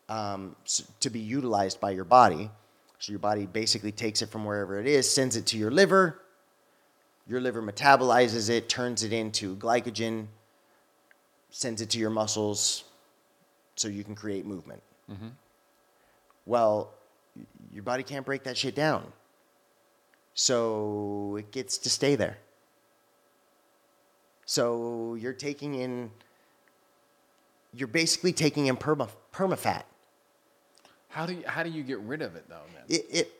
[0.08, 0.56] um,
[1.00, 2.50] to be utilized by your body,
[2.98, 6.20] so your body basically takes it from wherever it is, sends it to your liver.
[7.30, 10.26] Your liver metabolizes it, turns it into glycogen,
[11.50, 12.82] sends it to your muscles
[13.76, 14.82] so you can create movement.
[15.08, 15.28] Mm-hmm.
[16.44, 16.90] Well,
[17.72, 19.04] your body can't break that shit down.
[20.34, 22.36] So it gets to stay there.
[24.44, 26.10] So you're taking in,
[27.72, 29.84] you're basically taking in perma, permafat.
[31.10, 32.66] How do you, how do you get rid of it though?
[32.74, 32.98] Then?
[32.98, 33.39] It, it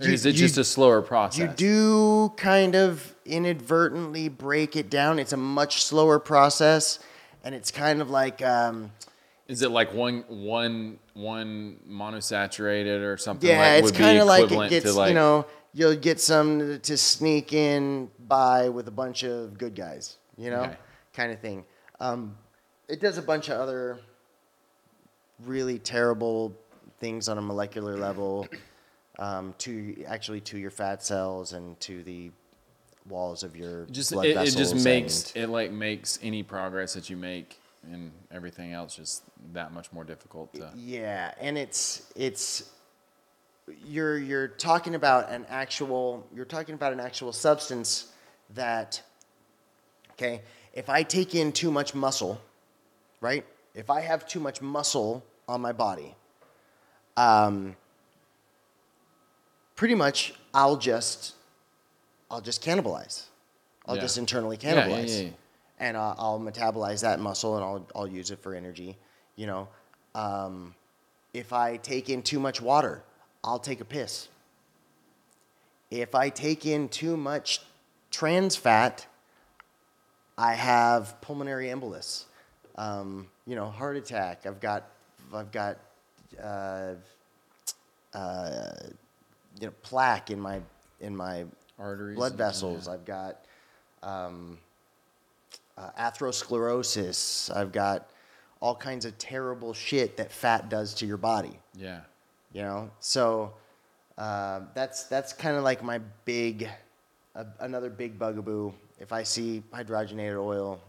[0.00, 1.38] Or is it just a slower process?
[1.38, 5.18] You do kind of inadvertently break it down.
[5.18, 6.98] It's a much slower process,
[7.44, 8.90] and it's kind of like um,
[9.46, 13.48] Is it like one one one monosaturated or something?
[13.48, 16.96] yeah, like, it's kind of like it gets like, you know you'll get some to
[16.96, 20.76] sneak in by with a bunch of good guys, you know, Okay.
[21.12, 21.64] kind of thing.
[22.00, 22.36] Um,
[22.88, 23.98] it does a bunch of other
[25.44, 26.54] really terrible
[27.00, 28.48] things on a molecular level
[29.18, 32.30] um, to actually to your fat cells and to the
[33.08, 37.10] walls of your just blood it, it just makes it like makes any progress that
[37.10, 37.60] you make
[37.92, 39.22] and everything else just
[39.52, 42.70] that much more difficult to Yeah, and it's it's
[43.86, 48.08] you're you're talking about an actual you're talking about an actual substance
[48.54, 49.02] that
[50.12, 50.42] okay,
[50.72, 52.40] if I take in too much muscle,
[53.20, 53.44] right?
[53.74, 56.14] If I have too much muscle on my body,
[57.16, 57.76] um
[59.76, 61.34] pretty much I'll just
[62.30, 63.24] I'll just cannibalize.
[63.86, 64.02] I'll Yeah.
[64.02, 65.18] just internally cannibalize.
[65.18, 65.30] yeah, yeah.
[65.78, 68.96] And uh, I'll metabolize that muscle and I'll, I'll use it for energy.
[69.36, 69.68] You know,
[70.14, 70.74] um,
[71.32, 73.02] if I take in too much water,
[73.42, 74.28] I'll take a piss.
[75.90, 77.60] If I take in too much
[78.10, 79.06] trans fat,
[80.38, 82.24] I have pulmonary embolus.
[82.76, 84.46] Um, you know, heart attack.
[84.46, 84.84] I've got,
[85.32, 85.78] I've got,
[86.42, 86.94] uh,
[88.14, 88.72] uh,
[89.60, 90.60] you know, plaque in my
[91.00, 91.44] in my
[91.78, 92.88] arteries blood vessels.
[92.88, 93.44] I've got
[94.02, 94.58] um,
[95.76, 97.54] uh, atherosclerosis.
[97.54, 98.10] I've got
[98.60, 101.58] all kinds of terrible shit that fat does to your body.
[101.74, 102.00] yeah
[102.52, 103.52] You know, so
[104.16, 106.68] uh, that's that's kind of like my big,
[107.34, 108.72] uh, another big bugaboo.
[109.00, 110.80] If I see hydrogenated oil,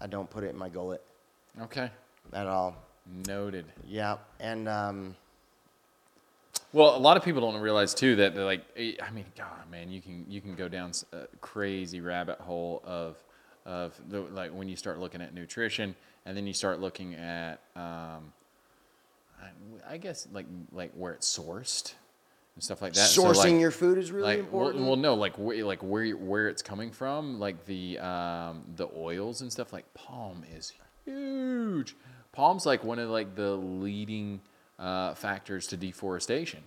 [0.00, 1.02] I don't put it in my gullet
[1.62, 1.90] okay
[2.32, 2.76] at all.
[3.26, 5.16] noted Yeah, and um,
[6.76, 9.70] well a lot of people don't realize too that they're like eh, i mean god
[9.70, 13.16] man you can you can go down a crazy rabbit hole of
[13.66, 15.94] of the, like when you start looking at nutrition,
[16.24, 18.32] and then you start looking at, um,
[19.42, 19.50] I,
[19.90, 21.94] I guess like like where it's sourced
[22.54, 23.08] and stuff like that.
[23.08, 24.86] So, Sourcing like- your food is really like, well- important.
[24.86, 29.40] Well, no, like where, like where where it's coming from, like the um, the oils
[29.42, 29.72] and stuff.
[29.72, 30.72] Like palm is
[31.04, 31.96] huge.
[32.32, 34.40] Palm's like one of like the leading
[34.78, 36.62] uh, factors to deforestation.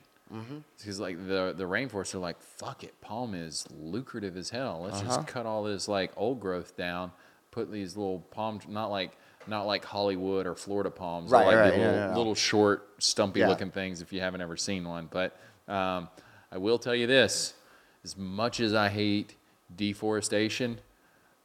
[0.78, 4.82] Because like the the rainforests are like fuck it, palm is lucrative as hell.
[4.84, 5.16] Let's Uh-huh.
[5.16, 7.12] just cut all this like old growth down,
[7.50, 9.18] put these little palm not like
[9.48, 12.16] not like Hollywood or Florida palms, Right, like right, yeah, little, yeah.
[12.16, 13.48] little short, stumpy Yeah.
[13.48, 14.02] looking things.
[14.04, 15.36] If you haven't ever seen one, but
[15.68, 16.10] um,
[16.52, 17.56] I will tell you this:
[18.04, 19.34] as much as I hate
[19.76, 20.80] deforestation,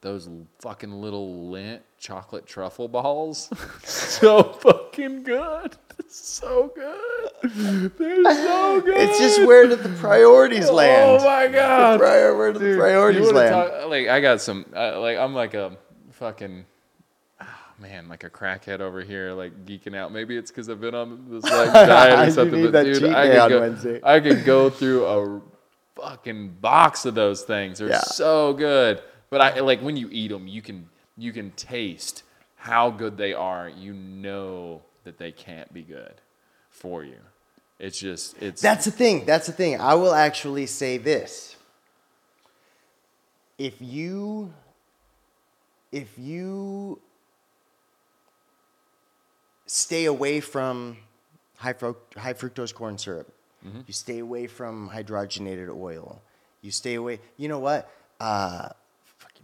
[0.05, 0.29] those
[0.61, 3.51] fucking little Lindt chocolate truffle balls,
[3.83, 5.77] so fucking good.
[6.09, 7.91] so good.
[7.99, 8.95] They're so good.
[8.97, 11.23] it's just where did the priorities land?
[11.23, 11.99] Oh my god.
[11.99, 13.51] Prior, where did the priorities land?
[13.53, 15.77] talk- like I got some, uh, like I'm like a
[16.13, 16.67] fucking,
[17.41, 20.13] ah, man, like a crackhead over here, like geeking out.
[20.13, 22.71] Maybe it's because I've been on this like diet or something.
[22.71, 24.01] but dude, I could go, Wednesday.
[24.05, 25.41] I could go through a
[25.97, 27.79] fucking box of those things.
[27.79, 28.01] They're Yeah.
[28.01, 29.01] so good.
[29.35, 32.23] But I like when you eat them, you can you can taste
[32.55, 33.69] how good they are.
[33.69, 36.15] You know that they can't be good
[36.71, 37.19] for you.
[37.81, 39.25] It's just it's That's the thing.
[39.25, 39.81] That's the thing.
[39.81, 41.57] I will actually say this.
[43.59, 44.55] If you
[45.91, 47.01] if you
[49.67, 50.99] stay away from
[51.57, 51.75] high,
[52.17, 53.35] high fructose corn syrup,
[53.89, 56.23] you stay away from hydrogenated oil,
[56.63, 57.19] you stay away.
[57.37, 57.91] You know what?
[58.21, 58.69] Uh,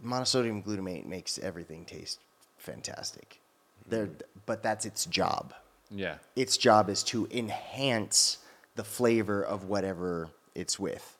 [0.03, 2.19] monosodium glutamate makes everything taste
[2.57, 3.39] fantastic.
[3.87, 4.09] There,
[4.45, 5.53] but that's its job
[5.89, 6.15] yeah.
[6.35, 8.37] its job is to enhance
[8.75, 11.17] the flavor of whatever it's with.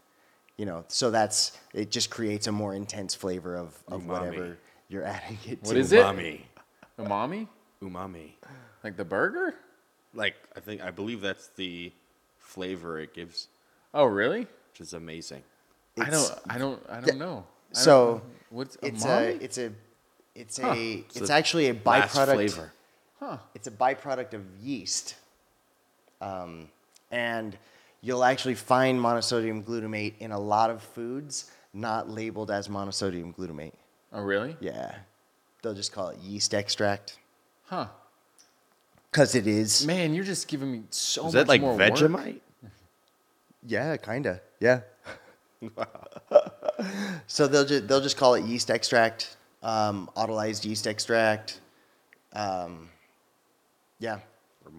[0.58, 4.08] You know, so that's it just creates a more intense flavor of, of Umami.
[4.08, 4.58] whatever
[4.90, 5.80] you're adding it What to.
[5.80, 6.04] is it?
[6.04, 6.42] Umami.
[7.00, 7.48] Umami?
[7.82, 8.32] Umami.
[8.84, 9.56] Like the burger?
[10.14, 11.92] Like I think I believe that's the
[12.38, 13.48] flavor it gives,
[13.94, 14.42] Oh, really?
[14.72, 15.44] which is amazing.
[16.00, 16.40] I It's- don't.
[16.50, 16.82] I don't.
[16.90, 17.46] I don't know.
[17.74, 19.40] I So what's it's umami?
[19.40, 19.72] a it's a
[20.36, 22.34] it's a It's it's a actually a byproduct.
[22.36, 22.72] flavor.
[23.20, 23.38] huh?
[23.56, 25.16] It's a byproduct of yeast,
[26.22, 26.70] um,
[27.12, 27.58] and
[28.02, 33.74] you'll actually find monosodium glutamate in a lot of foods not labeled as monosodium glutamate.
[34.14, 34.58] Oh, really?
[34.60, 34.94] Yeah,
[35.62, 37.18] they'll just call it yeast extract
[37.66, 37.88] Huh?
[39.12, 39.86] because it is.
[39.86, 41.94] Man, you're just giving me so Is much more Is that like more work.
[41.94, 42.40] Vegemite?
[43.64, 44.42] Yeah, kinda.
[44.60, 44.82] Yeah.
[47.28, 51.60] so they'll just they'll just call it yeast extract, um, autolyzed yeast extract.
[52.34, 52.90] Um,
[54.00, 54.20] yeah.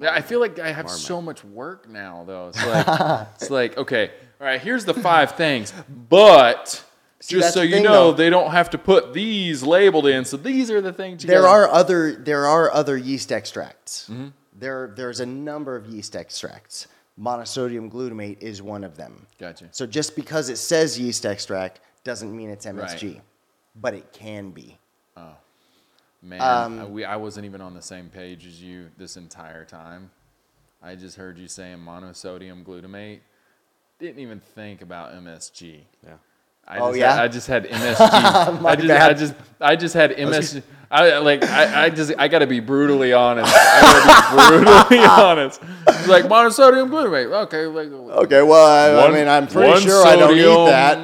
[0.01, 2.49] Yeah, I feel like I have so much work now, though.
[2.49, 4.11] It's like, it's like, okay,
[4.41, 5.73] all right, here's the five things,
[6.09, 6.83] but
[7.21, 8.13] See, just so you thing, know, though.
[8.17, 10.25] they don't have to put these labeled in.
[10.25, 11.23] So these are the things.
[11.23, 14.09] You There gotta- are other there are other yeast extracts.
[14.11, 14.29] Mm-hmm.
[14.59, 16.87] There there's a number of yeast extracts.
[17.21, 19.27] Monosodium glutamate is one of them.
[19.39, 19.69] Gotcha.
[19.73, 23.23] So just because it says yeast extract doesn't mean it's MSG, Right.
[23.81, 24.79] but it can be.
[25.17, 25.37] Oh
[26.23, 29.65] man, Um, I, we, I wasn't even on the same page as you this entire
[29.65, 30.11] time.
[30.83, 33.21] I just heard you saying monosodium glutamate.
[34.01, 35.81] Didn't even think about MSG.
[36.05, 36.15] Yeah.
[36.67, 37.13] I Oh, just yeah?
[37.15, 38.61] Had, I just had MSG.
[38.61, 40.63] My I just, I just, I just had MSG.
[40.91, 43.53] I like, I, I just, I gotta be brutally honest.
[43.55, 45.61] I gotta be brutally honest.
[45.89, 47.33] It's like monosodium glutamate.
[47.45, 47.89] Okay, like.
[48.25, 50.99] Okay, well, I, one- I mean, I'm pretty one sure I don't eat that.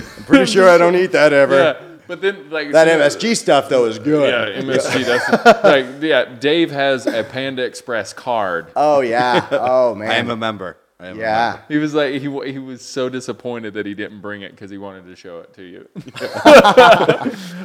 [0.00, 1.56] Sodium- Pretty sure I don't eat that ever.
[1.56, 4.28] Yeah, but then like That MSG stuff though is good.
[4.56, 5.04] Yeah, MSG.
[5.04, 6.24] That's like yeah.
[6.38, 8.68] Dave has a Panda Express card.
[8.76, 9.46] Oh yeah.
[9.50, 10.10] Oh man.
[10.12, 10.76] I am a member.
[10.98, 11.48] I am a yeah.
[11.50, 11.64] member.
[11.68, 14.78] He was like he he was so disappointed that he didn't bring it because he
[14.78, 15.88] wanted to show it to you.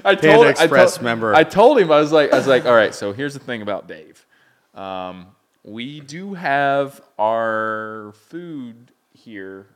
[0.04, 1.34] I told I Express told- member.
[1.36, 2.94] I told him I was like I was like all right.
[2.94, 4.26] So here's the thing about Dave.
[4.74, 5.28] Um,
[5.64, 9.68] we do have our food here, like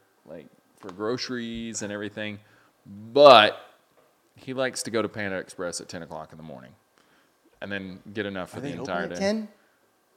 [0.85, 2.39] for groceries and everything,
[3.13, 3.57] but
[4.35, 6.71] he likes to go to Panda Express at ten o'clock in the morning,
[7.61, 9.15] and then get enough for Are the they open entire at day.
[9.15, 9.47] ten?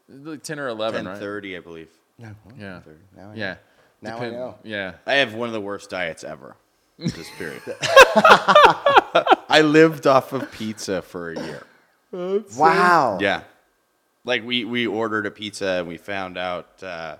[0.08, 1.18] Like ten or eleven, right?
[1.20, 1.88] 10:30, I believe.
[2.18, 2.34] No.
[2.58, 2.80] Yeah.
[3.16, 3.56] Now I Yeah.
[4.02, 4.58] Now I know.
[4.64, 4.94] Yeah.
[5.06, 6.56] I have one of the worst diets ever.
[6.98, 7.62] This period.
[9.50, 11.62] I lived off of pizza for a year.
[12.56, 13.18] Wow.
[13.20, 13.42] Yeah.
[14.24, 17.16] Like we we ordered a pizza and we found out uh,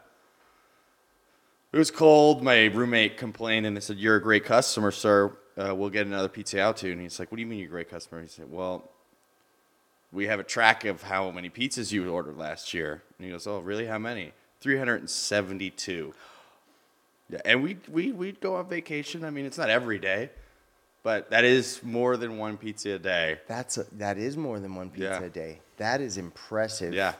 [1.73, 2.43] it was cold.
[2.43, 5.37] My roommate complained and they said, "You're a great customer, sir.
[5.57, 7.59] Uh, we'll get another pizza out to you." And he's like, "What do you mean
[7.59, 8.91] you're a great customer?" He said, "Well,
[10.13, 13.47] we have a track of how many pizzas you ordered last year." And he goes,
[13.47, 13.87] "Oh, really?
[13.87, 16.15] How many?" 372.
[17.31, 19.25] Yeah, and we we we'd go on vacation.
[19.25, 20.31] I mean, it's not every day,
[21.03, 23.39] but that is more than one pizza a day.
[23.47, 25.27] That's a, that is more than one pizza Yeah.
[25.27, 25.61] a day.
[25.77, 26.95] That is impressive.
[26.95, 27.15] Yeah.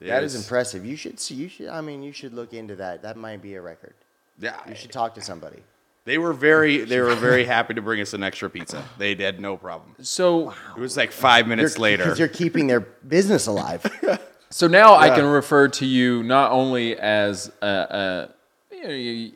[0.00, 0.84] It That is impressive.
[0.84, 1.34] You should see.
[1.34, 1.68] You should.
[1.68, 3.02] I mean, you should look into that.
[3.02, 3.94] That might be a record.
[4.38, 4.56] Yeah.
[4.68, 5.62] You should talk to somebody.
[6.04, 8.84] They were very they were very happy to bring us an extra pizza.
[8.98, 9.94] They had no problem.
[10.00, 12.04] So It was like five minutes later.
[12.04, 13.84] because you're keeping their business alive.
[14.50, 18.28] So now I can refer to you not only as uh, uh,
[18.70, 19.32] you know, you-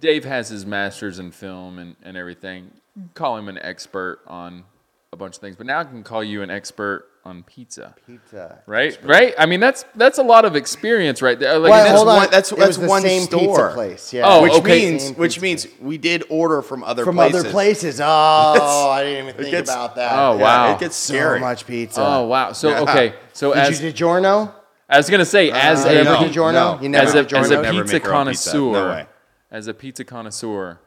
[0.00, 2.70] Dave has his masters in film and, and everything.
[3.12, 4.64] Call him an expert on
[5.12, 7.94] a bunch of things, but now I can call you an expert on pizza.
[8.06, 8.62] Pizza.
[8.66, 9.32] Right, right.
[9.38, 11.58] I mean, that's that's a lot of experience right there.
[11.58, 12.16] Like, Well, that's hold on.
[12.16, 13.40] one- that's- It that's was the one same store.
[13.40, 14.12] pizza place.
[14.12, 14.22] Yeah.
[14.26, 14.90] Oh, which okay.
[14.90, 17.40] means which means we did order from other from places.
[17.40, 18.00] other places.
[18.02, 20.12] Oh, I didn't even think gets- about that.
[20.12, 20.72] Oh, Yeah, wow.
[20.74, 22.00] It gets So much pizza.
[22.04, 22.52] oh wow.
[22.52, 22.80] So Yeah.
[22.82, 23.14] okay.
[23.32, 24.52] So Did as you DiGiorno?
[24.88, 26.52] I was gonna say, as Uh, a never no, DiGiorno?
[26.52, 26.78] no.
[26.82, 27.38] You never as a, DiGiorno?
[27.38, 27.98] as a pizza make pizza.
[27.98, 29.06] No connoisseur, way.
[29.50, 30.80] as a pizza connoisseur,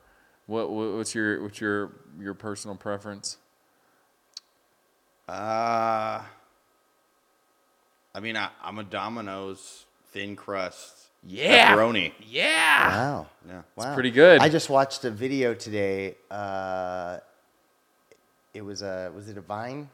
[0.47, 3.37] what, what what's your what's your your personal preference?
[5.27, 6.21] Uh,
[8.13, 11.73] I mean, I, I'm a Domino's thin crust Yeah.
[11.75, 12.13] pepperoni.
[12.27, 13.27] Yeah, Wow.
[13.47, 13.61] Yeah.
[13.75, 13.93] Wow.
[13.93, 14.41] pretty good.
[14.41, 16.15] I just watched a video today.
[16.29, 17.19] Uh,
[18.53, 19.89] it was a was it a Vine?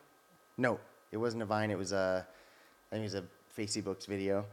[0.58, 0.80] No,
[1.12, 1.72] it wasn't a Vine.
[1.72, 2.26] It was a
[2.92, 3.24] I think it was a
[3.58, 4.46] Facebook's video,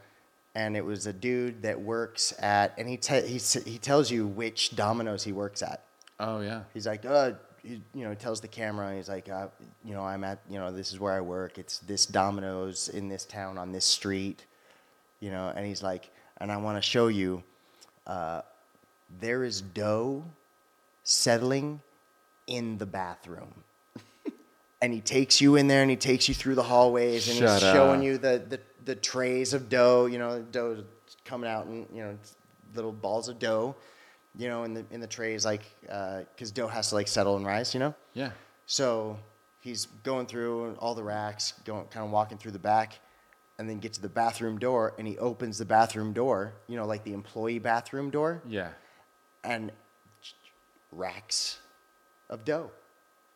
[0.54, 3.38] and it was a dude that works at and he te- he
[3.70, 5.82] he tells you which Domino's he works at.
[6.20, 6.62] oh yeah.
[6.72, 9.48] He's like, uh, he, you know, tells the camera, he's like, uh,
[9.84, 11.58] you know, I'm at, you know, this is where I work.
[11.58, 14.44] It's this Domino's in this town on this street,
[15.20, 17.42] you know, and he's like, and I want to show you,
[18.06, 18.42] uh,
[19.20, 20.22] there is dough
[21.04, 21.80] settling
[22.46, 23.52] in the bathroom.
[24.82, 27.62] and he takes you in there and he takes you through the hallways and Shut
[27.62, 30.84] he's showing you the, the, the trays of dough, you know, dough
[31.24, 32.16] coming out and, you know,
[32.74, 33.74] little balls of dough
[34.38, 37.36] you know, in the in the trays, like uh, because dough has to like settle
[37.36, 37.94] and rise, you know.
[38.14, 38.30] Yeah.
[38.66, 39.18] So
[39.60, 42.98] he's going through all the racks, going kind of walking through the back,
[43.58, 46.86] and then get to the bathroom door, and he opens the bathroom door, you know,
[46.86, 48.68] like the employee bathroom door, Yeah.
[49.44, 49.72] and
[50.92, 51.58] racks
[52.30, 52.70] of dough,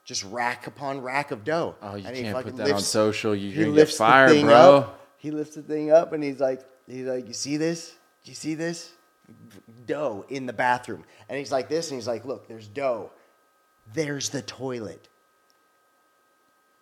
[0.04, 1.74] just rack upon rack of dough.
[1.82, 3.34] Oh, you And can't put that on social.
[3.34, 4.54] You're gonna get fired, bro.
[4.54, 4.98] up.
[5.18, 7.90] He lifts the thing up and he's like, he's like, you see this?
[8.24, 8.90] Do you see this?
[9.86, 11.04] Dough in the bathroom.
[11.28, 13.10] And he's like this, and he's like, look, there's dough.
[13.94, 15.08] There's the toilet.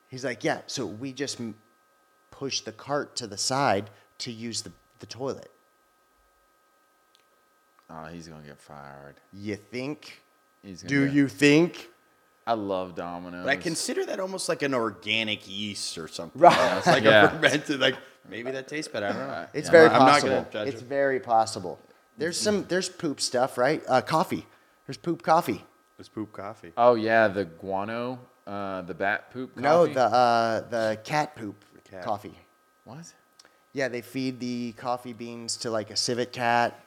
[0.08, 0.60] He's like, yeah.
[0.66, 1.40] So we just
[2.30, 5.50] push the cart to the side to use the, the toilet.
[7.88, 9.16] Oh, he's gonna get fired.
[9.32, 10.22] You think?
[10.62, 11.88] He's Do get- you think?
[12.46, 13.44] I love Domino's.
[13.44, 16.40] But I consider that almost like an organic yeast or something.
[16.40, 16.52] Right.
[16.52, 17.24] You know, It's like Yeah.
[17.24, 17.96] a fermented, like
[18.28, 19.06] maybe that tastes better.
[19.06, 19.46] I don't know.
[19.54, 19.72] It's Yeah.
[19.72, 20.30] very I'm not possible.
[20.36, 20.88] gonna judge it's it.
[20.88, 21.78] very possible.
[22.20, 23.82] There's some there's poop stuff, right?
[23.88, 24.46] Uh, coffee.
[24.86, 25.64] There's poop coffee.
[25.98, 26.72] It's poop coffee.
[26.76, 29.54] Oh yeah, the guano, uh, the bat poop.
[29.54, 29.62] Coffee?
[29.62, 32.04] No, the uh, the cat poop cat.
[32.04, 32.38] coffee.
[32.84, 33.12] what?
[33.72, 36.78] Yeah, they feed the coffee beans to like a civet cat.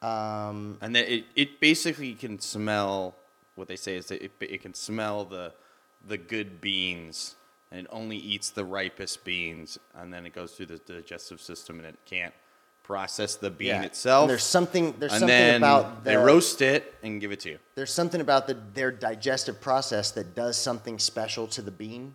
[0.00, 3.14] Um, And then it, it basically can smell.
[3.54, 5.52] What they say is that it, it can smell the
[6.08, 7.36] the good beans,
[7.70, 11.78] and it only eats the ripest beans, and then it goes through the digestive system,
[11.78, 12.34] and it can't
[12.82, 13.82] process the bean yeah.
[13.82, 14.22] itself.
[14.22, 17.40] And there's something there's and something then about the, they roast it and give it
[17.40, 17.58] to you.
[17.74, 22.14] there's something about the their digestive process that does something special to the bean.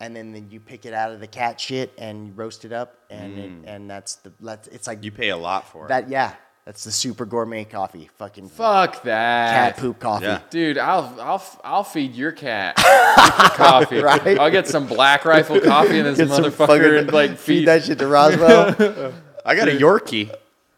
[0.00, 2.72] And then, then you pick it out of the cat shit and you roast it
[2.72, 5.04] up, and it, and that's the that's, it's like Mm.
[5.04, 5.88] You pay a lot for it.
[5.90, 6.08] that.
[6.08, 6.32] Yeah,
[6.64, 8.10] that's the super gourmet coffee.
[8.18, 9.74] Fucking Fuck that.
[9.74, 10.24] cat poop coffee.
[10.24, 10.40] Yeah.
[10.50, 12.74] Dude, I'll I'll I'll feed your cat
[13.54, 14.00] coffee.
[14.02, 14.40] Right?
[14.40, 17.68] I'll get some Black Rifle coffee and this Get motherfucker fucking- and like feed feed.
[17.68, 19.12] that shit to Roswell.
[19.44, 20.34] I got a Yorkie.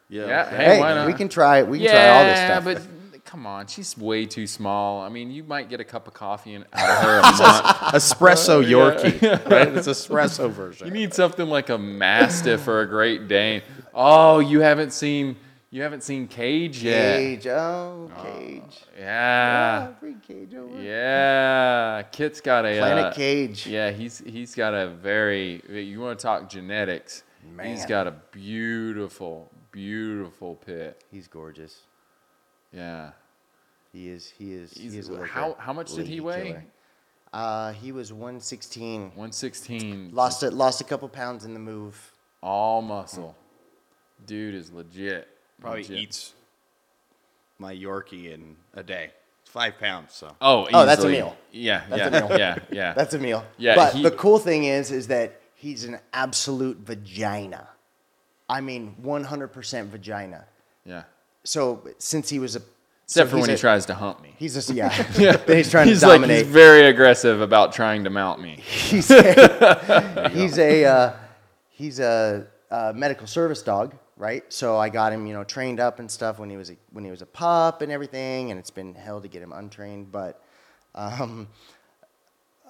[0.09, 1.07] Yeah, hey, hey, why not?
[1.07, 1.63] we can try.
[1.63, 2.87] We can yeah, try all this stuff.
[3.13, 5.03] but come on, she's way too small.
[5.03, 7.95] I mean, you might get a cup of coffee and out of her a month.
[7.95, 9.69] espresso Yorkie, right?
[9.69, 10.87] It's espresso version.
[10.87, 13.63] You need something like a Mastiff or a Great Dane.
[13.93, 15.37] Oh, you haven't seen
[15.75, 17.17] you haven't seen Cage yet.
[17.17, 18.85] Cage, oh, Cage.
[18.97, 19.89] Yeah.
[19.91, 20.81] Ah, bring Cage over.
[20.81, 23.67] Yeah, Kit's got a Planet uh, Cage.
[23.67, 25.61] Yeah, he's he's got a very.
[25.69, 27.25] You want to talk genetics?
[27.45, 27.89] He's Man.
[27.89, 31.03] got a beautiful, beautiful pit.
[31.11, 31.81] He's gorgeous.
[32.73, 33.11] Yeah.
[33.93, 34.33] He is.
[34.39, 34.73] He is.
[34.73, 36.43] He's- he is a how- how much did he weigh?
[36.49, 36.65] killer.
[37.33, 39.13] Uh, he was 116.
[39.17, 40.11] One sixteen.
[40.13, 40.53] Lost it.
[40.53, 42.13] Lost a couple pounds in the move.
[42.43, 43.35] all muscle.
[44.27, 45.29] Dude is legit.
[45.61, 45.99] Probably legit.
[45.99, 46.35] eats
[47.59, 49.11] my Yorkie in a day.
[49.43, 50.37] It's five pounds, so.
[50.43, 51.37] Oh, Oh, that's a meal.
[51.53, 52.39] Yeah, That's yeah, a meal.
[52.39, 52.93] yeah, yeah.
[52.97, 53.45] That's a meal.
[53.57, 57.69] Yeah, But he- the cool thing is, is that he's an absolute vagina.
[58.49, 60.45] I mean, 100% vagina.
[60.85, 61.05] yeah.
[61.45, 62.63] So since he was a
[63.05, 64.35] Except for he's when he tries to hump me.
[64.39, 64.89] He's just yeah.
[65.13, 66.45] Then he's trying He's to like dominate.
[66.47, 68.57] he's very aggressive about trying to mount me.
[68.63, 71.17] he's a, he's a uh,
[71.69, 74.43] he's a, uh medical service dog, right?
[74.51, 77.05] So I got him, you know, trained up and stuff when he was a, when
[77.05, 80.43] he was a pup and everything, and it's been hell to get him untrained, but
[80.95, 81.47] um,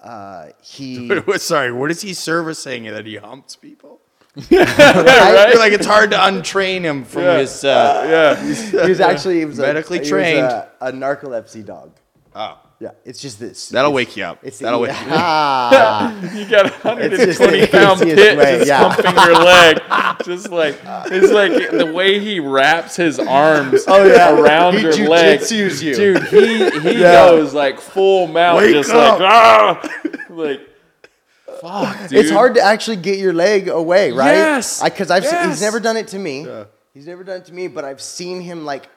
[0.03, 4.01] uh, he Sorry, what is he servicing that he humps people?
[4.51, 4.69] right?
[4.69, 7.63] I feel like it's hard to untrain him from his.
[7.63, 8.81] Uh, Yeah.
[8.83, 10.45] he was actually he was a- Medically he was trained.
[10.45, 11.91] a, a narcolepsy dog.
[12.35, 13.69] oh, Yeah, it's just this.
[13.69, 14.39] that'll it's, wake you up.
[14.43, 15.13] It's That'll wake you up.
[15.17, 18.89] ah, You got a just 120 the pound pit way, just yeah.
[18.89, 19.81] humping your leg.
[20.25, 20.79] Just like
[21.11, 24.37] it's like the way he wraps his arms Oh, yeah.
[24.39, 25.39] around He your leg.
[25.41, 25.95] jujitsus you.
[25.95, 27.27] Dude, he he Yeah.
[27.29, 29.19] goes like full mount, Wake just up.
[29.19, 29.99] like ah,
[30.29, 30.61] like
[31.61, 32.19] fuck, dude.
[32.19, 34.31] it's hard to actually get your leg away, right?
[34.33, 35.47] Yes, Because I've seen, yes.
[35.47, 36.45] he's never done it to me.
[36.93, 38.87] He's never done it to me, but I've seen him like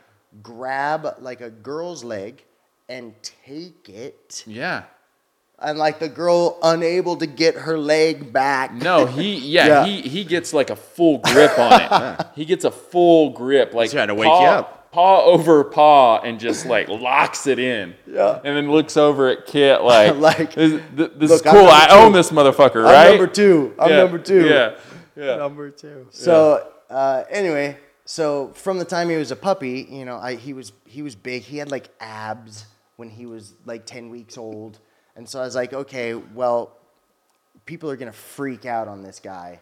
[0.42, 2.42] grab like a girl's leg
[2.88, 4.84] and take it, Yeah.
[5.58, 8.72] and like the girl unable to get her leg back.
[8.72, 9.84] No, he yeah, Yeah.
[9.84, 12.26] he he gets like a full grip on it.
[12.34, 14.90] He gets a full grip, like He's trying to wake paw, you up.
[14.92, 17.94] paw over paw, and just like locks it in.
[18.06, 18.40] Yeah.
[18.44, 21.66] and then looks over at Kit like, Like, this, this look, is cool.
[21.68, 23.74] I own this motherfucker, I'm number two.
[23.78, 24.46] I'm Yeah, number two.
[24.48, 24.76] Yeah,
[25.16, 25.36] yeah.
[25.36, 26.06] Number two.
[26.10, 30.52] So uh, anyway, so from the time he was a puppy, you know, I, he
[30.54, 31.42] was he was big.
[31.42, 32.64] He had like abs
[32.98, 34.78] when he was like ten weeks old,
[35.16, 36.76] and so I was like, okay, well,
[37.64, 39.60] people are gonna freak out on this guy,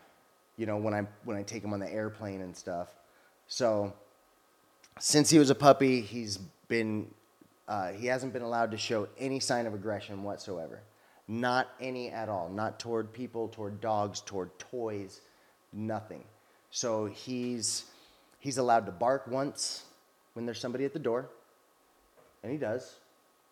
[0.56, 2.88] you know, when I when I take him on the airplane and stuff.
[3.46, 3.92] So
[4.98, 6.38] since he was a puppy, he's
[6.68, 7.08] been
[7.68, 10.80] uh, he hasn't been allowed to show any sign of aggression whatsoever.
[11.28, 12.48] Not any at all.
[12.48, 15.20] Not toward people, toward dogs, toward toys,
[15.72, 16.24] nothing.
[16.70, 17.84] So he's
[18.38, 19.84] he's allowed to bark once
[20.34, 21.28] when there's somebody at the door,
[22.42, 22.94] and he does,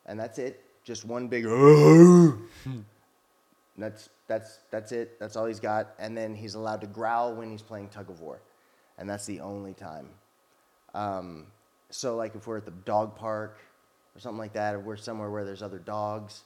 [0.06, 0.62] and that's it.
[0.84, 1.44] Just one big.
[3.78, 5.18] that's that's that's it.
[5.18, 5.94] That's all he's got.
[5.98, 8.40] And then he's allowed to growl when he's playing tug of war,
[8.98, 10.08] and that's the only time.
[10.94, 11.46] Um,
[11.90, 13.58] so like if we're at the dog park
[14.16, 16.42] or something like that, or we're somewhere where there's other dogs,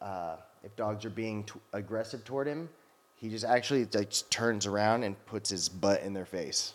[0.00, 2.68] uh, if dogs are being t- aggressive toward him,
[3.16, 6.74] he just actually like just turns around and puts his butt in their face.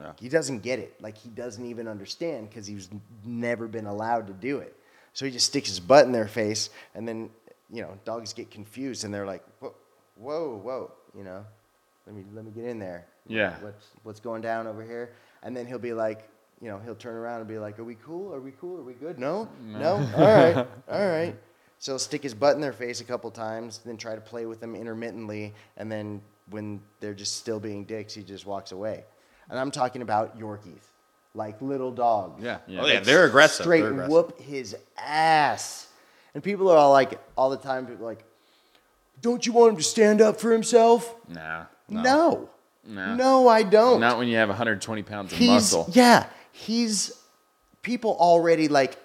[0.00, 0.12] Yeah.
[0.18, 0.94] He doesn't get it.
[1.00, 2.88] Like he doesn't even understand because he's
[3.24, 4.76] never been allowed to do it.
[5.12, 7.30] So he just sticks his butt in their face, and then
[7.70, 9.74] you know dogs get confused and they're like, whoa,
[10.16, 11.44] whoa, whoa, you know,
[12.06, 13.06] let me let me get in there.
[13.26, 13.56] Yeah.
[13.60, 15.12] What's what's going down over here?
[15.42, 16.28] And then he'll be like,
[16.60, 18.34] you know, he'll turn around and be like, "Are we cool?
[18.34, 18.78] Are we cool?
[18.78, 19.18] Are we good?
[19.18, 19.96] No, no.
[20.16, 20.56] All right,
[20.90, 21.36] all right."
[21.78, 24.46] So he'll stick his butt in their face a couple times, then try to play
[24.46, 26.20] with them intermittently, and then
[26.50, 29.04] when they're just still being dicks, he just walks away.
[29.48, 30.82] And I'm talking about Yorkies,
[31.38, 32.42] like little dogs.
[32.44, 32.58] Yeah.
[32.66, 32.82] Yeah.
[32.82, 33.64] Oh yeah, they're aggressive.
[33.64, 34.12] Straight They're aggressive.
[34.12, 35.86] whoop his ass.
[36.34, 38.24] And people are all like, all the time, people are like,
[39.22, 42.48] "Don't you want him to stand up for himself?" Nah, No,
[42.84, 43.14] No.
[43.14, 44.00] no, I don't.
[44.00, 45.86] not when you have 120 pounds of he's muscle.
[45.92, 47.12] yeah he's
[47.82, 48.96] people already like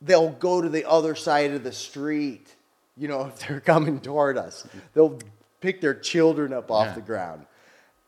[0.00, 2.54] they'll go to the other side of the street
[2.96, 5.18] you know if they're coming toward us they'll
[5.60, 6.94] pick their children up off Yeah.
[6.94, 7.46] the ground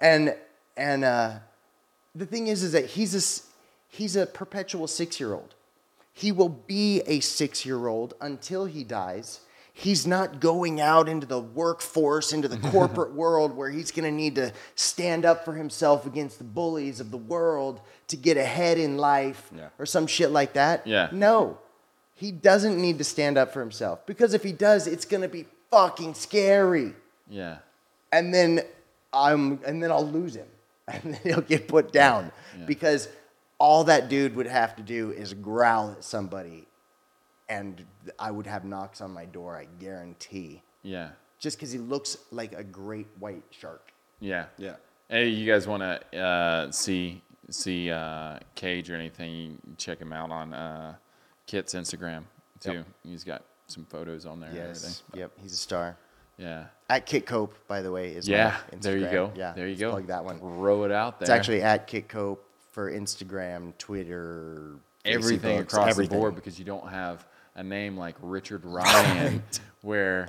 [0.01, 0.35] and
[0.77, 1.33] and uh,
[2.15, 3.43] the thing is is that he's a s-
[3.89, 5.55] he's a perpetual six year old
[6.13, 9.39] he will be a six year old until he dies.
[9.73, 14.11] He's not going out into the workforce, into the corporate world where he's going to
[14.11, 18.79] need to stand up for himself against the bullies of the world to get ahead
[18.79, 19.69] in life Yeah.
[19.79, 20.85] or some shit like that.
[20.89, 21.09] Yeah.
[21.13, 21.59] No,
[22.17, 25.29] he doesn't need to stand up for himself because if he does, it's going to
[25.29, 26.95] be fucking scary.
[27.31, 27.59] Yeah,
[28.11, 28.63] And then
[29.13, 30.49] I'm, and then I'll lose him,
[30.89, 32.33] and then he'll get put down
[32.67, 33.07] because
[33.59, 36.67] all that dude would have to do is growl at somebody,
[37.49, 37.85] and
[38.19, 39.57] I would have knocks on my door.
[39.57, 43.93] I guarantee, yeah, just because he looks like a great white shark.
[44.21, 44.47] yeah.
[44.57, 44.77] Yeah.
[45.09, 49.59] Hey, you guys want to uh, see see uh, Cage or anything?
[49.79, 50.95] Check him out on uh,
[51.47, 52.25] Kit's Instagram
[52.61, 52.73] too.
[52.73, 52.87] Yep.
[53.05, 54.51] He's got some photos on there.
[54.51, 54.93] and everything.
[55.15, 55.31] Yep.
[55.41, 55.97] He's a star.
[56.37, 56.67] Yeah.
[56.91, 58.57] At Kit Cope, by the way, is my Yeah.
[58.81, 59.33] There you go.
[59.35, 59.53] Yeah.
[59.55, 59.91] There you let's go.
[59.93, 60.39] Plug that one.
[60.39, 61.25] Throw it out there.
[61.25, 66.17] It's actually at Kit Cope for Instagram, Twitter, everything Facebooks, across everything.
[66.17, 69.43] the board because you don't have a name like Richard Ryan,
[69.83, 70.27] where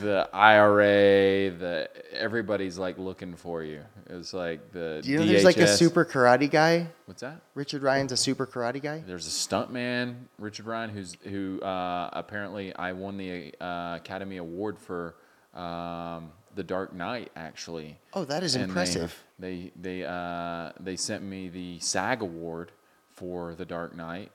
[0.00, 3.80] the IRA, the everybody's like looking for you.
[4.06, 5.28] It's like the Do you know DHS.
[5.28, 6.88] there's like a super karate guy?
[7.06, 7.40] What's that?
[7.54, 9.02] Richard Ryan's a super karate guy.
[9.06, 14.78] There's a stuntman, Richard Ryan, who's who uh, apparently I won the uh, Academy Award
[14.78, 15.14] for
[15.54, 17.30] um, The Dark Knight.
[17.36, 19.14] Actually, Oh, that is And impressive.
[19.38, 22.72] They they uh, they sent me the SAG award
[23.12, 24.30] for The Dark Knight,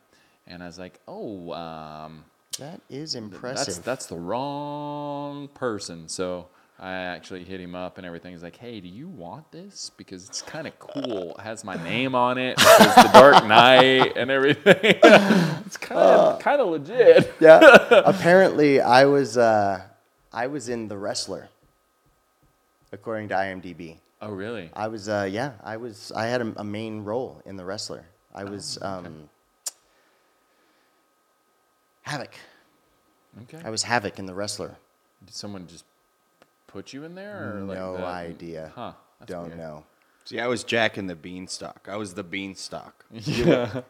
[0.48, 2.26] and I was like, "Oh, um,
[2.60, 3.84] That is impressive.
[3.84, 6.48] that's the wrong person." So
[6.82, 8.32] I actually hit him up and everything.
[8.34, 9.92] He's like, "Hey, do you want this?
[9.98, 11.36] Because it's kind of cool.
[11.38, 12.58] It has my name on it.
[12.58, 14.76] It says the Dark Knight and everything.
[15.66, 17.60] it's kind of kind of legit." yeah.
[18.06, 19.82] Apparently, I was uh,
[20.32, 21.50] I was in The Wrestler,
[22.92, 23.98] according to IMDb.
[24.22, 24.70] Oh, really?
[24.74, 25.54] I was uh, yeah.
[25.64, 28.06] I was I had a, a main role in The Wrestler.
[28.36, 29.30] I was Oh, um,
[32.04, 32.34] Havoc.
[33.44, 33.62] Okay.
[33.64, 34.76] I was Havoc in The Wrestler.
[35.26, 35.86] Did someone just
[36.68, 37.58] put you in there?
[37.58, 38.72] Or like no the- idea.
[38.76, 38.94] Huh.
[39.20, 39.58] that's Don't weird.
[39.58, 39.84] know.
[40.26, 41.88] See, I was Jack in the Beanstalk.
[41.92, 43.06] I was the Beanstalk.
[43.14, 43.82] Yeah.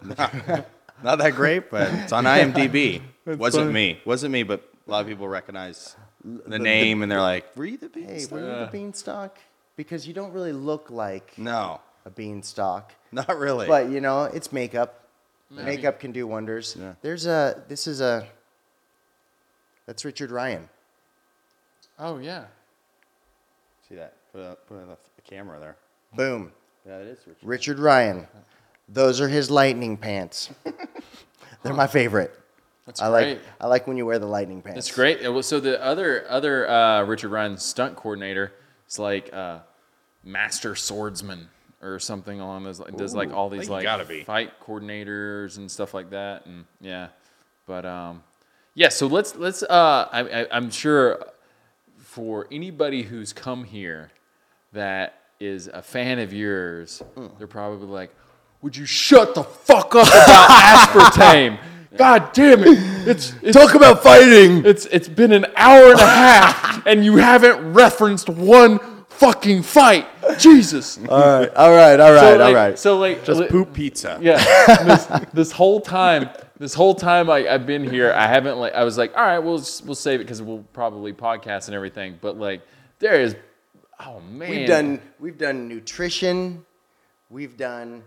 [1.02, 3.02] Not that great, but it's on IMDb.
[3.26, 4.00] Wasn't me.
[4.06, 7.78] Wasn't me, but a lot of people recognize the name and they're like, "Were you
[7.78, 9.38] the Hey, Beanstalk?" were you the beanstalk?
[9.76, 12.91] Because you don't really look like No, a beanstalk.
[13.12, 13.68] not really.
[13.68, 15.04] But you know, it's makeup.
[15.50, 16.76] Makeup can do wonders.
[16.80, 16.94] Yeah.
[17.02, 17.64] There's a.
[17.68, 18.28] This is a.
[19.86, 20.70] That's Richard Ryan.
[21.98, 22.46] Oh yeah.
[23.88, 24.14] See that?
[24.32, 25.76] Put, a, put a, a camera there.
[26.16, 26.52] Boom.
[26.86, 27.44] Yeah, it is Richard.
[27.48, 28.28] Richard Ryan.
[28.88, 30.50] Those are his lightning pants.
[31.64, 32.32] They're my favorite.
[32.90, 33.28] That's I great.
[33.34, 33.41] like.
[33.61, 34.76] I like when you wear the lightning pants.
[34.88, 35.22] That's great.
[35.45, 38.52] So the other other uh, Richard Ryan stunt coordinator
[38.88, 39.60] is like uh,
[40.24, 41.49] master swordsman
[41.84, 42.80] or something along those.
[42.80, 42.98] lines.
[42.98, 44.24] Does like all these like gotta be.
[44.24, 46.48] fight coordinators and stuff like that.
[46.48, 47.10] And yeah,
[47.68, 48.24] but um,
[48.74, 48.90] yeah.
[48.90, 49.61] So let's let's.
[49.61, 51.24] Uh, I, I, I'm sure
[51.99, 54.10] for anybody who's come here
[54.74, 57.03] that is a fan of yours,
[57.38, 58.10] they're probably like,
[58.64, 61.60] "Would you shut the fuck up about aspartame?"
[61.98, 63.07] God damn it!
[63.07, 64.64] It's, it's Talk about fighting.
[64.66, 68.80] it's it's been an hour and a half, and you haven't referenced one
[69.10, 70.07] fucking fight.
[70.38, 70.98] Jesus.
[71.10, 71.49] All right.
[71.56, 71.99] All right.
[71.99, 72.20] All right.
[72.22, 72.80] so, all like, right.
[72.80, 74.18] So like, Just li- poop pizza.
[74.22, 74.38] Yeah.
[74.86, 78.74] this, this whole time, this whole time I, I've been here, I haven't like.
[78.74, 81.76] I was like, all right, we'll s- we'll save it because we'll probably podcast and
[81.76, 82.18] everything.
[82.22, 82.61] But like,
[82.99, 83.36] there is,
[83.99, 86.66] oh man, We've done we've done nutrition.
[87.30, 88.03] We've done.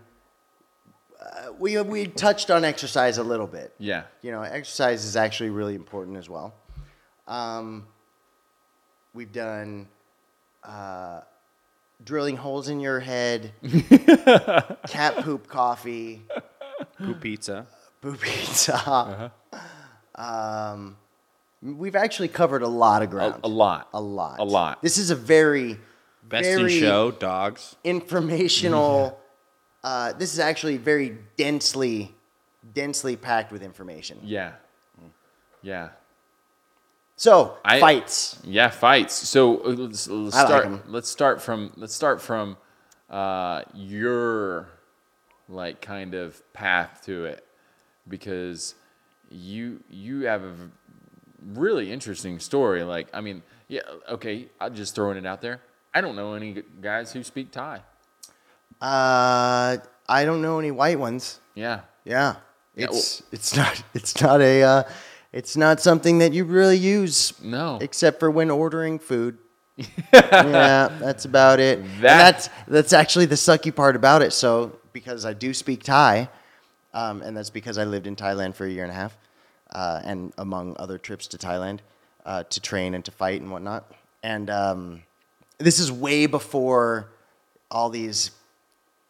[1.23, 3.73] Uh, we we touched on exercise a little bit.
[3.79, 4.03] Yeah.
[4.21, 6.53] You know, exercise is actually really important as well.
[7.27, 7.87] Um,
[9.13, 9.87] we've done
[10.63, 11.21] uh,
[12.03, 13.53] drilling holes in your head,
[14.89, 16.21] cat poop coffee,
[16.97, 17.67] Poop pizza.
[18.01, 19.31] poop pizza.
[20.15, 20.97] Um,
[21.61, 23.35] we've actually covered a lot of ground.
[23.43, 24.39] a lot, A lot.
[24.39, 24.81] a lot.
[24.81, 25.79] This is a very
[26.23, 27.75] Best in show, dogs.
[27.83, 29.19] informational.
[29.83, 32.13] Uh, this is actually very densely,
[32.73, 34.17] densely packed with information.
[34.23, 34.53] Yeah,
[35.61, 35.89] yeah.
[37.15, 38.39] So I- fights.
[38.43, 39.13] Yeah, fights.
[39.13, 41.71] So uh, let's, let's I like let's start from.
[41.75, 42.57] Let's start from
[43.09, 44.69] uh, your
[45.49, 47.45] like kind of path to it,
[48.07, 48.75] because
[49.29, 50.55] you you have a
[51.53, 52.83] really interesting story.
[52.83, 54.47] Like, I mean, yeah, okay.
[54.61, 55.59] I'm just throwing it out there.
[55.93, 57.81] I don't know any guys who speak Thai.
[58.83, 59.77] Uh,
[60.09, 61.39] I don't know any white ones.
[61.55, 62.35] Yeah, Yeah,
[62.75, 64.83] Yeah, it's it's not it's not a uh,
[65.31, 67.77] it's not something that you really use no.
[67.81, 69.37] except for when ordering food.
[70.13, 71.79] yeah, that's about it.
[71.79, 74.33] And That- that's that's actually the sucky part about it.
[74.33, 76.27] So because I do speak Thai,
[76.93, 79.17] um, and that's because I lived in Thailand for a year and a half,
[79.71, 81.79] uh, and among other trips to Thailand
[82.25, 83.89] uh, to train and to fight and whatnot.
[84.21, 85.03] And um,
[85.57, 87.07] this is way before
[87.71, 88.31] all these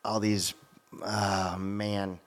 [0.05, 0.53] all these
[1.03, 2.19] oh man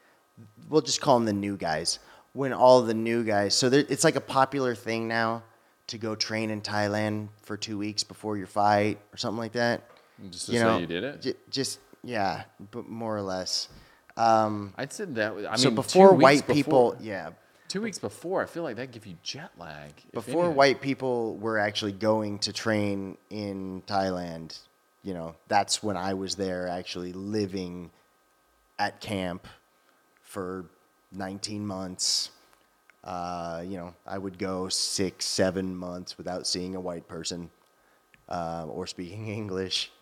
[0.68, 1.98] we'll just call them the new guys
[2.32, 5.42] when all the new guys so there, it's like a popular thing now
[5.86, 9.82] to go train in thailand for two weeks before your fight or something like that
[10.30, 11.22] Just to say you did it?
[11.22, 13.68] j- just yeah but more or less
[14.18, 15.32] um, I said that.
[15.32, 16.54] I mean, so two before weeks white before-
[16.94, 17.30] people yeah
[17.68, 19.90] two weeks before, I feel like that give you jet lag.
[20.14, 24.58] before white people were actually going to train in Thailand,
[25.06, 27.90] you know, that's when I was there actually living
[28.76, 29.46] at camp
[30.22, 30.64] for
[31.12, 32.30] 19 months.
[33.04, 37.50] Uh, you know, I would go six, seven months without seeing a white person
[38.28, 39.92] uh, or speaking English.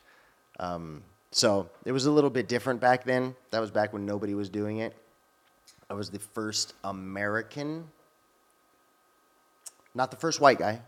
[0.59, 3.36] Um, so it was a little bit different back then.
[3.51, 4.97] That was back when nobody was doing it.
[5.90, 7.85] I was the first American
[9.94, 10.81] not the first white guy,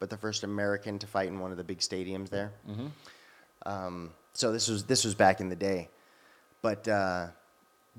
[0.00, 2.52] but the first American to fight in one of the big stadiums there.
[3.68, 5.88] Um, so this was this was back in the day,
[6.62, 7.26] but uh,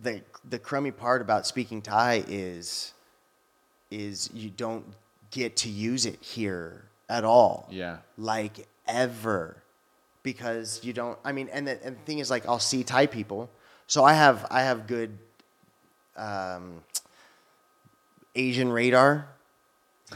[0.01, 2.93] the the crummy part about speaking Thai is
[3.91, 4.85] is you don't
[5.29, 7.67] get to use it here at all.
[7.69, 7.97] Yeah.
[8.17, 9.57] like ever,
[10.23, 11.19] because you don't.
[11.23, 13.49] I mean, and the, and the thing is, like, I'll see Thai people,
[13.85, 15.17] so I have I have good.
[16.17, 16.81] Um,
[18.35, 19.27] Asian radar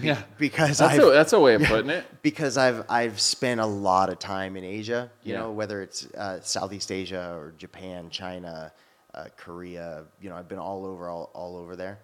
[0.01, 0.21] Yeah.
[0.37, 2.05] because That's I've, a, that's a way of putting it.
[2.23, 5.11] because I've I've spent a lot of time in Asia.
[5.23, 5.39] You Yeah.
[5.41, 8.71] know, whether it's uh, Southeast Asia or Japan, China,
[9.13, 10.05] uh, Korea.
[10.21, 11.99] You know, I've been all over all, all over there,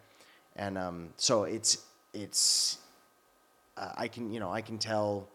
[0.55, 1.79] and um, so it's
[2.13, 2.77] it's
[3.77, 5.27] uh, I can you know I can tell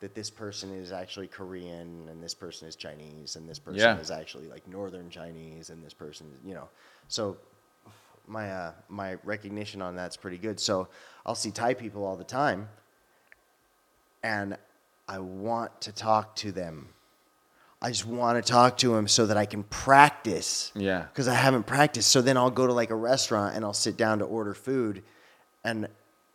[0.00, 3.98] that this person is actually Korean and this person is Chinese and this person Yeah.
[3.98, 6.68] is actually like Northern Chinese and this person you know
[7.08, 7.36] so
[8.28, 10.60] my uh, my recognition on that's pretty good.
[10.60, 10.88] So
[11.28, 12.70] I'll see Thai people all the time,
[14.22, 14.56] and
[15.06, 16.88] I want to talk to them.
[17.82, 20.72] I just want to talk to them so that I can practice.
[20.74, 21.02] Yeah.
[21.02, 22.08] Because I haven't practiced.
[22.08, 25.02] So then I'll go to like a restaurant and I'll sit down to order food,
[25.64, 25.88] and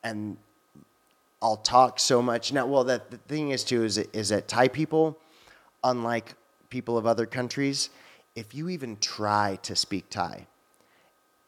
[0.04, 0.38] and
[1.42, 2.54] I'll talk so much.
[2.54, 5.18] Now, well, that the thing is too is is that Thai people,
[5.84, 6.36] unlike
[6.70, 7.90] people of other countries,
[8.36, 10.46] if you even try to speak Thai,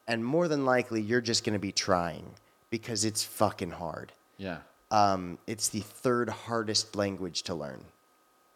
[0.07, 2.31] and more than likely you're just going to be trying
[2.70, 4.12] because it's fucking hard.
[4.38, 4.60] Yeah.
[4.92, 7.82] Um, it's the third hardest language to learn.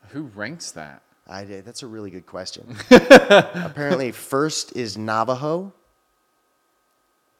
[0.09, 1.01] Who ranks that?
[1.27, 1.65] I did.
[1.65, 2.75] That's a really good question.
[2.91, 5.71] Apparently, first is Navajo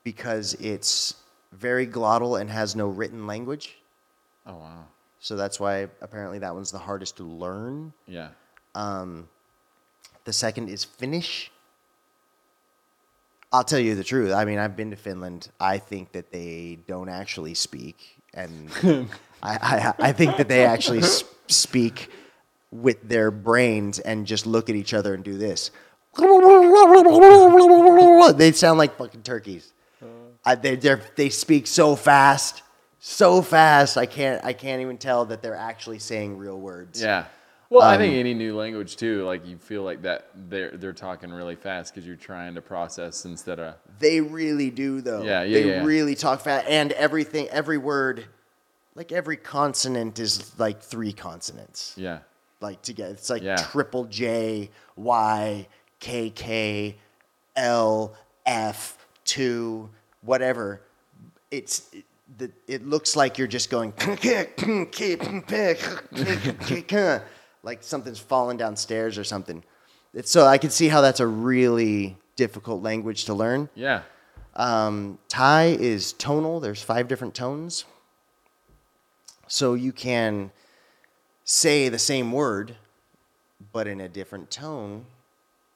[0.03, 1.15] because it's
[1.51, 3.77] very glottal and has no written language.
[4.45, 4.85] Oh wow.
[5.19, 7.91] So that's why apparently that one's the hardest to learn.
[8.07, 8.29] Yeah.
[8.75, 9.27] Um,
[10.23, 11.51] The second is Finnish.
[13.51, 14.31] I'll tell you the truth.
[14.31, 15.49] I mean, I've been to Finland.
[15.59, 17.97] I think that they don't actually speak,
[18.33, 18.69] and
[19.43, 22.09] I, I, I think that they actually s- speak
[22.71, 25.71] with their brains and just look at each other and do this.
[28.37, 29.73] They sound like fucking turkeys.
[30.01, 30.05] Uh.
[30.45, 32.61] I, they they speak so fast,
[32.99, 33.97] so fast.
[33.97, 37.01] I can't I can't even tell that they're actually saying real words.
[37.01, 37.25] Yeah.
[37.69, 40.91] Well, I Um, think any new language too, like you feel like that they're they're
[40.93, 45.21] talking really fast because you're trying to process instead of They really do though.
[45.21, 45.83] Yeah, yeah, They yeah.
[45.85, 48.25] really talk fast and everything every word
[48.95, 51.93] like every consonant is like three consonants.
[51.95, 52.19] yeah.
[52.59, 53.13] Like together.
[53.13, 53.55] It's like Yeah.
[53.57, 55.67] triple J, Y,
[55.99, 56.95] K K,
[57.55, 58.13] L,
[58.47, 59.89] F, two,
[60.21, 60.81] whatever.
[61.51, 62.03] It's it,
[62.37, 63.93] the, it looks like you're just going
[67.63, 69.63] like something's falling downstairs or something.
[70.13, 73.69] It's, so I can see how that's a really difficult language to learn.
[73.75, 74.01] Yeah.
[74.55, 76.59] Um, Thai is tonal.
[76.59, 77.85] There's five different tones.
[79.47, 80.51] So you can
[81.43, 82.75] say the same word,
[83.73, 85.05] but in a different tone,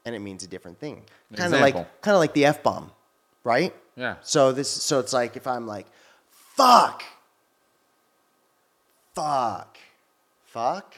[0.05, 1.03] and it means a different thing.
[1.35, 2.91] Kind of like kind of like the f bomb,
[3.43, 3.73] right?
[3.95, 4.15] Yeah.
[4.21, 5.87] So this so it's like if I'm like,
[6.29, 7.03] fuck,
[9.15, 9.77] fuck,
[10.45, 10.95] fuck,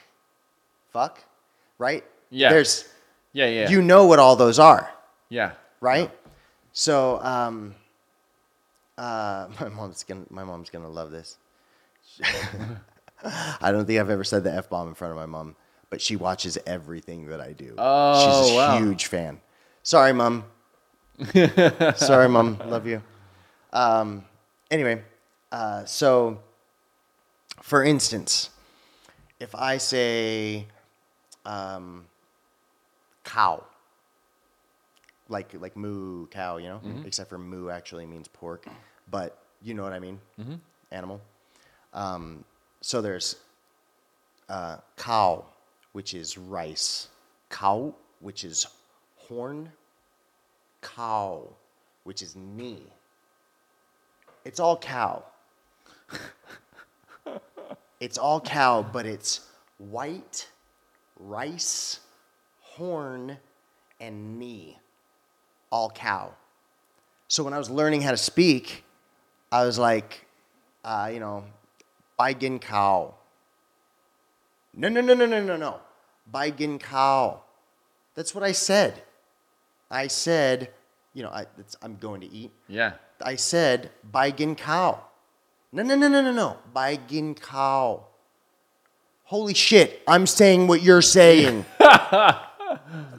[0.96, 1.22] fuck,
[1.78, 2.04] right?
[2.30, 2.50] Yeah.
[2.52, 2.88] There's
[3.34, 3.48] Yeah.
[3.48, 3.70] Yeah.
[3.70, 4.90] you know what all those are
[5.30, 5.52] yeah.
[5.82, 6.10] right?
[6.72, 7.76] So, um,
[8.98, 11.38] uh, my mom's gonna my mom's gonna love this.
[13.62, 15.56] I don't think I've ever said the f bomb in front of my mom,
[15.90, 17.76] but she watches everything that I do.
[17.78, 18.78] Oh, she's a wow.
[18.78, 19.42] huge fan.
[19.84, 20.46] Sorry, mom.
[21.96, 22.58] Sorry, mom.
[22.66, 23.02] Love you.
[23.74, 24.24] Um,
[24.72, 25.02] anyway,
[25.52, 26.40] uh, so
[27.62, 28.50] for instance,
[29.40, 30.68] if I say
[31.46, 32.06] um,
[33.24, 33.64] cow,
[35.30, 38.66] like like moo cow, you know, except for moo actually means pork,
[39.10, 40.20] but you know what I mean,
[40.92, 41.22] animal.
[41.94, 42.44] Um,
[42.82, 43.38] so there's
[44.50, 45.46] uh, cow,
[45.94, 47.08] which is rice,
[47.50, 48.68] cow, which is
[49.16, 49.72] horn,
[50.82, 51.48] cow,
[52.04, 52.84] which is knee.
[54.44, 55.24] It's all cow.
[58.00, 59.48] it's all cow, but it's
[59.80, 60.48] white,
[61.20, 62.00] rice,
[62.62, 63.38] horn,
[64.00, 64.78] and knee.
[65.72, 66.34] All cow.
[67.28, 68.84] So when I was learning how to speak,
[69.52, 70.26] I was like,
[70.84, 71.44] uh, you know,
[72.20, 73.16] Baigin cow.
[74.74, 75.80] No, no, no, no, no, no, no.
[76.32, 77.42] Baigin cow.
[78.14, 79.04] That's what I said.
[79.90, 80.72] I said,
[81.14, 81.46] you know, I,
[81.82, 82.52] I'm going to eat.
[82.68, 82.94] Yeah.
[83.22, 85.02] I said, Baigin cow.
[85.72, 86.58] No, no, no, no, no, no.
[86.74, 88.06] Baigin cow.
[89.26, 91.66] Holy shit, I'm saying what you're saying.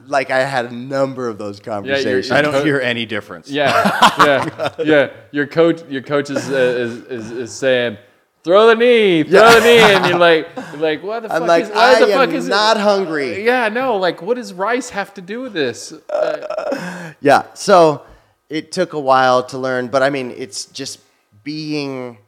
[0.07, 2.31] like I had a number of those conversations.
[2.31, 3.49] I don't hear any difference.
[3.49, 3.93] Yeah.
[4.27, 4.69] Yeah.
[4.83, 5.09] yeah.
[5.31, 5.83] Your coach.
[5.89, 7.97] Your coach is, uh, is is is saying.
[8.43, 11.47] Throw the knee, throw the knee, and you're like, you're like, what the I'm fuck
[11.49, 11.71] like, is?
[11.71, 13.43] I the am fuck is it- not hungry.
[13.45, 15.91] Yeah, no, like, what does rice have to do with this?
[16.09, 17.43] Uh, Yeah.
[17.55, 18.05] So
[18.49, 20.99] it took a while to learn, but I mean, it's just
[21.43, 22.19] being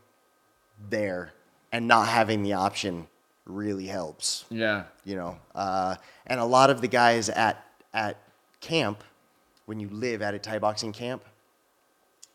[0.90, 1.32] there
[1.72, 3.08] and not having the option
[3.50, 4.46] really helps.
[4.50, 5.96] yeah, You know, uh,
[6.28, 8.18] and a lot of the guys at at
[8.62, 9.04] camp,
[9.66, 11.24] when you live at a Thai boxing camp,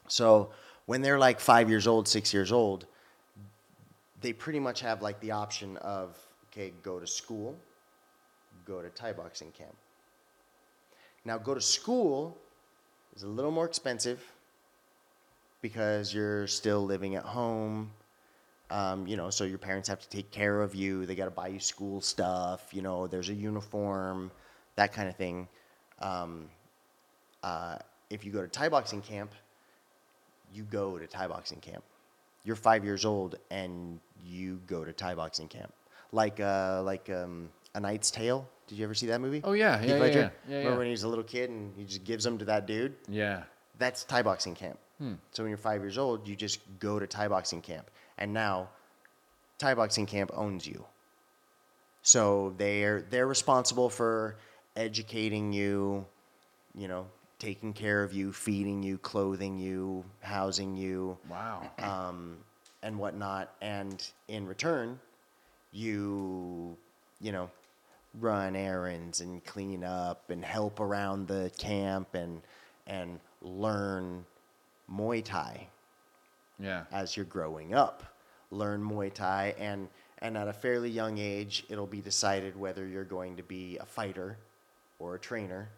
[0.09, 0.51] so
[0.87, 2.87] when they're like five years old, six years old,
[4.21, 6.19] they pretty much have like the option of
[6.53, 7.57] okay, go to school,
[8.67, 9.75] go to Thai boxing camp.
[11.25, 12.37] Now, go to school
[13.17, 14.23] is a little more expensive
[15.63, 17.91] because you're still living at home.
[18.75, 21.07] Um, you know, so your parents have to take care of you.
[21.07, 22.61] They got to buy you school stuff.
[22.73, 24.33] You know, there's a uniform,
[24.75, 25.47] that kind of thing.
[26.01, 26.47] Um,
[27.45, 27.77] uh,
[28.11, 29.31] if you go to Thai boxing camp,
[30.53, 31.85] you go to Thai boxing camp.
[32.43, 35.73] You're five years old and you go to Thai boxing camp,
[36.11, 38.49] like uh, like um, A Knight's Tale.
[38.67, 39.41] Did you ever see that movie?
[39.45, 40.33] Oh, yeah, Heath yeah, yeah, Ledger?
[40.49, 42.67] yeah, yeah, Remember when he's a little kid and he just gives them to that
[42.67, 42.95] dude?
[43.09, 43.45] Yeah.
[43.79, 44.79] That's Thai boxing camp.
[45.33, 48.69] So when you're five years old, you just go to Thai boxing camp, and now
[49.59, 50.85] Thai boxing camp owns you.
[52.03, 54.37] So they're they're responsible for
[54.77, 56.05] educating you,
[56.75, 57.07] you know,
[57.39, 61.71] taking care of you, feeding you, clothing you, housing you, Wow.
[61.79, 62.37] um,
[62.83, 63.55] and whatnot.
[63.63, 64.99] And in return,
[65.73, 66.77] you,
[67.21, 67.51] you know,
[68.21, 72.43] run errands and clean up and help around the camp and
[72.87, 74.25] and learn
[74.93, 75.69] Muay Thai
[76.59, 76.85] yeah.
[76.93, 78.03] as you're growing up.
[78.51, 79.89] Learn Muay Thai and
[80.21, 83.85] and at a fairly young age, it'll be decided whether you're going to be a
[83.85, 84.39] fighter
[84.99, 85.69] or a trainer.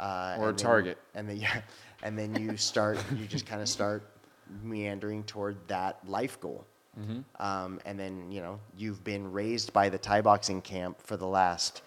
[0.00, 0.98] Uh, Or a then- target.
[1.14, 1.60] and then yeah,
[2.02, 4.02] and then you start, you just kind of start
[4.62, 6.64] meandering toward that life goal.
[7.38, 11.26] Um, and then you know you've been raised by the Thai boxing camp for the
[11.26, 11.80] last,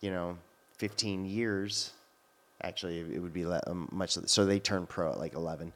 [0.00, 0.36] you know,
[0.78, 1.92] 15 years.
[2.62, 4.14] Actually, it would be le- um, much.
[4.26, 5.72] So they turn pro at like 11.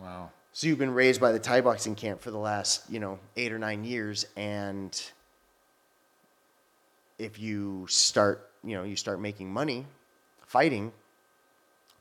[0.00, 0.30] Wow.
[0.52, 3.52] So you've been raised by the Thai boxing camp for the last, you know, eight
[3.52, 5.02] or nine years, and
[7.18, 9.86] if you start, you know, you start making money
[10.46, 10.92] fighting,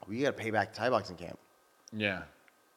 [0.06, 1.40] well, you got to pay back the Thai boxing camp.
[1.94, 2.24] Yeah.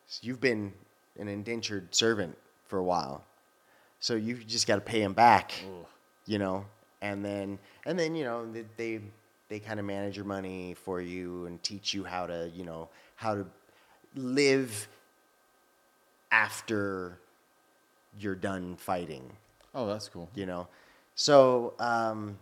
[0.07, 0.73] So you've been
[1.19, 2.37] an indentured servant
[2.67, 3.25] for a while,
[3.99, 5.87] so you've just got to pay them back, Ooh.
[6.27, 6.67] you know,
[7.03, 9.01] and then and then you know they they,
[9.49, 12.89] they kind of manage your money for you and teach you how to you know
[13.17, 13.47] how to
[14.15, 14.87] live
[16.35, 17.17] after
[18.19, 19.25] you're done fighting
[19.77, 20.29] Oh, that's cool.
[20.35, 20.67] you know?
[21.15, 22.37] So um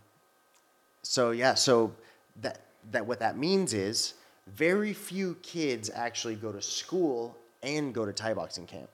[1.02, 1.92] so yeah so
[2.40, 2.60] that
[2.90, 4.14] that what that means is
[4.46, 8.88] very few kids actually go to school and go to Thai boxing camp.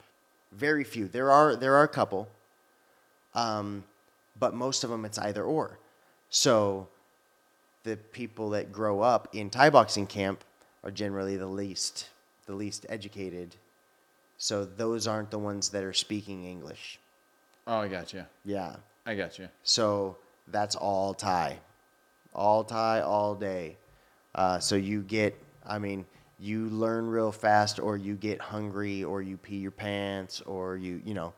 [0.53, 1.09] Very few.
[1.09, 2.29] There are there are a couple
[3.35, 3.85] um
[4.39, 5.79] but most of them it's either or.
[6.31, 6.89] So
[7.85, 10.45] the people that grow up in Thai boxing camp
[10.85, 12.09] are generally the least
[12.47, 13.55] the least educated
[14.39, 16.98] so those aren't the ones that are speaking English
[17.66, 18.24] Oh, I got you.
[18.44, 19.48] yeah I got you.
[19.62, 20.16] so
[20.48, 21.59] that's all Thai,
[22.35, 23.77] all Thai, all day.
[24.35, 25.35] Uh, so you get,
[25.66, 26.06] I mean,
[26.39, 31.02] you learn real fast, or you get hungry, or you pee your pants, or you,
[31.05, 31.32] you know,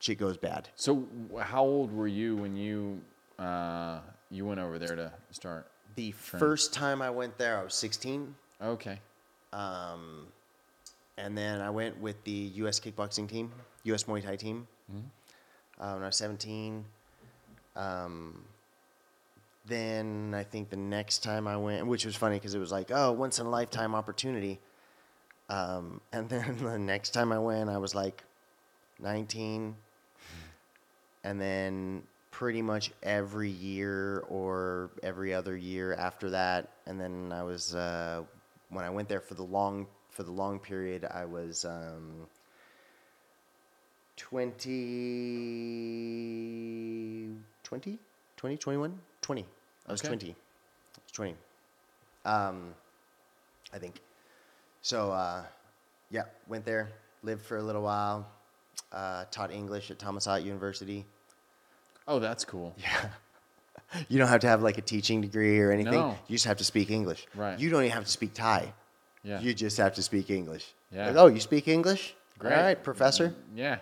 [0.00, 0.68] shit goes bad.
[0.76, 1.06] So,
[1.38, 3.00] how old were you when you
[3.38, 4.00] uh,
[4.30, 5.66] you went over there to start?
[5.96, 8.98] The first time I went there, I was 16, Okay.
[9.52, 10.26] um,
[11.24, 12.80] and then I went with the U.S.
[12.80, 13.52] kickboxing team,
[13.84, 14.04] U.S.
[14.04, 14.66] Muay Thai team.
[15.80, 16.84] Uh, when I was 17.
[17.74, 18.44] Um,
[19.66, 22.90] then I think the next time I went, which was funny because it was like,
[22.92, 24.58] oh, once in a lifetime opportunity.
[25.48, 28.22] Um, and then the next time I went, I was like
[29.00, 29.74] 19.
[31.24, 36.68] And then pretty much every year or every other year after that.
[36.86, 38.22] And then I was, uh,
[38.68, 42.26] when I went there for the long, for the long period, I was, um,
[46.40, 47.98] 20, 20,
[48.36, 49.46] 20, 21, 20.
[49.88, 50.08] I was Okay.
[50.08, 50.30] 20.
[50.30, 50.34] I
[51.04, 51.36] was 20.
[52.24, 52.74] Um,
[53.72, 54.00] I think.
[54.82, 55.44] So, uh,
[56.10, 56.90] yeah, went there,
[57.22, 58.26] lived for a little while,
[58.92, 61.04] uh, taught English at Thomas Thammasat University.
[62.08, 62.74] Oh, that's cool.
[62.82, 63.10] Yeah.
[64.08, 65.94] You don't have to have like a teaching degree or anything.
[65.94, 66.16] No.
[66.28, 67.26] You just have to speak English.
[67.34, 67.58] Right.
[67.58, 68.72] You don't even have to speak Thai.
[69.22, 69.40] Yeah.
[69.40, 70.72] You just have to speak English.
[70.90, 71.08] Yeah.
[71.08, 72.14] Like, oh, you speak English?
[72.38, 72.54] Great.
[72.54, 73.34] All right, professor.
[73.54, 73.78] Yeah.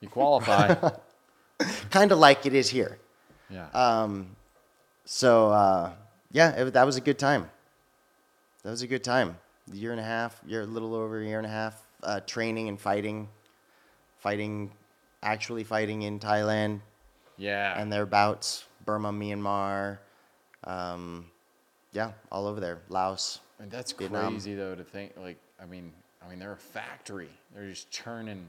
[0.00, 0.74] You qualify.
[1.90, 2.98] kind of like it is here.
[3.48, 3.68] yeah.
[3.72, 4.36] Um,
[5.04, 5.92] so uh,
[6.30, 7.50] yeah, it, that was a good time.
[8.62, 9.38] That was a good time.
[9.72, 12.20] A year and a half, year a little over a year and a half, uh,
[12.20, 13.28] training and fighting,
[14.18, 14.72] fighting,
[15.22, 16.80] actually fighting in Thailand
[17.36, 17.80] yeah.
[17.80, 19.98] and thereabouts, Burma, Myanmar,
[20.64, 21.26] um,
[21.92, 23.40] yeah, all over there, Laos.
[23.62, 24.32] And that's Vietnam.
[24.34, 25.92] crazy though to think like I mean
[26.24, 27.30] I mean they're a factory.
[27.54, 28.46] They're just churning.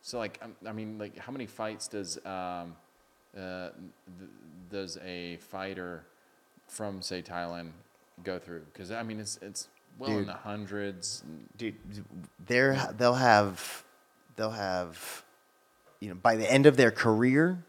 [0.00, 2.74] So like um, I mean like how many fights does um
[3.36, 3.68] uh
[4.18, 4.30] th-
[4.70, 6.04] does a fighter
[6.66, 7.72] from say Thailand
[8.24, 8.62] go through?
[8.72, 9.68] Because I mean it's it's
[9.98, 11.22] well in the hundreds.
[11.58, 11.74] dude
[12.46, 13.84] they're they'll have
[14.36, 15.24] they'll have
[16.00, 17.62] you know by the end of their career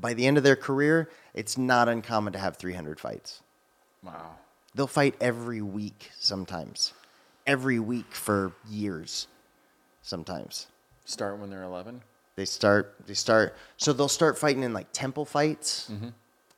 [0.00, 3.42] by the end of their career it's not uncommon to have 300 fights
[4.02, 4.36] Wow.
[4.74, 6.92] They'll fight every week sometimes.
[7.46, 9.26] Every week for years
[10.02, 10.66] sometimes.
[11.04, 12.00] Start when they're 11.
[12.36, 16.08] they start they start so they'll start fighting in like temple fights mm-hmm.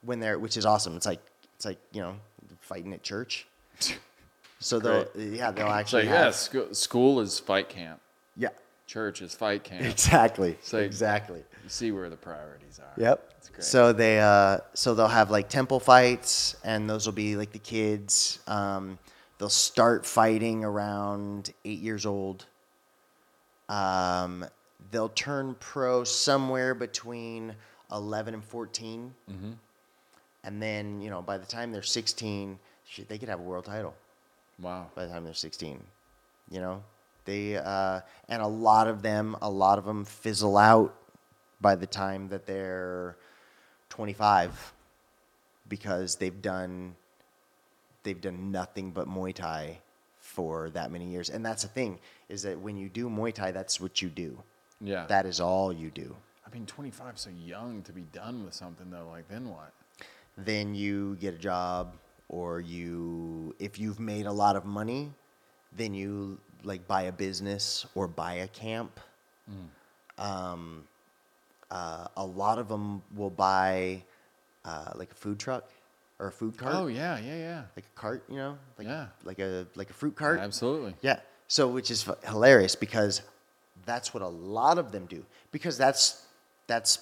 [0.03, 0.97] when they're which is awesome.
[0.97, 1.21] It's like
[1.57, 2.17] it's like you know
[2.61, 3.47] fighting at church.
[4.59, 8.01] So they'll yeah they'll So actually yeah, have, sco- school is fight camp.
[8.39, 8.49] yeah.
[8.87, 9.85] Church is fight camp.
[9.93, 10.57] exactly.
[10.63, 13.03] So- exactly You see where the priorities are.
[13.03, 13.33] Yep.
[13.59, 17.59] So they uh so they'll have like temple fights and those will be like the
[17.59, 18.39] kids.
[18.47, 18.99] Um
[19.39, 22.47] they'll start fighting around 8 years old.
[23.69, 24.47] Um
[24.93, 27.57] they'll turn pro somewhere between
[27.91, 29.13] 11 and 14.
[29.29, 29.51] Mm-hmm.
[30.45, 33.65] And then, you know, by the time they're 16, shit, they could have a world
[33.65, 33.95] title
[34.61, 34.87] wow.
[34.95, 35.83] by the time they're 16
[36.51, 36.83] you know
[37.25, 40.95] they uh, and a lot of them a lot of them fizzle out
[41.61, 43.16] by the time that they're
[43.91, 44.73] 25
[45.69, 46.95] because they've done
[48.03, 49.78] they've done nothing but muay thai
[50.19, 53.51] for that many years and that's the thing is that when you do muay thai
[53.51, 54.43] that's what you do
[54.81, 55.07] Yeah.
[55.07, 56.15] that is all you do
[56.47, 59.09] I mean, 25 so young to be done with something though.
[59.11, 59.73] Like then what?
[60.39, 61.95] then you get a job
[62.28, 65.11] or you if you've made a lot of money
[65.77, 69.01] then you like buy a business or buy a camp
[70.19, 70.85] um,
[71.71, 74.03] uh, a lot of them will buy
[74.65, 75.65] uh, like a food truck
[76.19, 77.63] or a food cart Oh yeah, yeah, yeah.
[77.77, 79.07] like a cart you know like, Yeah.
[79.25, 80.95] like a like a fruit cart Absolutely.
[81.03, 81.21] yeah.
[81.49, 83.23] So which is hilarious because
[83.85, 86.23] that's what a lot of them do because that's
[86.67, 86.99] that's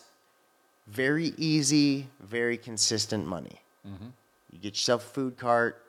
[0.87, 3.61] very easy, very consistent money.
[4.53, 5.83] You get yourself a food cart,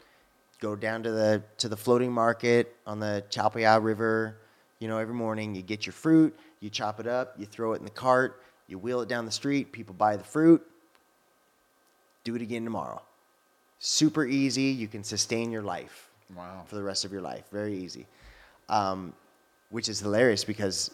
[0.59, 4.37] go down to the to the floating market on the Chao Phraya River.
[4.79, 7.77] You know, every morning you get your fruit, you chop it up, you throw it
[7.79, 9.71] in the cart, you wheel it down the street.
[9.71, 10.65] People buy the fruit.
[12.23, 13.01] Do it again tomorrow.
[13.79, 14.63] Super easy.
[14.63, 16.63] You can sustain your life Wow.
[16.65, 17.43] for the rest of your life.
[17.51, 18.07] Very easy.
[18.69, 19.13] Um,
[19.69, 20.89] which is hilarious because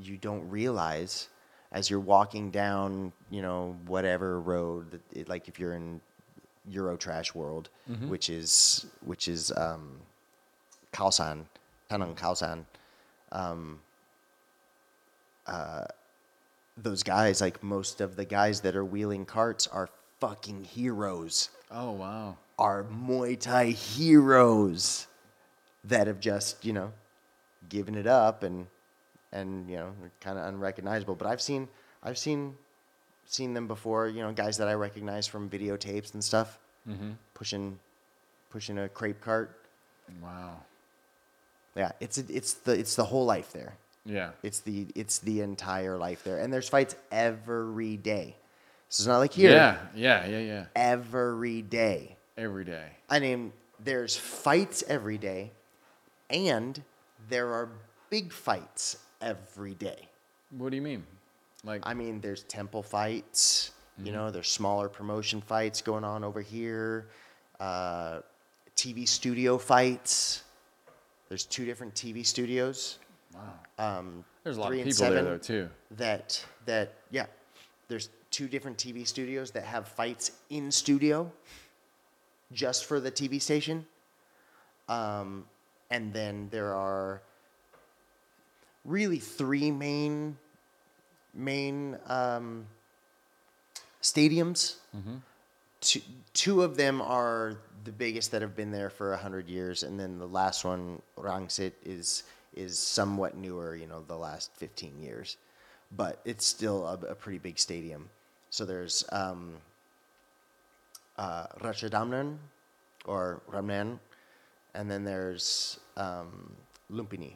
[0.00, 1.28] you don't realize
[1.72, 6.00] as you're walking down, you know, whatever road, that it, like if you're in
[6.70, 7.68] Eurotrash world,
[8.08, 9.98] which is which is um,
[10.92, 11.46] Khao San,
[11.90, 12.64] Tanang Khao San,
[13.32, 13.80] um,
[15.46, 15.84] uh,
[16.76, 19.88] those guys, like most of the guys that are wheeling carts, are
[20.20, 22.36] fucking heroes Oh wow.
[22.58, 25.06] are Muay Thai heroes
[25.84, 26.92] that have just, you know,
[27.68, 28.66] given it up and
[29.32, 31.14] and you know, kind of unrecognizable.
[31.14, 31.68] But I've seen
[32.02, 32.56] I've seen
[33.26, 36.58] seen them before, you know, guys that I recognize from videotapes and stuff,
[36.88, 37.12] mm-hmm.
[37.34, 37.78] pushing
[38.50, 39.58] pushing a crepe cart.
[40.22, 40.60] Wow.
[41.74, 43.74] Yeah, it's it's the it's the whole life there.
[44.04, 44.30] Yeah.
[44.42, 48.36] It's the it's the entire life there, and there's fights every day.
[48.88, 49.50] So it's not like here.
[49.52, 49.78] Yeah.
[49.94, 50.26] Yeah.
[50.26, 50.38] Yeah.
[50.38, 50.64] Yeah.
[50.76, 52.16] Every day.
[52.36, 52.88] Every day.
[53.08, 53.52] I mean,
[53.82, 55.52] there's fights every day,
[56.30, 56.82] and
[57.28, 57.68] there are
[58.10, 60.08] big fights every day.
[60.50, 61.04] What do you mean?
[61.64, 63.70] Like I mean, there's temple fights.
[64.02, 67.06] You know, there's smaller promotion fights going on over here.
[67.60, 68.20] Uh,
[68.74, 70.42] TV studio fights.
[71.28, 72.98] There's two different TV studios.
[73.34, 73.98] Wow.
[73.98, 75.68] Um, There's a lot of people there though too.
[75.92, 77.26] That that yeah,
[77.88, 81.30] there's two different TV studios that have fights in studio,
[82.52, 83.86] just for the TV station.
[84.88, 85.44] Um,
[85.90, 87.22] and then there are
[88.84, 90.36] really three main
[91.34, 92.66] main um,
[94.02, 94.76] stadiums.
[95.80, 96.00] Two,
[96.32, 100.18] two of them are the biggest that have been there for hundred years, and then
[100.18, 102.22] the last one, Rangsit, is
[102.54, 103.76] is somewhat newer.
[103.76, 105.36] You know, the last fifteen years,
[105.96, 108.08] but it's still a, a pretty big stadium.
[108.50, 109.54] So there's um,
[111.16, 111.46] uh,
[113.04, 113.98] or Ramnan,
[114.74, 116.52] and then there's um,
[116.90, 117.32] Lumpini,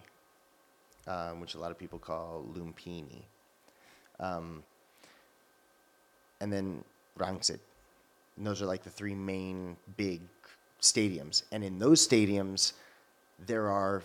[1.06, 3.22] um, which a lot of people call Lumpini,
[4.20, 4.62] um,
[6.40, 6.84] and then
[7.18, 7.58] Rangsit.
[8.36, 10.20] And those are like the three main big
[10.80, 11.42] stadiums.
[11.50, 12.74] And in those stadiums,
[13.46, 14.02] there are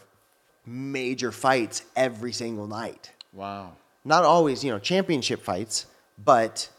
[0.66, 3.12] major fights every single night.
[3.34, 3.74] Wow.
[4.04, 5.86] Not always, you know, championship fights,
[6.24, 6.70] but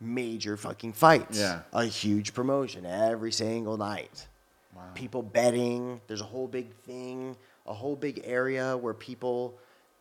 [0.00, 1.38] major fucking fights.
[1.38, 1.60] Yeah.
[1.72, 4.26] A huge promotion every single night.
[4.74, 4.82] Wow.
[4.94, 6.00] People betting.
[6.06, 9.54] There's a whole big thing, a whole big area where people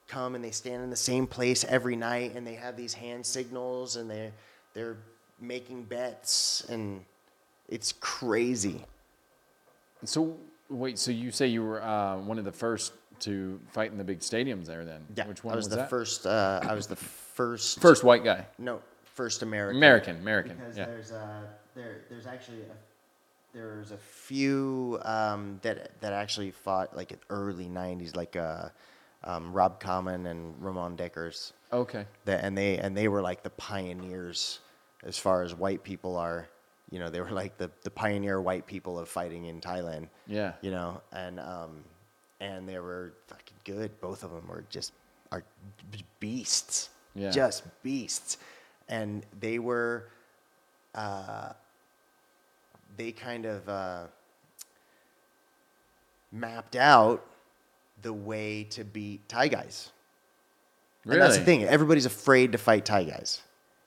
[0.07, 3.25] come and they stand in the same place every night and they have these hand
[3.25, 4.31] signals and they
[4.73, 4.97] they're
[5.39, 7.03] making bets and
[7.69, 8.83] it's crazy.
[10.05, 10.35] So
[10.73, 14.03] Wait, so you say you were uh, one of the first to fight in the
[14.03, 14.83] big stadiums there?
[14.83, 15.89] Then, Yeah, which one I was, the that?
[15.89, 16.25] first.
[16.25, 17.79] Uh, I was the first.
[17.79, 19.77] First white guy, No, first American.
[19.77, 20.57] American, American.
[20.57, 20.85] Because yeah.
[20.85, 21.41] there's uh,
[21.75, 22.75] there there's actually a,
[23.53, 28.69] there's a few um, that that actually fought like in early '90s, like uh,
[29.23, 31.53] um, Rob Kaman and Ramon Dekkers.
[31.71, 32.05] Okay.
[32.25, 34.59] That and they and they were like the pioneers
[35.03, 36.47] as far as white people are.
[36.93, 40.09] You know, they were like the, the pioneer white people of fighting in Thailand.
[40.27, 40.53] Yeah.
[40.61, 41.83] You know, and um,
[42.39, 43.99] and they were fucking good.
[43.99, 44.93] Both of them were just
[45.31, 45.43] are
[46.19, 46.91] beasts.
[47.15, 47.31] Yeah.
[47.31, 48.37] Just beasts,
[48.89, 50.05] and they were.
[50.93, 51.53] Uh,
[52.95, 54.03] they kind of uh,
[56.31, 57.25] mapped out
[58.03, 59.89] the way to beat Thai guys.
[61.05, 61.19] Really?
[61.19, 61.63] And that's the thing.
[61.63, 63.41] Everybody's afraid to fight Thai guys.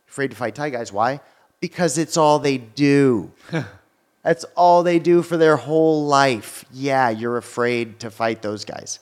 [0.09, 0.93] Afraid to fight Thai guys.
[0.93, 1.21] Why?
[1.67, 3.33] Because it's all they do.
[4.23, 6.65] that's all they do for their whole life.
[6.73, 9.01] Yeah, you're afraid to fight those guys.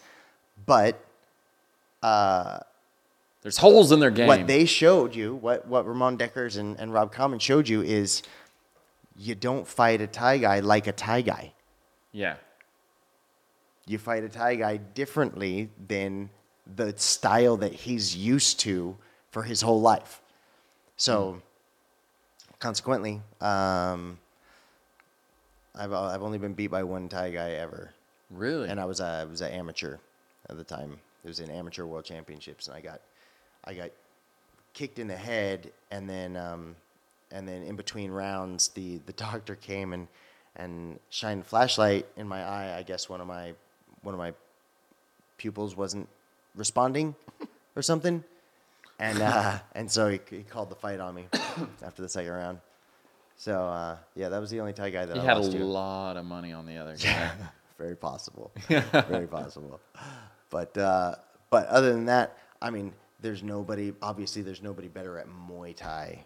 [0.65, 0.99] But
[2.03, 2.61] uh,
[3.43, 4.29] There's holes in their game.
[4.29, 8.23] what they showed you, what, what Ramon Dekkers and, and Rob Kaman showed you is
[9.15, 11.53] you don't fight a Thai guy like a Thai guy.
[12.13, 12.37] yeah.
[13.87, 16.31] you fight a Thai guy differently than
[16.77, 18.97] the style that he's used to
[19.31, 20.23] for his whole life.
[20.97, 21.43] So,
[22.65, 24.19] consequently, um,
[25.75, 27.93] I've I've only been beat by one Thai guy ever,
[28.31, 28.71] Really?
[28.71, 29.99] and I was a, I was an amateur
[30.49, 30.97] at the time.
[31.25, 33.03] It was in amateur world championships, and I got
[33.67, 33.91] I got
[34.73, 36.75] kicked in the head, and then um,
[37.31, 40.09] and then in between rounds, the the doctor came and
[40.57, 42.79] and shined a flashlight in my eye.
[42.79, 43.53] I guess one of my
[44.01, 44.33] one of my
[45.37, 46.09] pupils wasn't
[46.57, 47.15] responding
[47.77, 48.25] or something,
[48.99, 51.27] and uh, and so he, he called the fight on me
[51.83, 52.59] after the second round.
[53.37, 55.65] So uh, yeah, that was the only Thai guy that he I had a to.
[55.65, 57.31] lot of money on the other guy.
[57.79, 58.53] Very possible.
[58.69, 59.81] Very possible.
[60.51, 61.17] But uh,
[61.51, 63.93] but other than that, I mean, there's nobody.
[64.01, 66.25] Obviously, there's nobody better at Muay Thai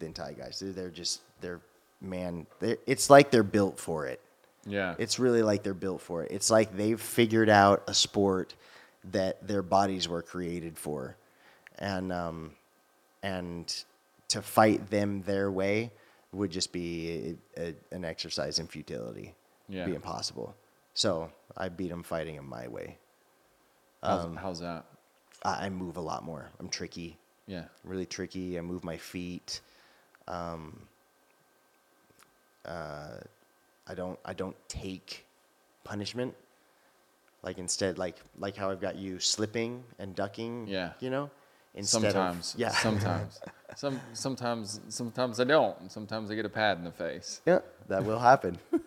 [0.00, 0.58] than Thai guys.
[0.58, 1.60] They're, they're just they're
[2.00, 2.46] man.
[2.58, 4.20] They're, it's like they're built for it.
[4.66, 4.96] yeah.
[4.98, 6.32] It's really like they're built for it.
[6.32, 8.54] It's like they've figured out a sport
[9.12, 11.16] that their bodies were created for,
[11.78, 12.52] and um,
[13.22, 13.84] and
[14.28, 15.90] to fight them their way
[16.32, 19.34] would just be a, a, an exercise in futility.
[19.68, 19.86] Yeah.
[19.86, 20.54] Be impossible.
[20.94, 22.98] So I beat them fighting them my way.
[24.02, 24.84] how's, um, how's that?
[25.44, 26.50] I, I move a lot more.
[26.60, 27.64] I'm tricky, Yeah.
[27.84, 28.58] really tricky.
[28.58, 29.60] I move my feet.
[30.28, 30.80] Um,
[32.64, 33.18] uh,
[33.86, 34.18] I don't.
[34.24, 35.26] I don't take
[35.84, 36.34] punishment.
[37.42, 40.66] Like instead, like like how I've got you slipping and ducking.
[40.66, 40.92] Yeah.
[41.00, 41.30] You know.
[41.74, 42.54] Instead of- Sometimes.
[42.56, 42.68] yeah.
[42.70, 43.40] Sometimes.
[43.76, 45.90] Some sometimes sometimes I don't.
[45.90, 47.40] Sometimes I get a pad in the face.
[47.44, 48.56] Yeah, that will happen.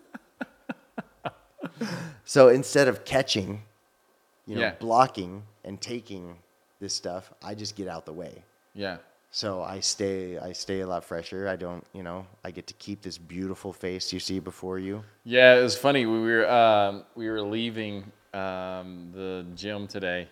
[2.24, 3.62] so instead of catching,
[4.46, 4.74] you know, Yeah.
[4.80, 6.36] blocking and taking
[6.80, 8.44] this stuff, I just get out the way.
[8.74, 8.98] Yeah.
[9.30, 11.48] So I stay I stay a lot fresher.
[11.48, 15.04] I don't, you know, I get to keep this beautiful face you see before you.
[15.24, 16.06] Yeah, it was funny.
[16.06, 20.28] We were um, we were leaving um, the gym today.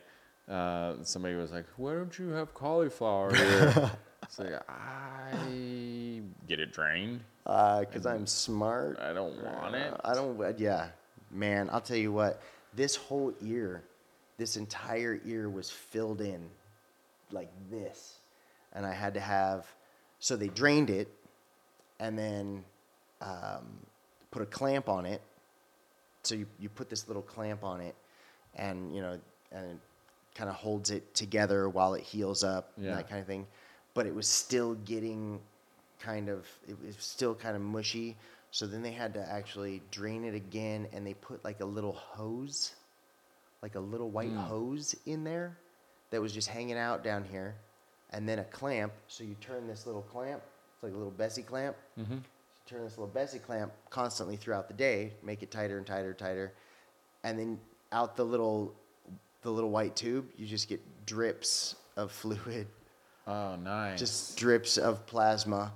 [0.49, 3.91] Uh, somebody was like, "Why don't you have cauliflower here?"
[4.23, 7.23] it's like I get it drained.
[7.45, 8.99] Uh, cuz I'm smart.
[9.01, 9.93] I don't want it.
[9.93, 10.91] Uh, I don't uh, yeah.
[11.31, 12.41] Man, I'll tell you what.
[12.75, 13.83] This whole ear,
[14.37, 16.49] this entire ear was filled in
[17.33, 18.21] like this.
[18.73, 19.67] And I had to have
[20.19, 21.09] so they drained it
[21.99, 22.65] and then
[23.21, 23.67] um,
[24.31, 25.23] put a clamp on it.
[26.23, 27.95] So you, you put this little clamp on it
[28.57, 29.19] and you know
[29.53, 29.79] and it
[30.37, 32.91] kind of holds it together while it heals up Yeah.
[32.91, 33.47] and that kind of thing.
[33.95, 35.41] But it was still getting
[35.99, 38.17] kind of it was still kind of mushy.
[38.51, 41.93] So then they had to actually drain it again and they put like a little
[41.93, 42.75] hose,
[43.63, 45.57] like a little white hose in there
[46.11, 47.55] that was just hanging out down here.
[48.11, 48.93] And then a clamp.
[49.09, 50.43] So you turn this little clamp,
[50.75, 51.77] it's like a little Bessey clamp.
[51.99, 52.15] Mm-hmm.
[52.15, 52.23] You
[52.67, 56.19] turn this little Bessey clamp constantly throughout the day, make it tighter and tighter and
[56.19, 56.53] tighter.
[57.25, 57.59] And then
[57.93, 58.75] out the little
[59.47, 62.67] the little white tube, you just get drips of fluid
[63.29, 63.99] Oh, nice.
[63.99, 65.73] just drips of plasma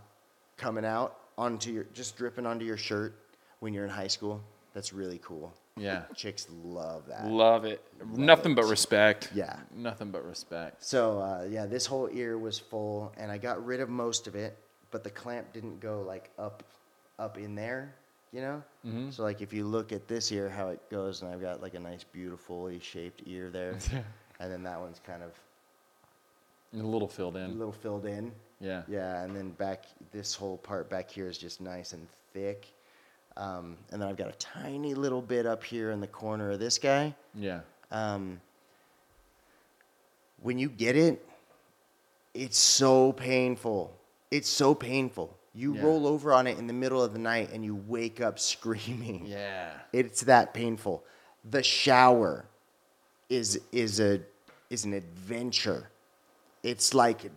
[0.56, 3.14] coming out onto your just dripping onto your shirt
[3.60, 4.42] when you're in high school.
[4.74, 5.52] That's really cool.
[5.76, 6.02] yeah.
[6.16, 7.26] Chicks love that.
[7.28, 7.80] Love it.
[8.12, 9.30] Nothing but respect.
[9.34, 9.56] Yeah.
[9.74, 10.84] Nothing but respect.
[10.84, 14.34] So uh, yeah, this whole ear was full, and I got rid of most of
[14.34, 14.58] it,
[14.90, 16.62] but the clamp didn't go like up,
[17.20, 17.94] up in there,
[18.32, 18.62] you know.
[18.86, 19.10] Mm-hmm.
[19.10, 21.74] So like if you look at this ear, how it goes, and I've got like
[21.74, 23.76] a nice, beautifully shaped ear there,
[24.40, 25.32] and then that one's kind of
[26.78, 27.44] A little filled in.
[27.50, 28.32] a little filled in.
[28.60, 28.82] Yeah.
[28.88, 32.66] Yeah, and then back this whole part back here is just nice and thick.
[33.36, 36.58] Um, and then I've got a tiny little bit up here in the corner of
[36.58, 37.14] this guy.
[37.34, 37.60] Yeah.
[37.90, 38.40] Um,
[40.42, 41.24] when you get it,
[42.34, 43.92] it's so painful.
[44.30, 45.36] It's so painful.
[45.54, 45.82] You Yeah.
[45.82, 49.26] roll over on it in the middle of the night and you wake up screaming.
[49.26, 49.72] Yeah.
[49.92, 51.04] It's that painful.
[51.48, 52.46] The shower
[53.28, 54.20] is is a
[54.68, 55.90] is an adventure.
[56.62, 57.30] It's like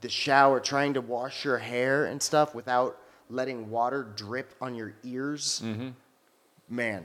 [0.00, 2.98] the shower trying to wash your hair and stuff without
[3.28, 5.62] letting water drip on your ears.
[5.64, 5.88] Mm-hmm.
[6.68, 7.04] Man,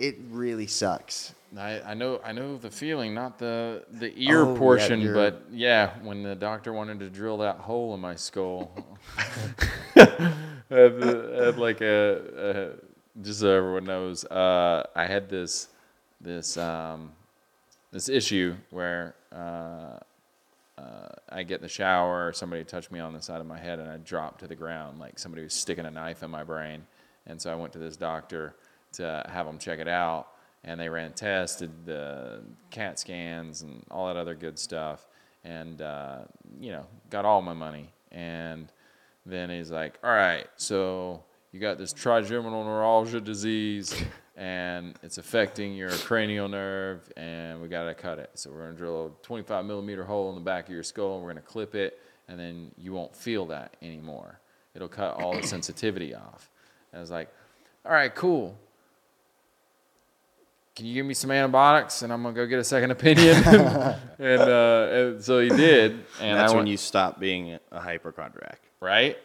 [0.00, 1.34] it really sucks.
[1.58, 5.42] I, I know I know the feeling, not the the ear Oh, portion, you're- but
[5.52, 8.70] yeah, when the doctor wanted to drill that hole in my skull,
[9.94, 10.22] had,
[10.70, 12.72] had like a,
[13.16, 15.68] a just so everyone knows, uh, I had this
[16.20, 17.12] this um,
[17.90, 19.98] this issue where uh,
[20.78, 23.58] uh, I get in the shower, or somebody touched me on the side of my
[23.58, 26.44] head, and I dropped to the ground like somebody was sticking a knife in my
[26.44, 26.86] brain.
[27.26, 28.54] And so I went to this doctor
[28.92, 30.28] to have them check it out,
[30.64, 35.06] and they ran tests, did the CAT scans, and all that other good stuff,
[35.44, 36.20] and uh,
[36.58, 37.90] you know, got all my money.
[38.12, 38.70] And
[39.24, 41.22] then he's like, "All right, so
[41.52, 43.94] you got this trigeminal neuralgia disease."
[44.36, 48.30] And it's affecting your cranial nerve, and we gotta cut it.
[48.34, 51.16] So we're gonna drill a 25 millimeter hole in the back of your skull.
[51.16, 54.40] And we're gonna clip it, and then you won't feel that anymore.
[54.74, 56.48] It'll cut all the sensitivity off.
[56.90, 57.28] And I was like,
[57.84, 58.56] "All right, cool.
[60.80, 64.40] Can you give me some antibiotics, and I'm gonna go get a second opinion?" and,
[64.40, 65.92] uh, and so he did,
[66.22, 68.62] and That's I when you stop being a hypochondriac.
[68.80, 69.18] right.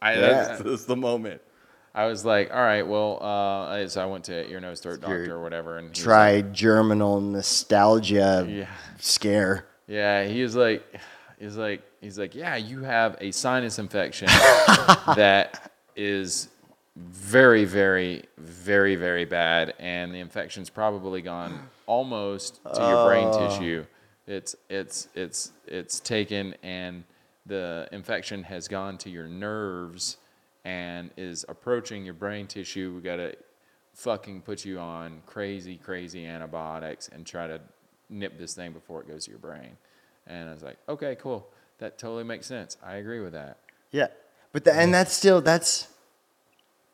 [0.00, 0.20] I, Yeah.
[0.20, 1.42] that's- This is the moment.
[1.96, 5.00] I was like, all right, well, uh, I- so I went to ear, nose, throat
[5.00, 8.66] Your doctor or whatever, and he was Trigerminal nostalgia yeah,
[9.00, 9.66] scare.
[9.88, 10.22] yeah.
[10.22, 10.84] He was like,
[11.40, 14.28] he's like, he's like, yeah, you have a sinus infection
[15.16, 16.50] that is
[16.96, 23.48] very, very, very, very bad, and the infection's probably gone almost to your brain uh.
[23.48, 23.84] tissue.
[24.26, 27.04] It's it's it's it's taken, and
[27.46, 30.16] the infection has gone to your nerves
[30.64, 32.92] and is approaching your brain tissue.
[32.94, 33.36] We gotta
[33.92, 37.60] fucking put you on crazy, crazy antibiotics and try to
[38.08, 39.76] nip this thing before it goes to your brain.
[40.26, 41.48] And I was like, okay, cool.
[41.78, 42.76] That totally makes sense.
[42.82, 43.58] I agree with that.
[43.90, 44.06] Yeah,
[44.52, 45.88] but the, and that's still that's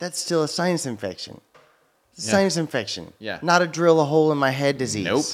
[0.00, 1.40] that's still a sinus infection.
[2.16, 2.30] Yeah.
[2.32, 3.12] Sinus infection.
[3.20, 3.38] Yeah.
[3.42, 5.04] Not a drill a hole in my head disease.
[5.04, 5.24] Nope.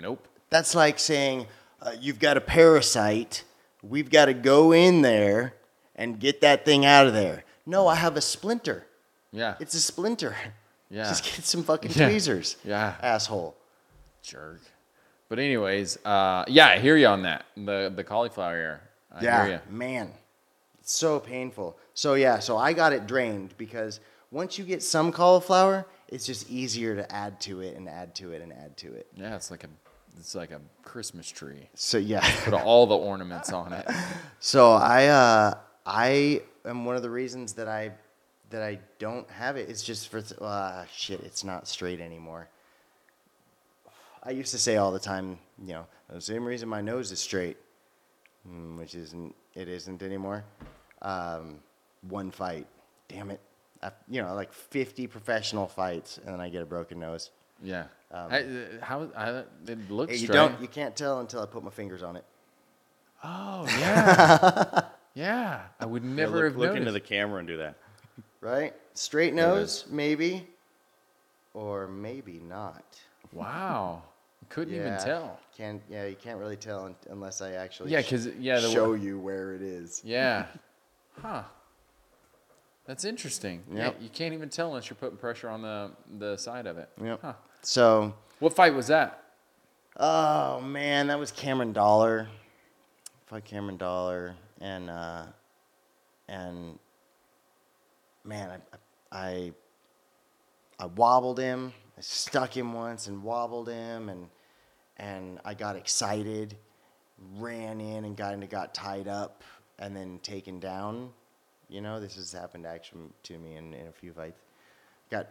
[0.00, 0.28] Nope.
[0.50, 1.46] That's like saying
[1.80, 3.44] uh, you've got a parasite.
[3.82, 5.54] We've got to go in there
[5.94, 7.44] and get that thing out of there.
[7.64, 8.86] No, I have a splinter.
[9.30, 9.54] Yeah.
[9.60, 10.34] It's a splinter.
[10.90, 11.04] Yeah.
[11.04, 12.08] Just get some fucking Yeah.
[12.08, 12.56] tweezers.
[12.64, 12.94] Yeah.
[13.00, 13.56] Asshole.
[14.22, 14.60] Jerk.
[15.28, 17.46] But anyways, uh, yeah, I hear you on that.
[17.56, 18.80] The the cauliflower ear.
[19.12, 20.12] I yeah, man,
[20.86, 21.76] it's so painful.
[21.94, 23.98] So yeah, so I got it drained because
[24.30, 28.30] once you get some cauliflower, it's just easier to add to it and add to
[28.30, 29.08] it and add to it.
[29.16, 29.68] Yeah, it's like a
[30.16, 31.68] it's like a Christmas tree.
[31.74, 33.84] So yeah, Put all the ornaments on it.
[34.38, 35.54] so I uh,
[35.84, 37.90] I am one of the reasons that I
[38.50, 39.68] that I don't have it.
[39.68, 41.18] It's just for uh, shit.
[41.22, 42.48] It's not straight anymore.
[44.22, 47.18] I used to say all the time, you know, the same reason my nose is
[47.18, 47.56] straight,
[48.48, 50.44] mm, which isn't it isn't anymore.
[51.02, 51.60] Um,
[52.08, 52.66] one fight,
[53.08, 53.40] damn it,
[53.82, 57.30] I, you know, like fifty professional fights, and then I get a broken nose.
[57.62, 57.84] Yeah.
[58.12, 58.50] I, uh,
[58.82, 60.34] how I, it looks you straight.
[60.36, 62.24] don't, you can't tell until I put my fingers on it.
[63.24, 64.82] Oh yeah.
[65.14, 65.62] yeah.
[65.80, 66.78] I would Yeah, never look, have look noticed.
[66.80, 67.74] into the camera and do that.
[68.40, 70.46] Right, straight nose, maybe,
[71.54, 72.84] or maybe not.
[73.32, 74.02] Wow.
[74.50, 75.40] Couldn't even tell.
[75.56, 78.94] Can't yeah, you can't really tell unless I actually Yeah, 'cause, yeah, the show wa-
[78.94, 80.00] you where it is.
[80.04, 80.46] Yeah.
[81.22, 81.42] Huh.
[82.86, 83.64] That's interesting.
[83.72, 86.88] Yeah, you can't even tell unless you're putting pressure on the the side of it.
[87.02, 87.18] Yep.
[87.22, 87.32] Huh.
[87.62, 89.22] So, What fight was that?
[89.98, 92.28] oh man, that was Cameron Dollar.
[93.26, 95.24] Fuck Cameron Dollar, and uh,
[96.28, 96.78] and
[98.24, 98.60] man,
[99.10, 99.52] I, I
[100.78, 101.72] I wobbled him.
[101.98, 104.28] I stuck him once and wobbled him, and
[104.98, 106.56] and I got excited,
[107.36, 109.42] ran in and got into got tied up,
[109.78, 111.10] and then taken down.
[111.68, 114.40] You know, this has happened actually to me in, in a few fights.
[115.10, 115.28] Got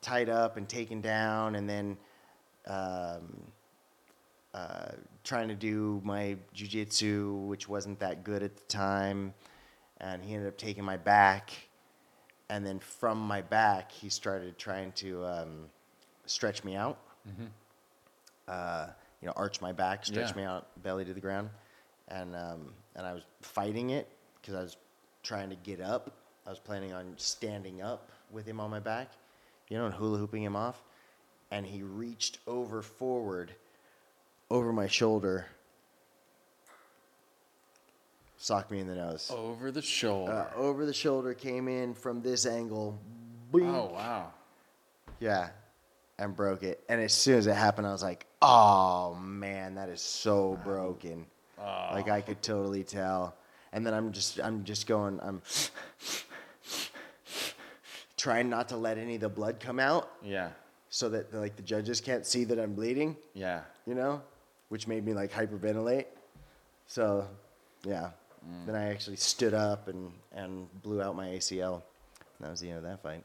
[0.00, 1.96] tied up and taken down, and then
[2.66, 3.42] um,
[4.54, 4.92] uh,
[5.24, 9.32] trying to do my jujitsu, which wasn't that good at the time,
[9.98, 11.50] and he ended up taking my back,
[12.50, 15.66] and then from my back, he started trying to um,
[16.26, 16.98] stretch me out.
[18.48, 18.88] Uh,
[19.20, 20.36] you know, arch my back, stretch Yeah.
[20.36, 21.48] me out, belly to the ground,
[22.08, 24.08] and um, and I was fighting it
[24.40, 24.76] because I was
[25.22, 26.12] trying to get up.
[26.46, 29.12] I was planning on standing up with him on my back,
[29.68, 30.82] you know, and hula hooping him off,
[31.50, 33.52] and he reached over forward,
[34.50, 35.46] over my shoulder,
[38.36, 39.30] socked me in the nose.
[39.34, 40.32] Over the shoulder.
[40.32, 42.98] Uh, over the shoulder came in from this angle.
[43.52, 44.32] boing, oh wow.
[45.20, 45.50] Yeah,
[46.18, 46.82] and broke it.
[46.88, 51.26] And as soon as it happened, I was like, "Oh man, that is so broken."
[51.58, 53.34] Like I could totally tell.
[53.72, 55.40] And then I'm just, I'm just going, I'm
[58.16, 60.50] trying not to let any of the blood come out, Yeah.
[60.90, 63.16] so that like the judges can't see that I'm bleeding.
[63.34, 63.62] Yeah.
[63.86, 64.22] You know,
[64.68, 66.06] which made me like hyperventilate.
[66.86, 67.26] So,
[67.84, 68.10] yeah.
[68.48, 68.66] Mm.
[68.66, 71.74] Then I actually stood up and and blew out my ACL.
[71.74, 73.24] And that was the end of that fight.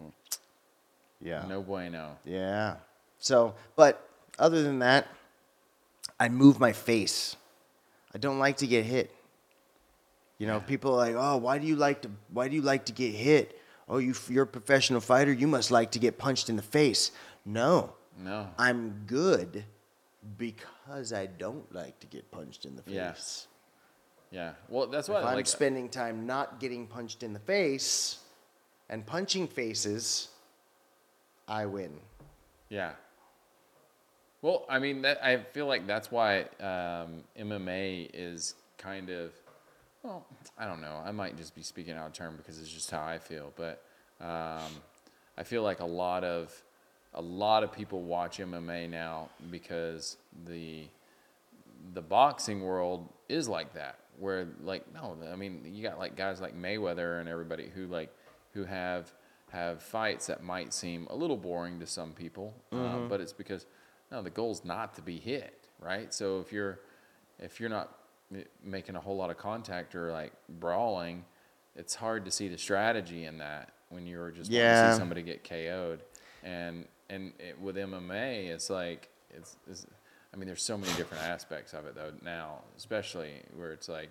[0.00, 0.12] Mm.
[1.22, 1.44] Yeah.
[1.48, 2.16] No bueno.
[2.24, 2.76] Yeah.
[3.18, 4.08] So, but
[4.38, 5.08] other than that,
[6.20, 7.36] I move my face.
[8.18, 9.12] I don't like to get hit.
[10.38, 12.86] You know, people are like, "Oh, why do you like to why do you like
[12.86, 13.56] to get hit?
[13.88, 17.12] Oh, you you're a professional fighter, you must like to get punched in the face."
[17.44, 17.92] No.
[18.18, 18.48] No.
[18.58, 19.64] I'm good
[20.36, 23.46] because I don't like to get punched in the face.
[24.32, 24.40] Yeah.
[24.40, 24.52] Yeah.
[24.68, 28.18] Well, that's why I'm like uh, spending time not getting punched in the face
[28.90, 30.28] and punching faces,
[31.46, 32.00] I win.
[32.68, 32.94] Yeah.
[34.40, 39.32] Well, I mean, that I feel like that's why um, MMA is kind of,
[40.02, 40.24] well,
[40.56, 41.02] I don't know.
[41.04, 43.82] I might just be speaking out of turn because it's just how I feel, but
[44.20, 44.70] um,
[45.36, 46.54] I feel like a lot of
[47.14, 50.84] a lot of people watch MMA now because the
[51.94, 56.40] the boxing world is like that where like no i mean you got like guys
[56.40, 58.12] like mayweather and everybody who like
[58.52, 59.12] who have
[59.50, 63.64] have fights that might seem a little boring to some people uh, but it's because
[64.10, 66.80] no the goal's not to be hit right so if you're
[67.38, 67.94] if you're not
[68.62, 71.24] making a whole lot of contact or like brawling
[71.76, 74.92] it's hard to see the strategy in that when you're just wanting to Yeah.
[74.92, 76.00] see somebody get KO'd
[76.42, 79.86] and and it, with MMA it's like it's, it's
[80.32, 84.10] I mean there's so many different aspects of it though now especially where it's like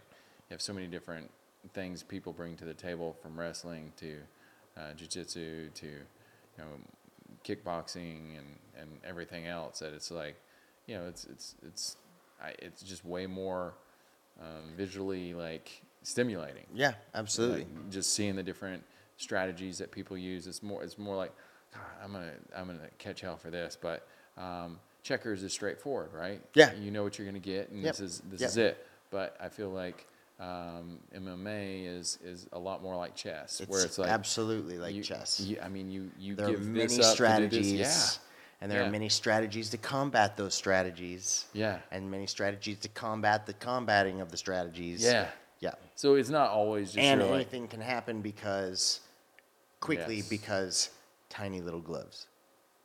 [0.49, 1.29] you have so many different
[1.73, 4.15] things people bring to the table from wrestling to
[4.77, 5.93] uh, jiu-jitsu to you
[6.57, 6.65] know
[7.47, 8.47] kickboxing and,
[8.79, 10.35] and everything else that it's like
[10.85, 11.97] you know it's it's it's
[12.43, 13.73] I, it's just way more
[14.39, 17.61] um, visually like stimulating Yeah, absolutely.
[17.61, 18.83] like, just seeing the different
[19.17, 20.45] strategies that people use.
[20.45, 20.83] It's more.
[20.83, 21.33] It's more like,
[21.73, 23.75] God, I'm gonna I'm gonna catch hell for this.
[23.79, 24.07] But
[24.37, 26.39] um, checkers is straightforward, right?
[26.53, 26.73] Yeah.
[26.73, 27.93] You know what you're gonna get, and Yep.
[27.95, 28.49] this is this Yep.
[28.49, 28.87] is it.
[29.09, 30.05] But I feel like
[30.39, 35.03] um, MMA is is a lot more like chess, where it's like absolutely like you-
[35.03, 35.39] chess.
[35.39, 37.13] You, I mean, you you there are give many this up to do this.
[37.13, 37.97] strategies, Yeah.
[38.61, 38.87] and there Yeah.
[38.87, 41.45] are many strategies to combat those strategies.
[41.53, 41.79] Yeah.
[41.91, 45.03] and many strategies to combat the combating of the strategies.
[45.03, 45.29] Yeah.
[45.59, 45.73] yeah.
[45.95, 48.99] So it's not always just And your, like, anything can happen because
[49.79, 50.29] quickly Yes.
[50.29, 50.89] because
[51.29, 52.27] tiny little gloves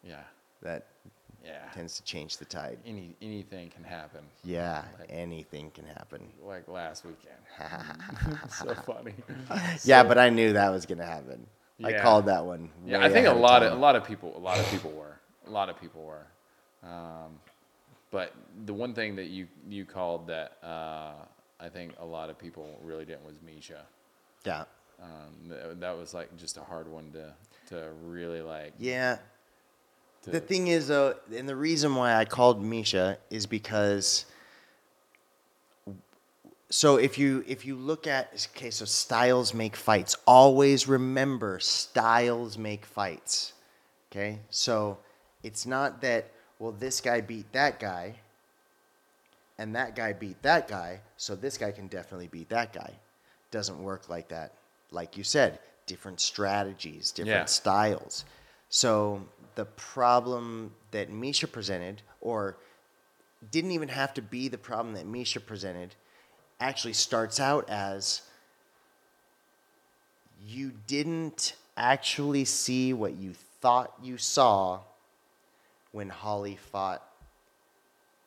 [0.02, 0.24] yeah,
[0.62, 0.86] that
[1.44, 1.69] yeah.
[1.74, 2.78] tends to change the tide.
[2.86, 4.20] Any anything can happen.
[4.44, 6.20] Yeah, Like- anything can happen.
[6.43, 7.39] Like last weekend.
[8.51, 9.14] so funny.
[9.85, 11.47] yeah, but I knew that was gonna happen.
[11.85, 12.70] I called that one.
[12.86, 13.78] Yeah, I think a lot of time.
[13.78, 16.27] a lot of people, a lot of people were, a lot of people were.
[16.89, 17.40] Um,
[18.12, 18.32] but
[18.66, 21.14] the one thing that you you called that uh,
[21.59, 23.82] I think a lot of people really didn't was Misha.
[24.44, 24.64] Yeah,
[25.02, 27.32] Um, th- that was like just a hard one to
[27.74, 28.74] to really like.
[28.78, 29.19] yeah.
[30.23, 34.27] To, The thing is, though, and the reason why I called Misha is because.
[36.70, 40.16] So if you if you look at okay, so styles make fights.
[40.27, 43.53] Always remember, styles make fights.
[44.11, 44.99] Okay, so
[45.43, 48.15] it's not that well this guy beat that guy,
[49.59, 52.94] and that guy beat that guy, so this guy can definitely beat that guy.
[53.51, 54.53] Doesn't work like that.
[54.90, 57.44] Like you said, different strategies, different Yeah.
[57.44, 58.24] styles.
[58.70, 62.56] So the problem that Misha presented, or
[63.50, 65.94] didn't even have to be the problem that Misha presented,
[66.60, 68.22] actually starts out as
[70.46, 74.80] you didn't actually see what you thought you saw
[75.92, 77.02] when Holly fought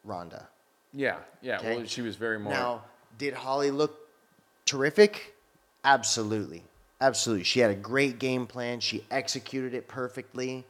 [0.03, 0.47] Ronda.
[0.93, 1.57] yeah, yeah.
[1.57, 1.77] Okay.
[1.77, 2.53] Well, she was very more.
[2.53, 2.84] Now,
[3.18, 3.97] did Holly look
[4.65, 5.35] terrific?
[5.84, 6.64] Absolutely.
[7.02, 7.43] Absolutely.
[7.43, 8.80] She had a great game plan.
[8.80, 10.65] She executed it perfectly.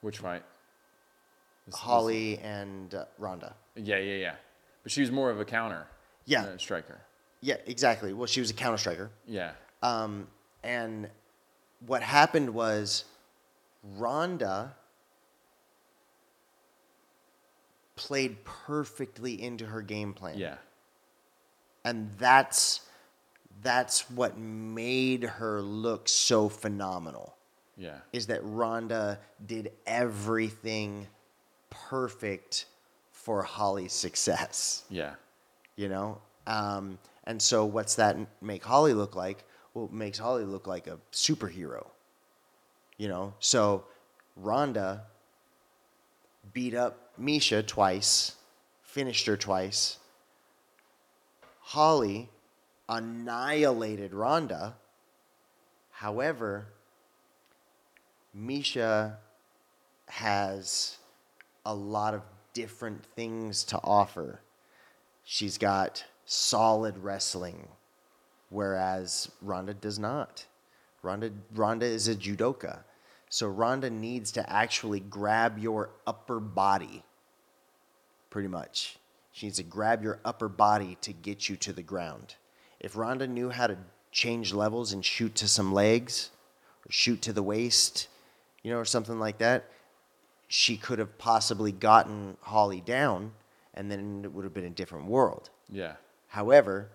[0.00, 0.42] Which fight?
[1.66, 3.54] This- this- Holly and uh, Ronda.
[3.76, 4.34] yeah, yeah, yeah.
[4.82, 5.86] But she was more of a counter.
[6.24, 6.44] Yeah.
[6.44, 7.00] uh, striker.
[7.40, 8.12] Yeah, exactly.
[8.12, 9.10] Well, she was a counter striker.
[9.26, 9.52] Yeah,
[9.82, 10.26] Um,
[10.62, 11.08] and
[11.86, 13.04] what happened was
[13.96, 14.74] Ronda
[17.96, 20.38] played perfectly into her game plan.
[20.38, 20.56] yeah,
[21.84, 22.80] And that's
[23.62, 27.34] that's what made her look so phenomenal.
[27.78, 27.98] Yeah.
[28.12, 31.06] is that Ronda did everything
[31.70, 32.66] perfect
[33.12, 34.84] for Holly's success.
[34.90, 35.14] Yeah.
[35.76, 36.18] you know?
[36.46, 39.44] Um, and so what's that make holly look like?
[39.74, 41.86] Well it makes holly look like a superhero.
[42.96, 43.34] You know?
[43.38, 43.84] So
[44.36, 45.02] ronda
[46.52, 48.36] beat up misha twice
[48.88, 49.98] finished her twice.
[51.60, 52.30] Holly
[52.88, 54.74] annihilated ronda.
[55.90, 56.68] However
[58.34, 59.18] misha
[60.06, 60.98] has
[61.64, 62.22] a lot of
[62.54, 64.40] different things to offer
[65.30, 67.68] She's got solid wrestling,
[68.48, 70.46] whereas Ronda does not.
[71.02, 72.78] Ronda, Ronda is a judoka.
[73.28, 77.02] So Ronda needs to actually grab your upper body,
[78.30, 78.96] pretty much.
[79.32, 82.36] She needs to grab your upper body to get you to the ground.
[82.80, 83.76] If Ronda knew how to
[84.10, 86.30] change levels and shoot to some legs,
[86.86, 88.08] or shoot to the waist,
[88.62, 89.70] you know, or something like that,
[90.48, 93.32] she could have possibly gotten Holly down,
[93.74, 95.50] and then it would have been a different world.
[95.68, 95.94] Yeah.
[96.28, 96.90] However,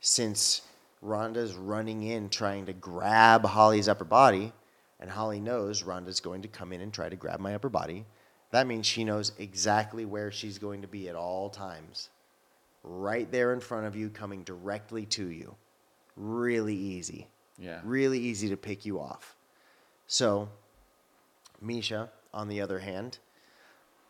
[0.00, 0.62] since
[1.00, 4.52] Ronda's running in trying to grab Holly's upper body,
[5.00, 8.04] and Holly knows Ronda's going to come in and try to grab my upper body,
[8.50, 12.08] that means she knows exactly where she's going to be at all times.
[12.82, 15.54] Right there in front of you, coming directly to you.
[16.16, 17.28] Really easy.
[17.58, 17.80] Yeah.
[17.84, 19.36] Really easy to pick you off.
[20.06, 20.48] So,
[21.60, 23.18] Misha, on the other hand,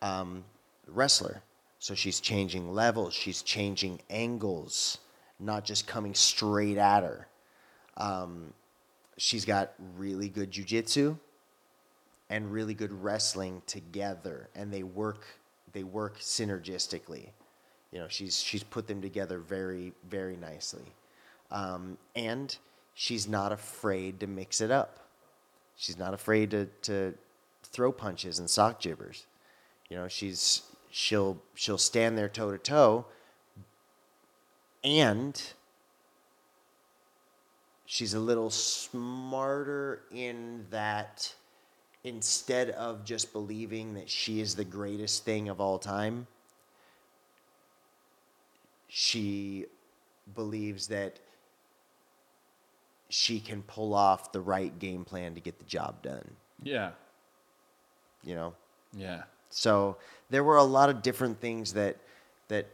[0.02, 0.44] um,
[0.86, 1.42] wrestler.
[1.78, 4.98] So she's changing levels, she's changing angles,
[5.38, 7.28] not just coming straight at her.
[7.96, 8.52] Um,
[9.16, 11.16] she's got really good jujitsu
[12.30, 15.24] and really good wrestling together, and they work
[15.72, 17.28] they work synergistically.
[17.92, 20.92] You know, she's she's put them together very very nicely,
[21.50, 22.56] um, and
[22.94, 24.98] she's not afraid to mix it up.
[25.76, 27.14] She's not afraid to to
[27.72, 29.26] throw punches and sock jibbers.
[29.88, 33.06] You know, she's she'll she'll stand there toe to toe
[34.82, 35.42] and
[37.84, 41.34] she's a little smarter in that
[42.04, 46.26] instead of just believing that she is the greatest thing of all time
[48.88, 49.66] she
[50.34, 51.18] believes that
[53.10, 56.30] she can pull off the right game plan to get the job done
[56.62, 56.90] Yeah.
[58.24, 58.54] You know
[58.96, 59.22] Yeah.
[59.50, 59.96] so
[60.30, 61.96] there were a lot of different things that
[62.48, 62.66] that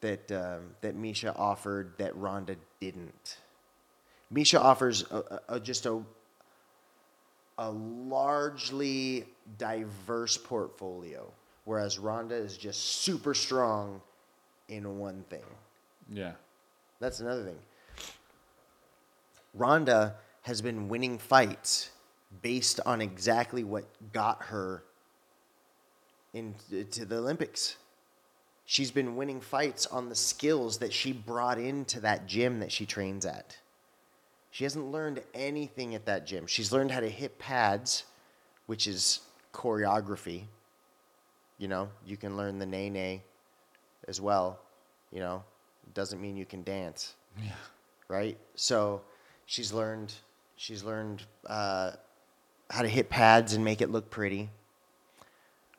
[0.00, 3.38] that um, that Misha offered that Ronda didn't.
[4.30, 6.02] Misha offers a, a, just a
[7.58, 9.24] a largely
[9.58, 11.26] diverse portfolio,
[11.64, 14.00] whereas Ronda is just super strong
[14.68, 15.42] in one thing.
[16.12, 16.32] Yeah.
[17.00, 17.58] That's another thing.
[19.54, 21.90] Ronda has been winning fights
[22.42, 24.82] based on exactly what got her
[26.34, 27.76] into the Olympics.
[28.66, 32.84] She's been winning fights on the skills that she brought into that gym that she
[32.84, 33.56] trains at.
[34.50, 36.46] She hasn't learned anything at that gym.
[36.46, 38.04] She's learned how to hit pads,
[38.66, 39.20] which is
[39.54, 40.42] choreography.
[41.58, 43.22] You know, you can learn the nay nay
[44.06, 44.58] as well.
[45.12, 45.42] You know,
[45.86, 47.52] it doesn't mean you can dance Yeah.
[48.08, 48.36] right?
[48.54, 49.00] So
[49.46, 50.12] she's learned
[50.56, 51.92] she's learned uh,
[52.70, 54.50] how to hit pads and make it look pretty.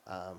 [0.08, 0.38] Um,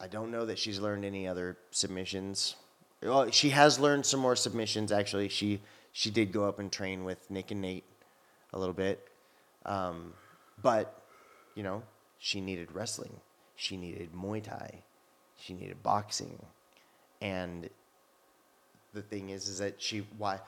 [0.00, 2.56] I don't know that she's learned any other submissions.
[3.02, 4.90] Well, she has learned some more submissions.
[4.90, 5.60] Actually, she
[5.92, 7.84] she did go up and train with Nick and Nate
[8.52, 9.08] a little bit,
[9.66, 10.12] um,
[10.62, 11.02] but
[11.54, 11.82] you know
[12.18, 13.20] she needed wrestling,
[13.56, 14.82] she needed Muay Thai,
[15.36, 16.38] she needed boxing,
[17.20, 17.68] and
[18.94, 20.40] the thing is is that she why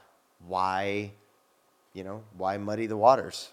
[0.47, 1.11] why
[1.93, 3.51] you know why muddy the waters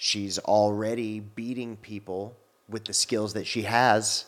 [0.00, 2.36] she's already beating people
[2.68, 4.24] with the skills that she has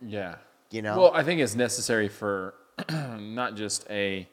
[0.00, 0.36] Yeah.
[0.70, 1.00] You know?
[1.00, 2.54] Well, I think it's necessary for
[2.90, 4.28] not just a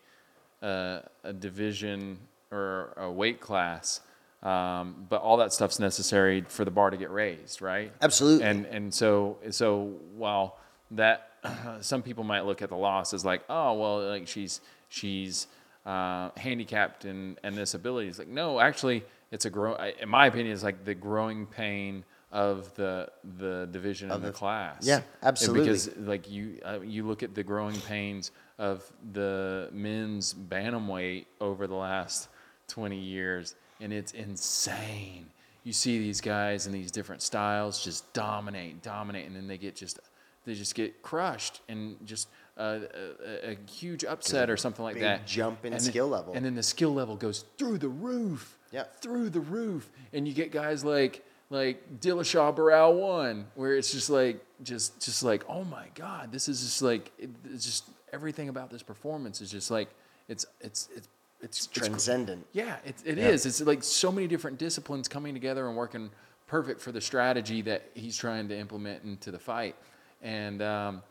[0.61, 2.19] uh, a division
[2.51, 4.01] or a weight class,
[4.43, 7.91] um, but all that stuff's necessary for the bar to get raised, right?
[8.01, 8.45] Absolutely.
[8.45, 10.57] And and so so while
[10.91, 11.30] that
[11.81, 15.47] some people might look at the loss as like, oh well, like she's she's
[15.85, 18.09] uh, handicapped and and this ability.
[18.09, 19.75] It's like no, actually, it's a grow.
[19.75, 24.85] In my opinion, it's like the growing pain of the the division of the, class.
[24.85, 25.63] yeah, absolutely.
[25.63, 31.67] Because like you uh, you look at the growing pains of the men's bantamweight over
[31.67, 32.29] the last
[32.67, 35.25] 20 years and it's insane
[35.63, 39.75] you see these guys in these different styles just dominate dominate and then they get
[39.75, 39.99] just
[40.45, 42.27] they just get crushed and just
[42.57, 42.79] uh,
[43.23, 46.33] a, a, huge upset or something like that jump in And skill then, level.
[46.33, 49.02] and then the skill level goes through the roof Yep.
[49.02, 54.10] through the roof, and you get guys like like Dillashaw Barão one, where it's just
[54.10, 58.49] like just just like oh my god, this is just like it, it's just everything
[58.49, 59.89] about this performance is just like
[60.27, 61.07] it's it's it's
[61.41, 62.45] it's, it's Transcendent.
[62.53, 63.45] yeah, it, it is.
[63.45, 66.11] It's like so many different disciplines coming together and working
[66.48, 69.76] perfect for the strategy that he's trying to implement into the fight.
[70.22, 71.02] And um,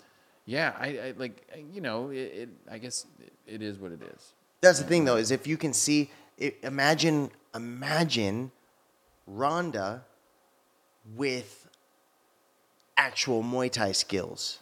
[0.46, 2.48] yeah, I, I like you know it, it.
[2.70, 4.34] I guess it, it is what it is.
[4.60, 6.10] That's the thing, though, is if you can see,
[6.62, 8.50] imagine, imagine
[9.26, 10.04] Ronda
[11.16, 11.68] with
[12.96, 14.58] actual Muay Thai skills,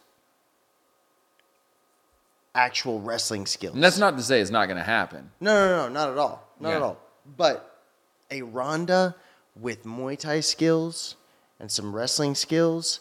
[2.54, 3.74] actual wrestling skills.
[3.74, 5.30] And that's not to say it's not going to happen.
[5.40, 6.48] No, no, no, not at all.
[6.60, 6.98] Not at all.
[7.36, 7.82] But
[8.30, 9.14] a Ronda
[9.58, 11.16] with Muay Thai skills
[11.60, 13.00] and some wrestling skills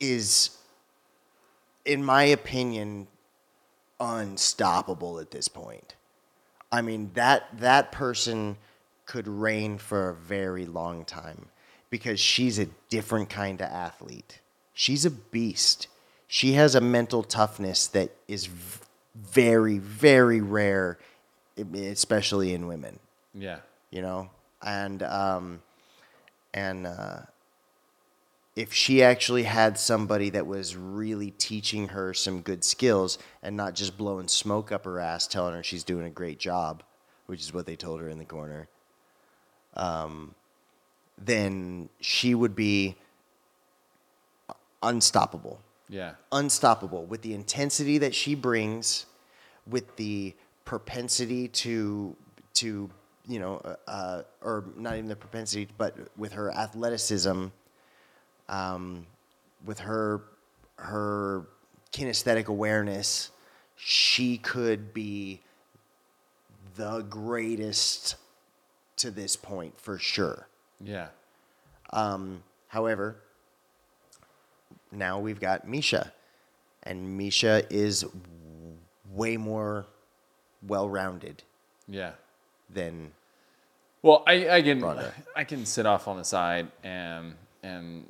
[0.00, 0.56] is,
[1.84, 3.08] in my opinion,
[3.98, 5.94] unstoppable at this point.
[6.70, 8.56] I mean that that person
[9.06, 11.46] could reign for a very long time
[11.90, 14.40] because she's a different kind of athlete.
[14.74, 15.88] She's a beast.
[16.26, 18.80] She has a mental toughness that is v-
[19.16, 20.98] very very rare
[21.74, 22.98] especially in women,
[23.34, 23.58] Yeah.
[23.90, 24.30] you know?
[24.62, 25.62] And um
[26.54, 27.20] and uh
[28.58, 33.72] if she actually had somebody that was really teaching her some good skills and not
[33.72, 36.82] just blowing smoke up her ass, telling her she's doing a great job,
[37.26, 38.66] which is what they told her in the corner,
[39.74, 40.34] um,
[41.24, 42.96] then she would be
[44.82, 45.60] unstoppable.
[45.88, 46.14] Yeah.
[46.32, 49.06] Unstoppable with the intensity that she brings,
[49.68, 52.16] with the propensity to
[52.54, 52.90] to
[53.28, 57.48] you know, uh, uh, or not even the propensity, but with her athleticism
[58.48, 59.06] um,
[59.64, 60.22] with her
[60.76, 61.46] her
[61.92, 63.30] kinesthetic awareness,
[63.76, 65.40] she could be
[66.76, 68.14] the greatest
[68.96, 70.46] to this point for sure.
[70.80, 71.08] Yeah.
[71.90, 73.16] Um, however,
[74.92, 76.12] now we've got Misha,
[76.84, 78.76] and Misha is w-
[79.10, 79.86] way more
[80.66, 81.42] well-rounded
[81.88, 82.12] Yeah.
[82.70, 83.12] than
[84.02, 85.12] Well, I, I can Ronda.
[85.34, 88.04] I can sit off on the side and and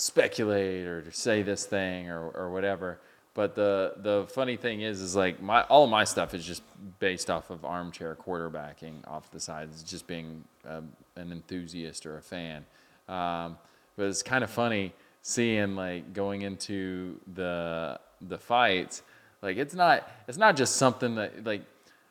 [0.00, 2.98] speculate or say this thing or, or whatever.
[3.34, 6.62] But the the funny thing is, is like my all my stuff is just
[6.98, 9.68] based off of armchair quarterbacking off the side.
[9.70, 12.64] It's just being um, an enthusiast or a fan.
[13.08, 13.58] Um,
[13.96, 19.02] but it's kind of funny seeing like going into the the fights.
[19.42, 21.62] Like it's not it's not just something that like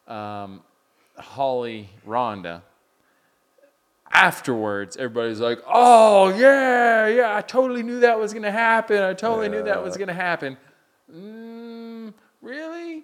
[0.07, 0.61] um,
[1.17, 2.61] Holly Ronda
[4.11, 9.01] afterwards, everybody's like, "Oh yeah, yeah, I totally knew that was gonna happen.
[9.01, 10.57] I totally knew that was gonna happen."
[11.13, 13.03] Mm, really,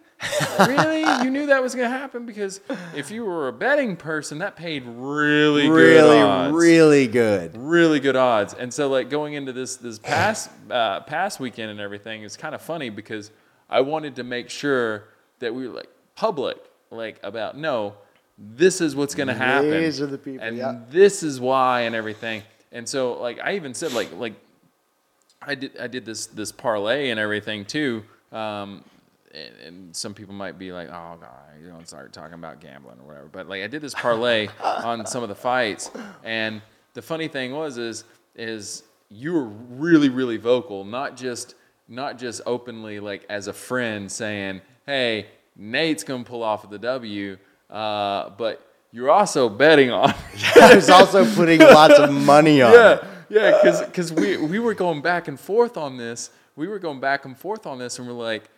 [0.59, 2.61] really, you knew that was gonna happen because
[2.95, 6.53] if you were a betting person, that paid really, good really, odds.
[6.53, 7.57] really good.
[7.57, 8.53] really good odds.
[8.53, 12.55] And so, like going into this this past uh, past weekend and everything, it's kind
[12.55, 13.31] of funny because
[13.69, 15.05] I wanted to make sure
[15.39, 16.57] that we were like public,
[16.89, 17.95] like about no,
[18.37, 19.71] this is what's going to happen.
[19.71, 20.79] These are the people, and yeah.
[20.89, 22.43] this is why, and everything.
[22.71, 24.33] And so, like I even said, like like
[25.41, 28.03] I did I did this this parlay and everything too.
[28.31, 28.83] Um,
[29.33, 31.29] and, and some people might be like, "Oh God,
[31.61, 35.05] you don't start talking about gambling or whatever." But like I did this parlay on
[35.05, 35.91] some of the fights,
[36.23, 36.61] and
[36.93, 38.03] the funny thing was is
[38.35, 41.55] is you were really really vocal, not just
[41.87, 46.79] not just openly like as a friend saying, "Hey, Nate's gonna pull off of the
[46.79, 47.37] W,"
[47.71, 50.13] uh, but you're also betting on.
[50.61, 53.03] I was also putting lots of money on it.
[53.29, 56.29] Yeah, yeah, because we we were going back and forth on this.
[56.55, 58.49] We were going back and forth on this, and we're like,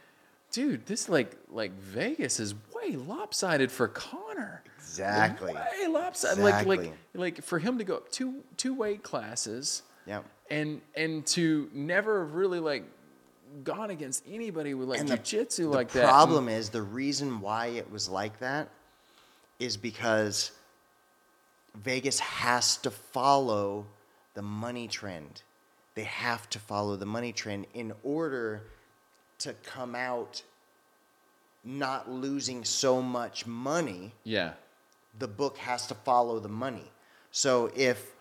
[0.52, 4.64] dude, this like like Vegas is way lopsided for Conor.
[4.78, 5.54] Exactly.
[5.54, 6.44] Way lopsided.
[6.44, 9.84] Like like like for him to go up two two weight classes.
[10.08, 10.26] Yep.
[10.50, 12.84] And and to never really like
[13.64, 16.02] gone against anybody with like And jujitsu the like that.
[16.02, 18.70] The problem is the reason why it was like that
[19.64, 20.52] is because
[21.76, 23.86] Vegas has to follow
[24.34, 25.42] the money trend.
[25.96, 28.64] They have to follow the money trend in order
[29.40, 30.44] to come out
[31.64, 34.54] not losing so much money Yeah.
[35.18, 36.92] the book has to follow the money.
[37.32, 38.12] So if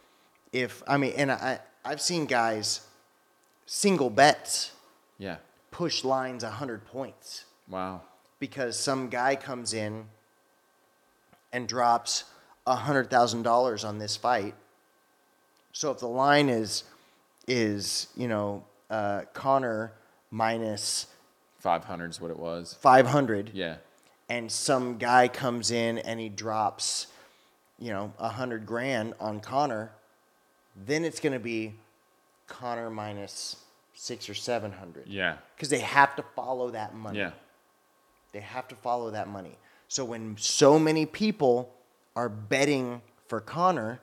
[0.52, 2.86] if I mean and I I've seen guys
[3.66, 4.70] single bets
[5.18, 5.38] Yeah.
[5.72, 8.02] push lines 100 points Wow.
[8.38, 10.08] because some guy comes in
[11.52, 12.24] and drops
[12.66, 14.55] $100,000 on this fight.
[15.72, 16.84] So if the line is
[17.48, 19.92] is, you know, uh, Conor
[20.31, 21.06] minus
[21.58, 22.74] Five hundred is what it was.
[22.81, 23.76] 500 Yeah.
[24.28, 27.06] and some guy comes in and he drops
[27.78, 29.90] you know, a hundred grand on Conor,
[30.86, 31.74] then it's going to be
[32.47, 33.56] Conor minus
[33.94, 35.08] six or seven hundred.
[35.08, 35.36] Yeah.
[35.56, 37.18] Because they have to follow that money.
[37.18, 37.32] Yeah.
[38.32, 39.56] They have to follow that money.
[39.92, 41.70] So when so many people
[42.16, 44.00] are betting for Conor,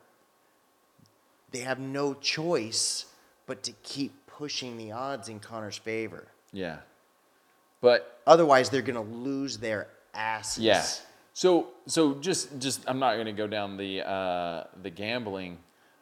[1.50, 3.06] they have no choice
[3.48, 6.28] but to keep pushing the odds in Conor's favor.
[6.54, 6.78] Yeah.
[7.82, 10.64] But Otherwise, they're going to lose their asses.
[10.64, 10.86] Yeah.
[11.34, 15.58] So so just just I'm not going to go down the uh, the gambling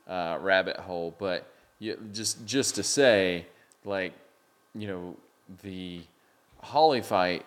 [0.06, 1.50] uh, rabbit hole, but
[1.80, 3.46] you, just just to say,
[3.86, 4.12] like,
[4.76, 5.16] you know,
[5.64, 6.02] the
[6.60, 7.46] Holly fight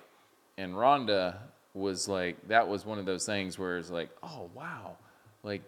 [0.56, 1.38] and Ronda
[1.74, 4.96] was like that was one of those things where it's like, oh wow,
[5.42, 5.62] like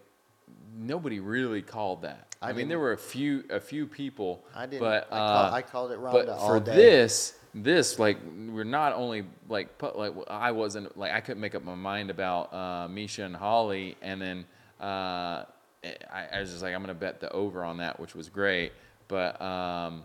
[0.77, 2.27] nobody really called that.
[2.41, 4.81] I, I mean, there were a few a few people, I didn't.
[4.81, 6.75] but I call- uh, I called it Ronda But for day.
[6.75, 8.17] this, this like
[8.49, 12.09] we're not only like put like I wasn't like I couldn't make up my mind
[12.09, 14.45] about uh, Misha and Holly, and then
[14.81, 15.45] uh,
[15.85, 18.73] I, I was just like I'm gonna bet the over on that, which was great.
[19.07, 20.03] But um,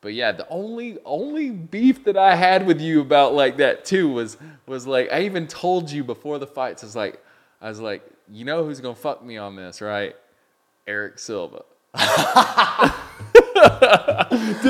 [0.00, 4.08] but yeah, the only only beef that I had with you about like that too
[4.08, 4.36] was
[4.66, 6.82] was like I even told you before the fights.
[6.82, 7.22] I was like
[7.60, 10.14] I was like you know who's gonna fuck me on this, right?
[10.86, 11.62] Erick Silva.
[11.94, 12.04] Did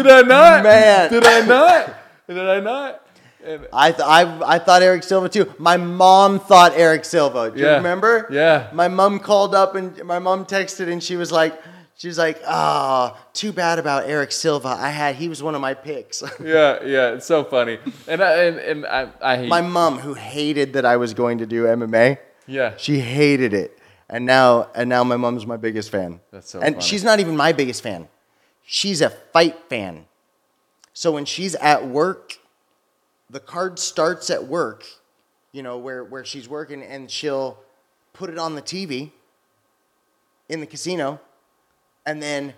[0.07, 0.63] I not?
[0.65, 1.11] Man.
[1.11, 1.95] Did I not?
[2.27, 3.05] Did I not?
[3.45, 5.53] And I, th- I, I thought Erick Silva too.
[5.59, 7.51] My mom thought Erick Silva.
[7.51, 8.27] Do you remember?
[8.31, 8.69] Yeah.
[8.73, 11.61] My mom called up and my mom texted and she was like,
[11.99, 14.69] she was like, ah, too bad about Erick Silva.
[14.69, 16.23] I had, he was one of my picks.
[16.41, 17.81] yeah, yeah, it's so funny.
[18.07, 21.39] And I and, and I I hate my mom, who hated that I was going
[21.39, 22.75] to do MMA, yeah.
[22.77, 23.77] she hated it.
[24.09, 26.21] And now, and now my mom's my biggest fan.
[26.31, 26.87] That's so And funny.
[26.87, 28.09] she's not even my biggest fan.
[28.65, 30.07] She's a fight fan.
[30.93, 32.39] So when she's at work,
[33.29, 34.85] the card starts at work,
[35.51, 37.59] you know, where, where she's working, and she'll
[38.13, 39.11] put it on the TV
[40.49, 41.21] in the casino
[42.09, 42.55] and then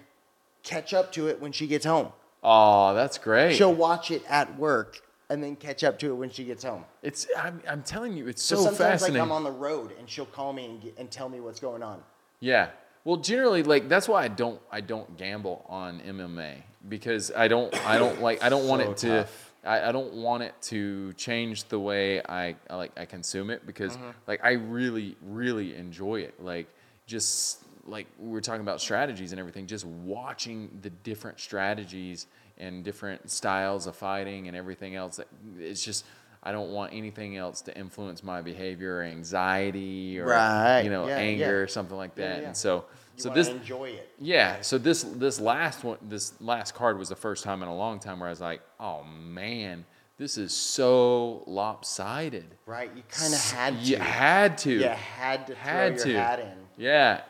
[0.63, 2.13] catch up to it when she gets home.
[2.45, 3.57] Oh, that's great.
[3.57, 6.85] She'll watch it at work and then catch up to it when she gets home.
[7.03, 9.19] It's I'm, I'm telling you, it's So, so, sometimes, fascinating.
[9.19, 11.59] like, I'm on the road and she'll call me and, get, and tell me what's
[11.59, 12.01] going on.
[12.39, 12.69] Yeah.
[13.05, 17.75] Well, generally, like that's why I don't I don't gamble on MMA because I don't
[17.85, 19.53] I don't like I don't want So it to tough.
[19.65, 23.67] I, I don't want it to change the way I, I like I consume it
[23.67, 24.11] because mm-hmm.
[24.29, 26.69] like I really really enjoy it like
[27.07, 32.27] just like we are talking about strategies and everything just watching the different strategies
[32.59, 35.21] and different styles of fighting and everything else
[35.59, 36.05] it's just
[36.43, 40.81] I don't want anything else to influence my behavior or anxiety or Right.
[40.83, 41.49] you know Yeah, anger yeah.
[41.51, 42.47] or something like that yeah.
[42.49, 42.85] and so
[43.17, 44.11] You so this enjoy it.
[44.19, 47.75] yeah so this this last one this last card was the first time in a
[47.77, 49.85] long time where I was like oh man
[50.17, 52.91] this is so lopsided Right?
[52.95, 53.81] You kind of had to.
[53.91, 56.53] you had to You had to had throw to hat in.
[56.77, 57.23] yeah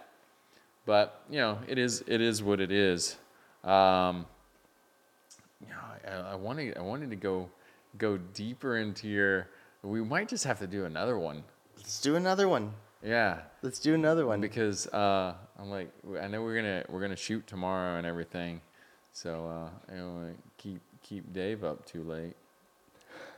[0.91, 3.17] but you know it is it is what it is
[3.63, 4.27] um
[5.61, 7.49] you know, I, I wanted I wanted to go
[7.97, 9.47] go deeper into your
[9.85, 11.45] we might just have to do another one
[11.77, 12.73] Let's do another one.
[13.05, 14.41] yeah Let's do another one.
[14.41, 18.61] because uh, I'm like I know we're gonna we're gonna shoot tomorrow and everything,
[19.13, 22.35] so uh, I don't wanna keep keep Dave up too late.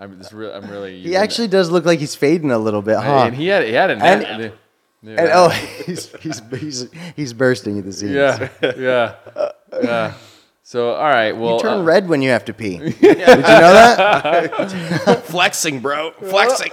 [0.01, 0.53] I'm real.
[0.53, 1.03] I'm really.
[1.09, 3.25] he actually does look like he's fading a little bit, huh?
[3.27, 4.53] and he had he had a
[5.03, 5.49] And- And oh,
[5.87, 8.13] he's he's he's, he's bursting at the seams.
[8.13, 9.15] yeah, yeah,
[9.83, 10.15] yeah.
[10.65, 12.79] So all right, well, You turn uh, red when you have to pee.
[12.79, 15.23] Did you know that?
[15.25, 16.13] Flexing, bro.
[16.13, 16.71] Flexing.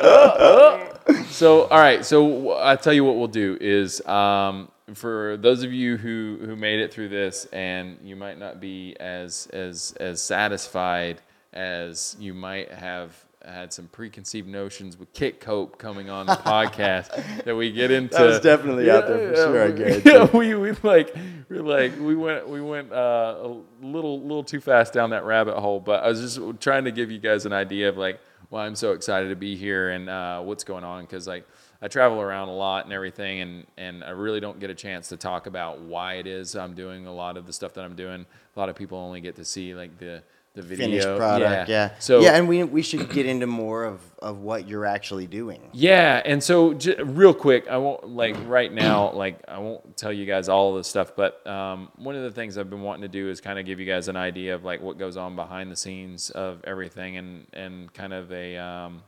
[1.30, 2.06] So, all right.
[2.06, 6.56] So, I tell you what we'll do is um, for those of you who who
[6.56, 11.22] made it through this, and you might not be as as as satisfied
[11.54, 13.12] as you might have
[13.46, 18.16] had some preconceived notions with Kit Cope coming on the podcast that we get into.
[18.16, 20.10] That was definitely out there for sure, I guarantee.
[20.10, 21.16] Yeah, we we like
[21.48, 25.58] we like we went we went uh, a little little too fast down that rabbit
[25.58, 25.80] hole.
[25.80, 28.20] But I was just trying to give you guys an idea of like
[28.50, 31.48] why I'm so excited to be here and uh, what's going on because like
[31.82, 35.08] I travel around a lot and everything, and and I really don't get a chance
[35.10, 37.96] to talk about why it is I'm doing a lot of the stuff that I'm
[37.96, 38.26] doing.
[38.56, 40.24] A lot of people only get to see like the
[40.56, 41.92] the video Finished product, yeah.
[42.00, 45.62] So yeah, and we we should get into more of of what you're actually doing.
[45.74, 50.12] yeah, and so j- real quick, I won't like right now, like I won't tell
[50.12, 53.04] you guys all of this stuff, but um, one of the things I've been wanting
[53.04, 55.36] to do is kind of give you guys an idea of like what goes on
[55.36, 59.04] behind the scenes of everything, and and kind of a um,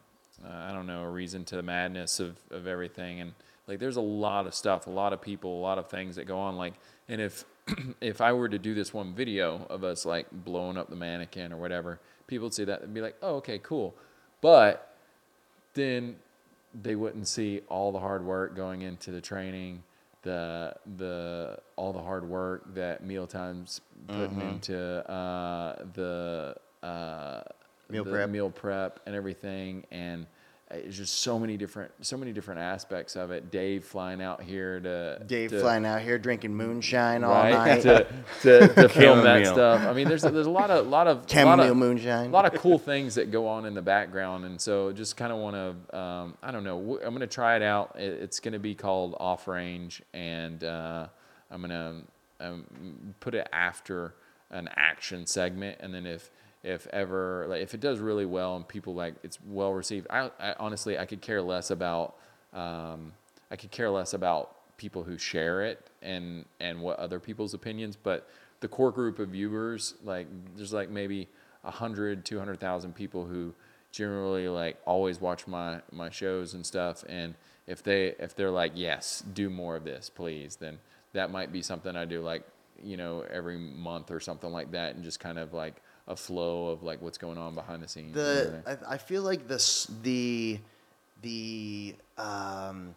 [0.46, 3.34] uh, I don't know a reason to the madness of of everything, and
[3.68, 6.26] like there's a lot of stuff, a lot of people, a lot of things that
[6.26, 6.74] go on, like,
[7.10, 7.46] and if
[8.02, 11.54] if I were to do this one video of us like blowing up the mannequin
[11.54, 13.96] or whatever, people would see that and be like, oh okay, cool,
[14.42, 14.96] but
[15.74, 16.16] then
[16.82, 19.84] they wouldn't see all the hard work going into the training,
[20.24, 24.42] the the all the hard work that mealtimes putting Mm-hmm.
[24.42, 27.42] into uh, the uh,
[27.90, 28.30] Meal the prep.
[28.30, 30.26] meal prep and everything, and
[30.74, 33.52] it's just so many different so many different aspects of it.
[33.52, 37.82] Dave flying out here to Dave to, flying out here drinking moonshine all right night.
[37.82, 38.08] to,
[38.42, 39.82] to, to film that stuff.
[39.82, 42.28] I mean, there's there's a lot of lot of lot Chamomile of, moonshine.
[42.28, 45.32] a lot of cool things that go on in the background, and so just kind
[45.32, 47.00] of want to um, I don't know.
[47.04, 47.96] I'm gonna try it out.
[47.98, 51.08] It, it's gonna be called Off Range, and uh,
[51.50, 52.02] I'm gonna
[52.40, 54.16] um, put it after
[54.50, 56.30] an action segment, and then if
[56.64, 60.30] if ever like if it does really well and people like it's well received, I,
[60.40, 62.16] I honestly I could care less about
[62.54, 63.14] um,
[63.50, 67.96] I could care less about people who share it and and what other people's opinions,
[67.96, 68.28] but
[68.62, 71.28] the core group of viewers like there's like maybe
[71.64, 73.54] 100 200,000 people who
[73.92, 77.36] generally like always watch my my shows and stuff and
[77.68, 80.80] if they if they're like yes do more of this please then
[81.14, 82.44] that might be something I do like
[82.84, 86.68] you know every month or something like that and just kind of like a flow
[86.68, 88.64] of like what's going on behind the scenes the.
[88.66, 90.60] I, I feel like this the
[91.22, 92.96] the um,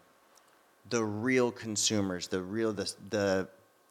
[0.89, 3.47] the real consumers, the real the the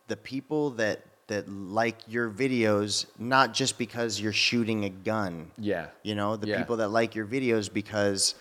[0.08, 5.50] the people that that like your videos, not just because you're shooting a gun.
[5.58, 6.58] yeah You know, the Yeah.
[6.58, 8.34] people that like your videos because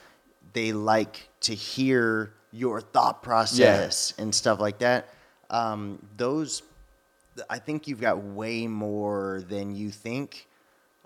[0.52, 5.10] they like to hear your thought process and stuff like that.
[5.50, 6.61] Um, those,
[7.50, 10.48] I think you've got way more than you think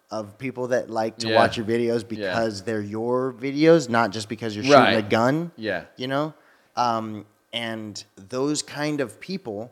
[0.09, 1.35] of people that like to Yeah.
[1.35, 5.09] watch your videos because they're your videos, not just because you're shooting a Right.
[5.09, 5.51] gun.
[5.57, 5.85] Yeah.
[5.97, 6.33] You know?
[6.75, 9.71] Um, and those kind of people,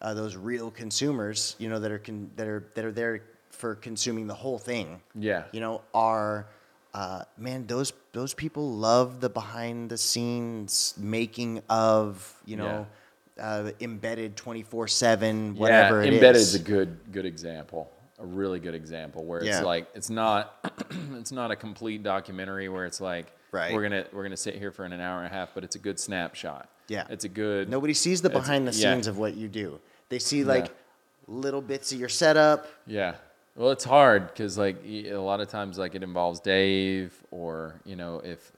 [0.00, 3.74] uh, those real consumers, you know, that are con- that are that are there for
[3.74, 6.46] consuming the whole thing yeah you know, are
[6.94, 12.86] uh, man, those those people love the behind the scenes making of, you know,
[13.38, 16.54] uh, embedded twenty four seven, whatever yeah, it embedded is.
[16.54, 17.88] is a good good example
[18.20, 19.62] a really good example where it's Yeah.
[19.62, 20.72] like it's not
[21.14, 23.72] it's not a complete documentary where it's like Right.
[23.74, 25.78] we're gonna we're gonna sit here for an hour and a half but it's a
[25.78, 27.06] good snapshot Yeah.
[27.10, 28.92] it's a good Nobody sees the behind the yeah.
[28.94, 29.80] scenes of what you do.
[30.08, 30.70] They see like
[31.26, 32.66] little bits of your setup.
[32.86, 33.14] Yeah.
[33.56, 37.96] Well, it's hard because like a lot of times like it involves Dave or you
[37.96, 38.52] know if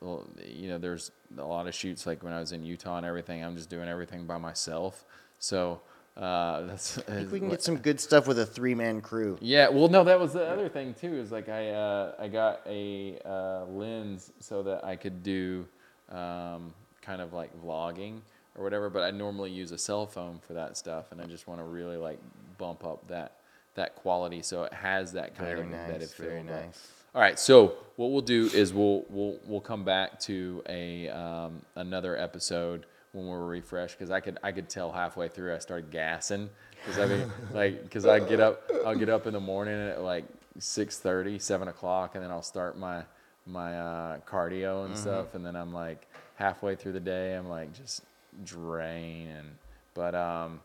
[0.45, 3.43] you know there's a lot of shoots like when I was in Utah and everything
[3.45, 5.05] I'm just doing everything by myself.
[5.39, 5.81] So
[6.17, 9.39] uh, that's I think we can get some good stuff with a three man crew.
[9.41, 11.15] Yeah, well, no, that was the other thing too.
[11.15, 15.67] Is like I uh, I got a uh, lens so that I could do
[16.11, 18.21] um, kind of like vlogging
[18.57, 18.91] or whatever.
[18.91, 21.65] But I normally use a cell phone for that stuff, and I just want to
[21.65, 22.19] really like
[22.59, 23.37] bump up that
[23.75, 26.27] that quality so it has that kind Very of embedded nice, feel.
[26.27, 26.89] very But- nice.
[27.15, 31.61] All right, so what we'll do is we'll we'll we'll come back to a um,
[31.75, 35.91] another episode when we're refreshed because I could I could tell halfway through I started
[35.91, 39.79] gassing because I mean like because I get up I'll get up in the morning
[39.79, 40.25] at like
[40.59, 43.05] 6:30 7 o'clock and then I'll start my
[43.47, 47.73] my uh, cardio and stuff and then I'm like halfway through the day I'm like
[47.75, 48.03] just
[48.45, 49.59] draining
[49.95, 50.61] but um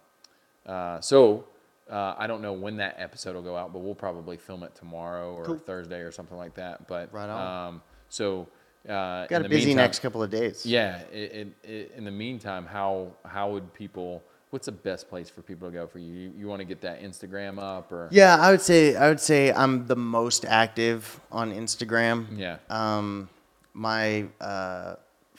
[0.66, 1.46] uh, so
[1.90, 4.76] uh, I don't know when that episode will go out, but we'll probably film it
[4.76, 5.58] tomorrow or Cool.
[5.58, 6.88] Thursday or something like that.
[6.88, 7.68] But Right on.
[7.68, 8.48] Um, so
[8.88, 10.66] uh, Got a busy meantime- next couple of days.
[10.66, 11.00] Yeah.
[11.12, 11.32] It,
[11.64, 14.24] it, it, in the meantime, how how would people?
[14.50, 16.14] What's the best place for people to go for you?
[16.14, 18.08] You, you want to get that Instagram up or?
[18.12, 22.28] Yeah, I would say I would say I'm the most active on Instagram.
[22.38, 22.58] Yeah.
[22.70, 23.28] Um,
[23.74, 24.96] my uh,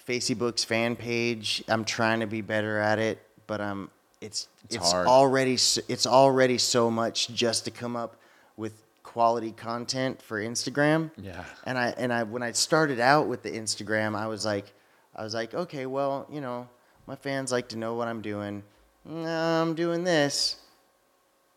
[0.07, 1.65] Facebook's fan page.
[1.69, 6.59] I'm trying to be better at it, but um, it's It's it's, already it's already
[6.59, 8.17] so much just to come up
[8.59, 8.75] with
[9.19, 11.11] quality content for Instagram.
[11.21, 11.43] Yeah.
[11.65, 14.73] And I and I when I started out with the Instagram, I was like,
[15.17, 16.69] I was like, okay, well, you know,
[17.09, 18.63] my fans like to know what I'm doing.
[19.11, 20.61] I'm doing this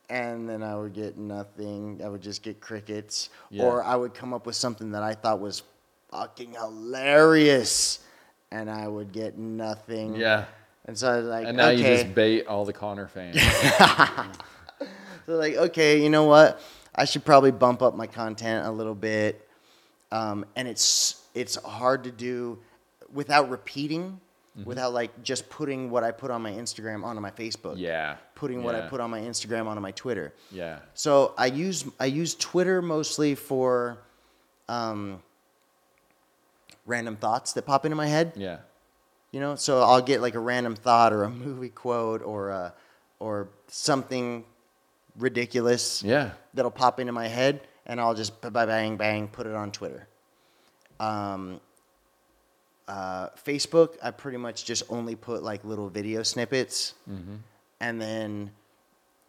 [0.10, 2.02] and then I would get nothing.
[2.04, 3.66] I would just get crickets, Yeah.
[3.66, 5.62] or I would come up with something that I thought was
[6.10, 8.00] fucking hilarious,
[8.52, 10.16] and I would get nothing.
[10.16, 10.46] Yeah.
[10.86, 11.78] And so I was like, And now okay.
[11.78, 13.40] you just bait all the Conor fans.
[15.28, 16.60] so like, okay, you know what?
[16.96, 19.48] I should probably bump up my content a little bit.
[20.12, 22.60] Um, and it's it's hard to do
[23.14, 24.20] without repeating,
[24.58, 24.68] Mm-hmm.
[24.68, 27.76] without like just putting what I put on my Instagram onto my Facebook.
[27.78, 28.18] yeah.
[28.36, 30.34] Putting what I put on my Instagram onto my Twitter.
[30.52, 30.80] Yeah.
[30.94, 34.00] So I use I use Twitter mostly for
[34.68, 35.24] um,
[36.86, 38.34] random thoughts that pop into my head.
[38.36, 38.58] Yeah.
[39.32, 42.74] You know, so I'll get like a random thought or a movie quote or a,
[43.20, 44.44] or something
[45.18, 46.32] ridiculous Yeah.
[46.54, 49.72] that'll pop into my head, and I'll just ba- ba- bang bang put it on
[49.72, 50.08] Twitter.
[51.00, 51.60] Um,
[52.88, 57.36] Uh, Facebook, I pretty much just only put like little video snippets, Mm-hmm.
[57.80, 58.52] and then,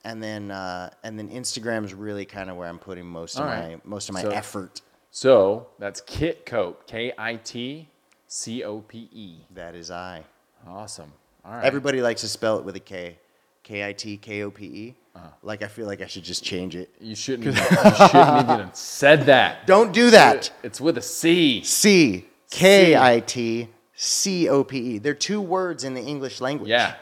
[0.02, 3.49] and then, uh, and then Instagram's really kind of where I'm putting most of All
[3.49, 4.81] my most of my So- effort.
[5.12, 6.86] So that's Kit Cope.
[6.89, 7.89] K I T
[8.27, 9.44] C O P E.
[9.55, 10.25] That is I.
[10.67, 11.12] Awesome.
[11.44, 11.65] All right.
[11.65, 13.19] Everybody likes to spell it with a K,
[13.62, 14.94] K I T K O P E.
[15.15, 15.28] Uh-huh.
[15.42, 16.89] Like I feel like I should just change it.
[17.00, 17.49] you shouldn't.
[17.49, 19.66] Even, you shouldn't even have said that.
[19.66, 20.50] Don't do that.
[20.62, 21.62] It's with a C.
[21.62, 24.99] C K I T C O P E.
[24.99, 26.70] They're two words in the English language.
[26.70, 26.94] Yeah.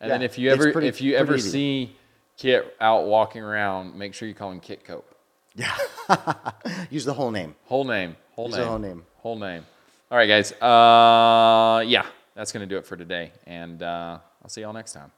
[0.00, 1.50] And then if you it's ever pretty- if you pretty ever easy.
[1.50, 1.96] see
[2.36, 5.10] Kit out walking around, make sure you call him Kit Cope.
[5.54, 5.74] Yeah.
[6.90, 7.54] Use the whole name.
[7.64, 8.14] Whole name.
[8.32, 8.64] Whole Use name.
[8.64, 9.02] the whole name.
[9.16, 9.64] Whole name.
[10.10, 10.52] All right, guys.
[10.52, 12.04] Uh, yeah,
[12.34, 15.10] that's gonna do it for today, and uh, I'll see y'all next time.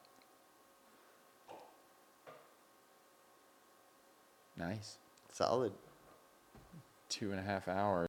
[4.59, 4.99] Nice.
[5.33, 5.73] Solid.
[7.09, 8.07] Two and a half hours.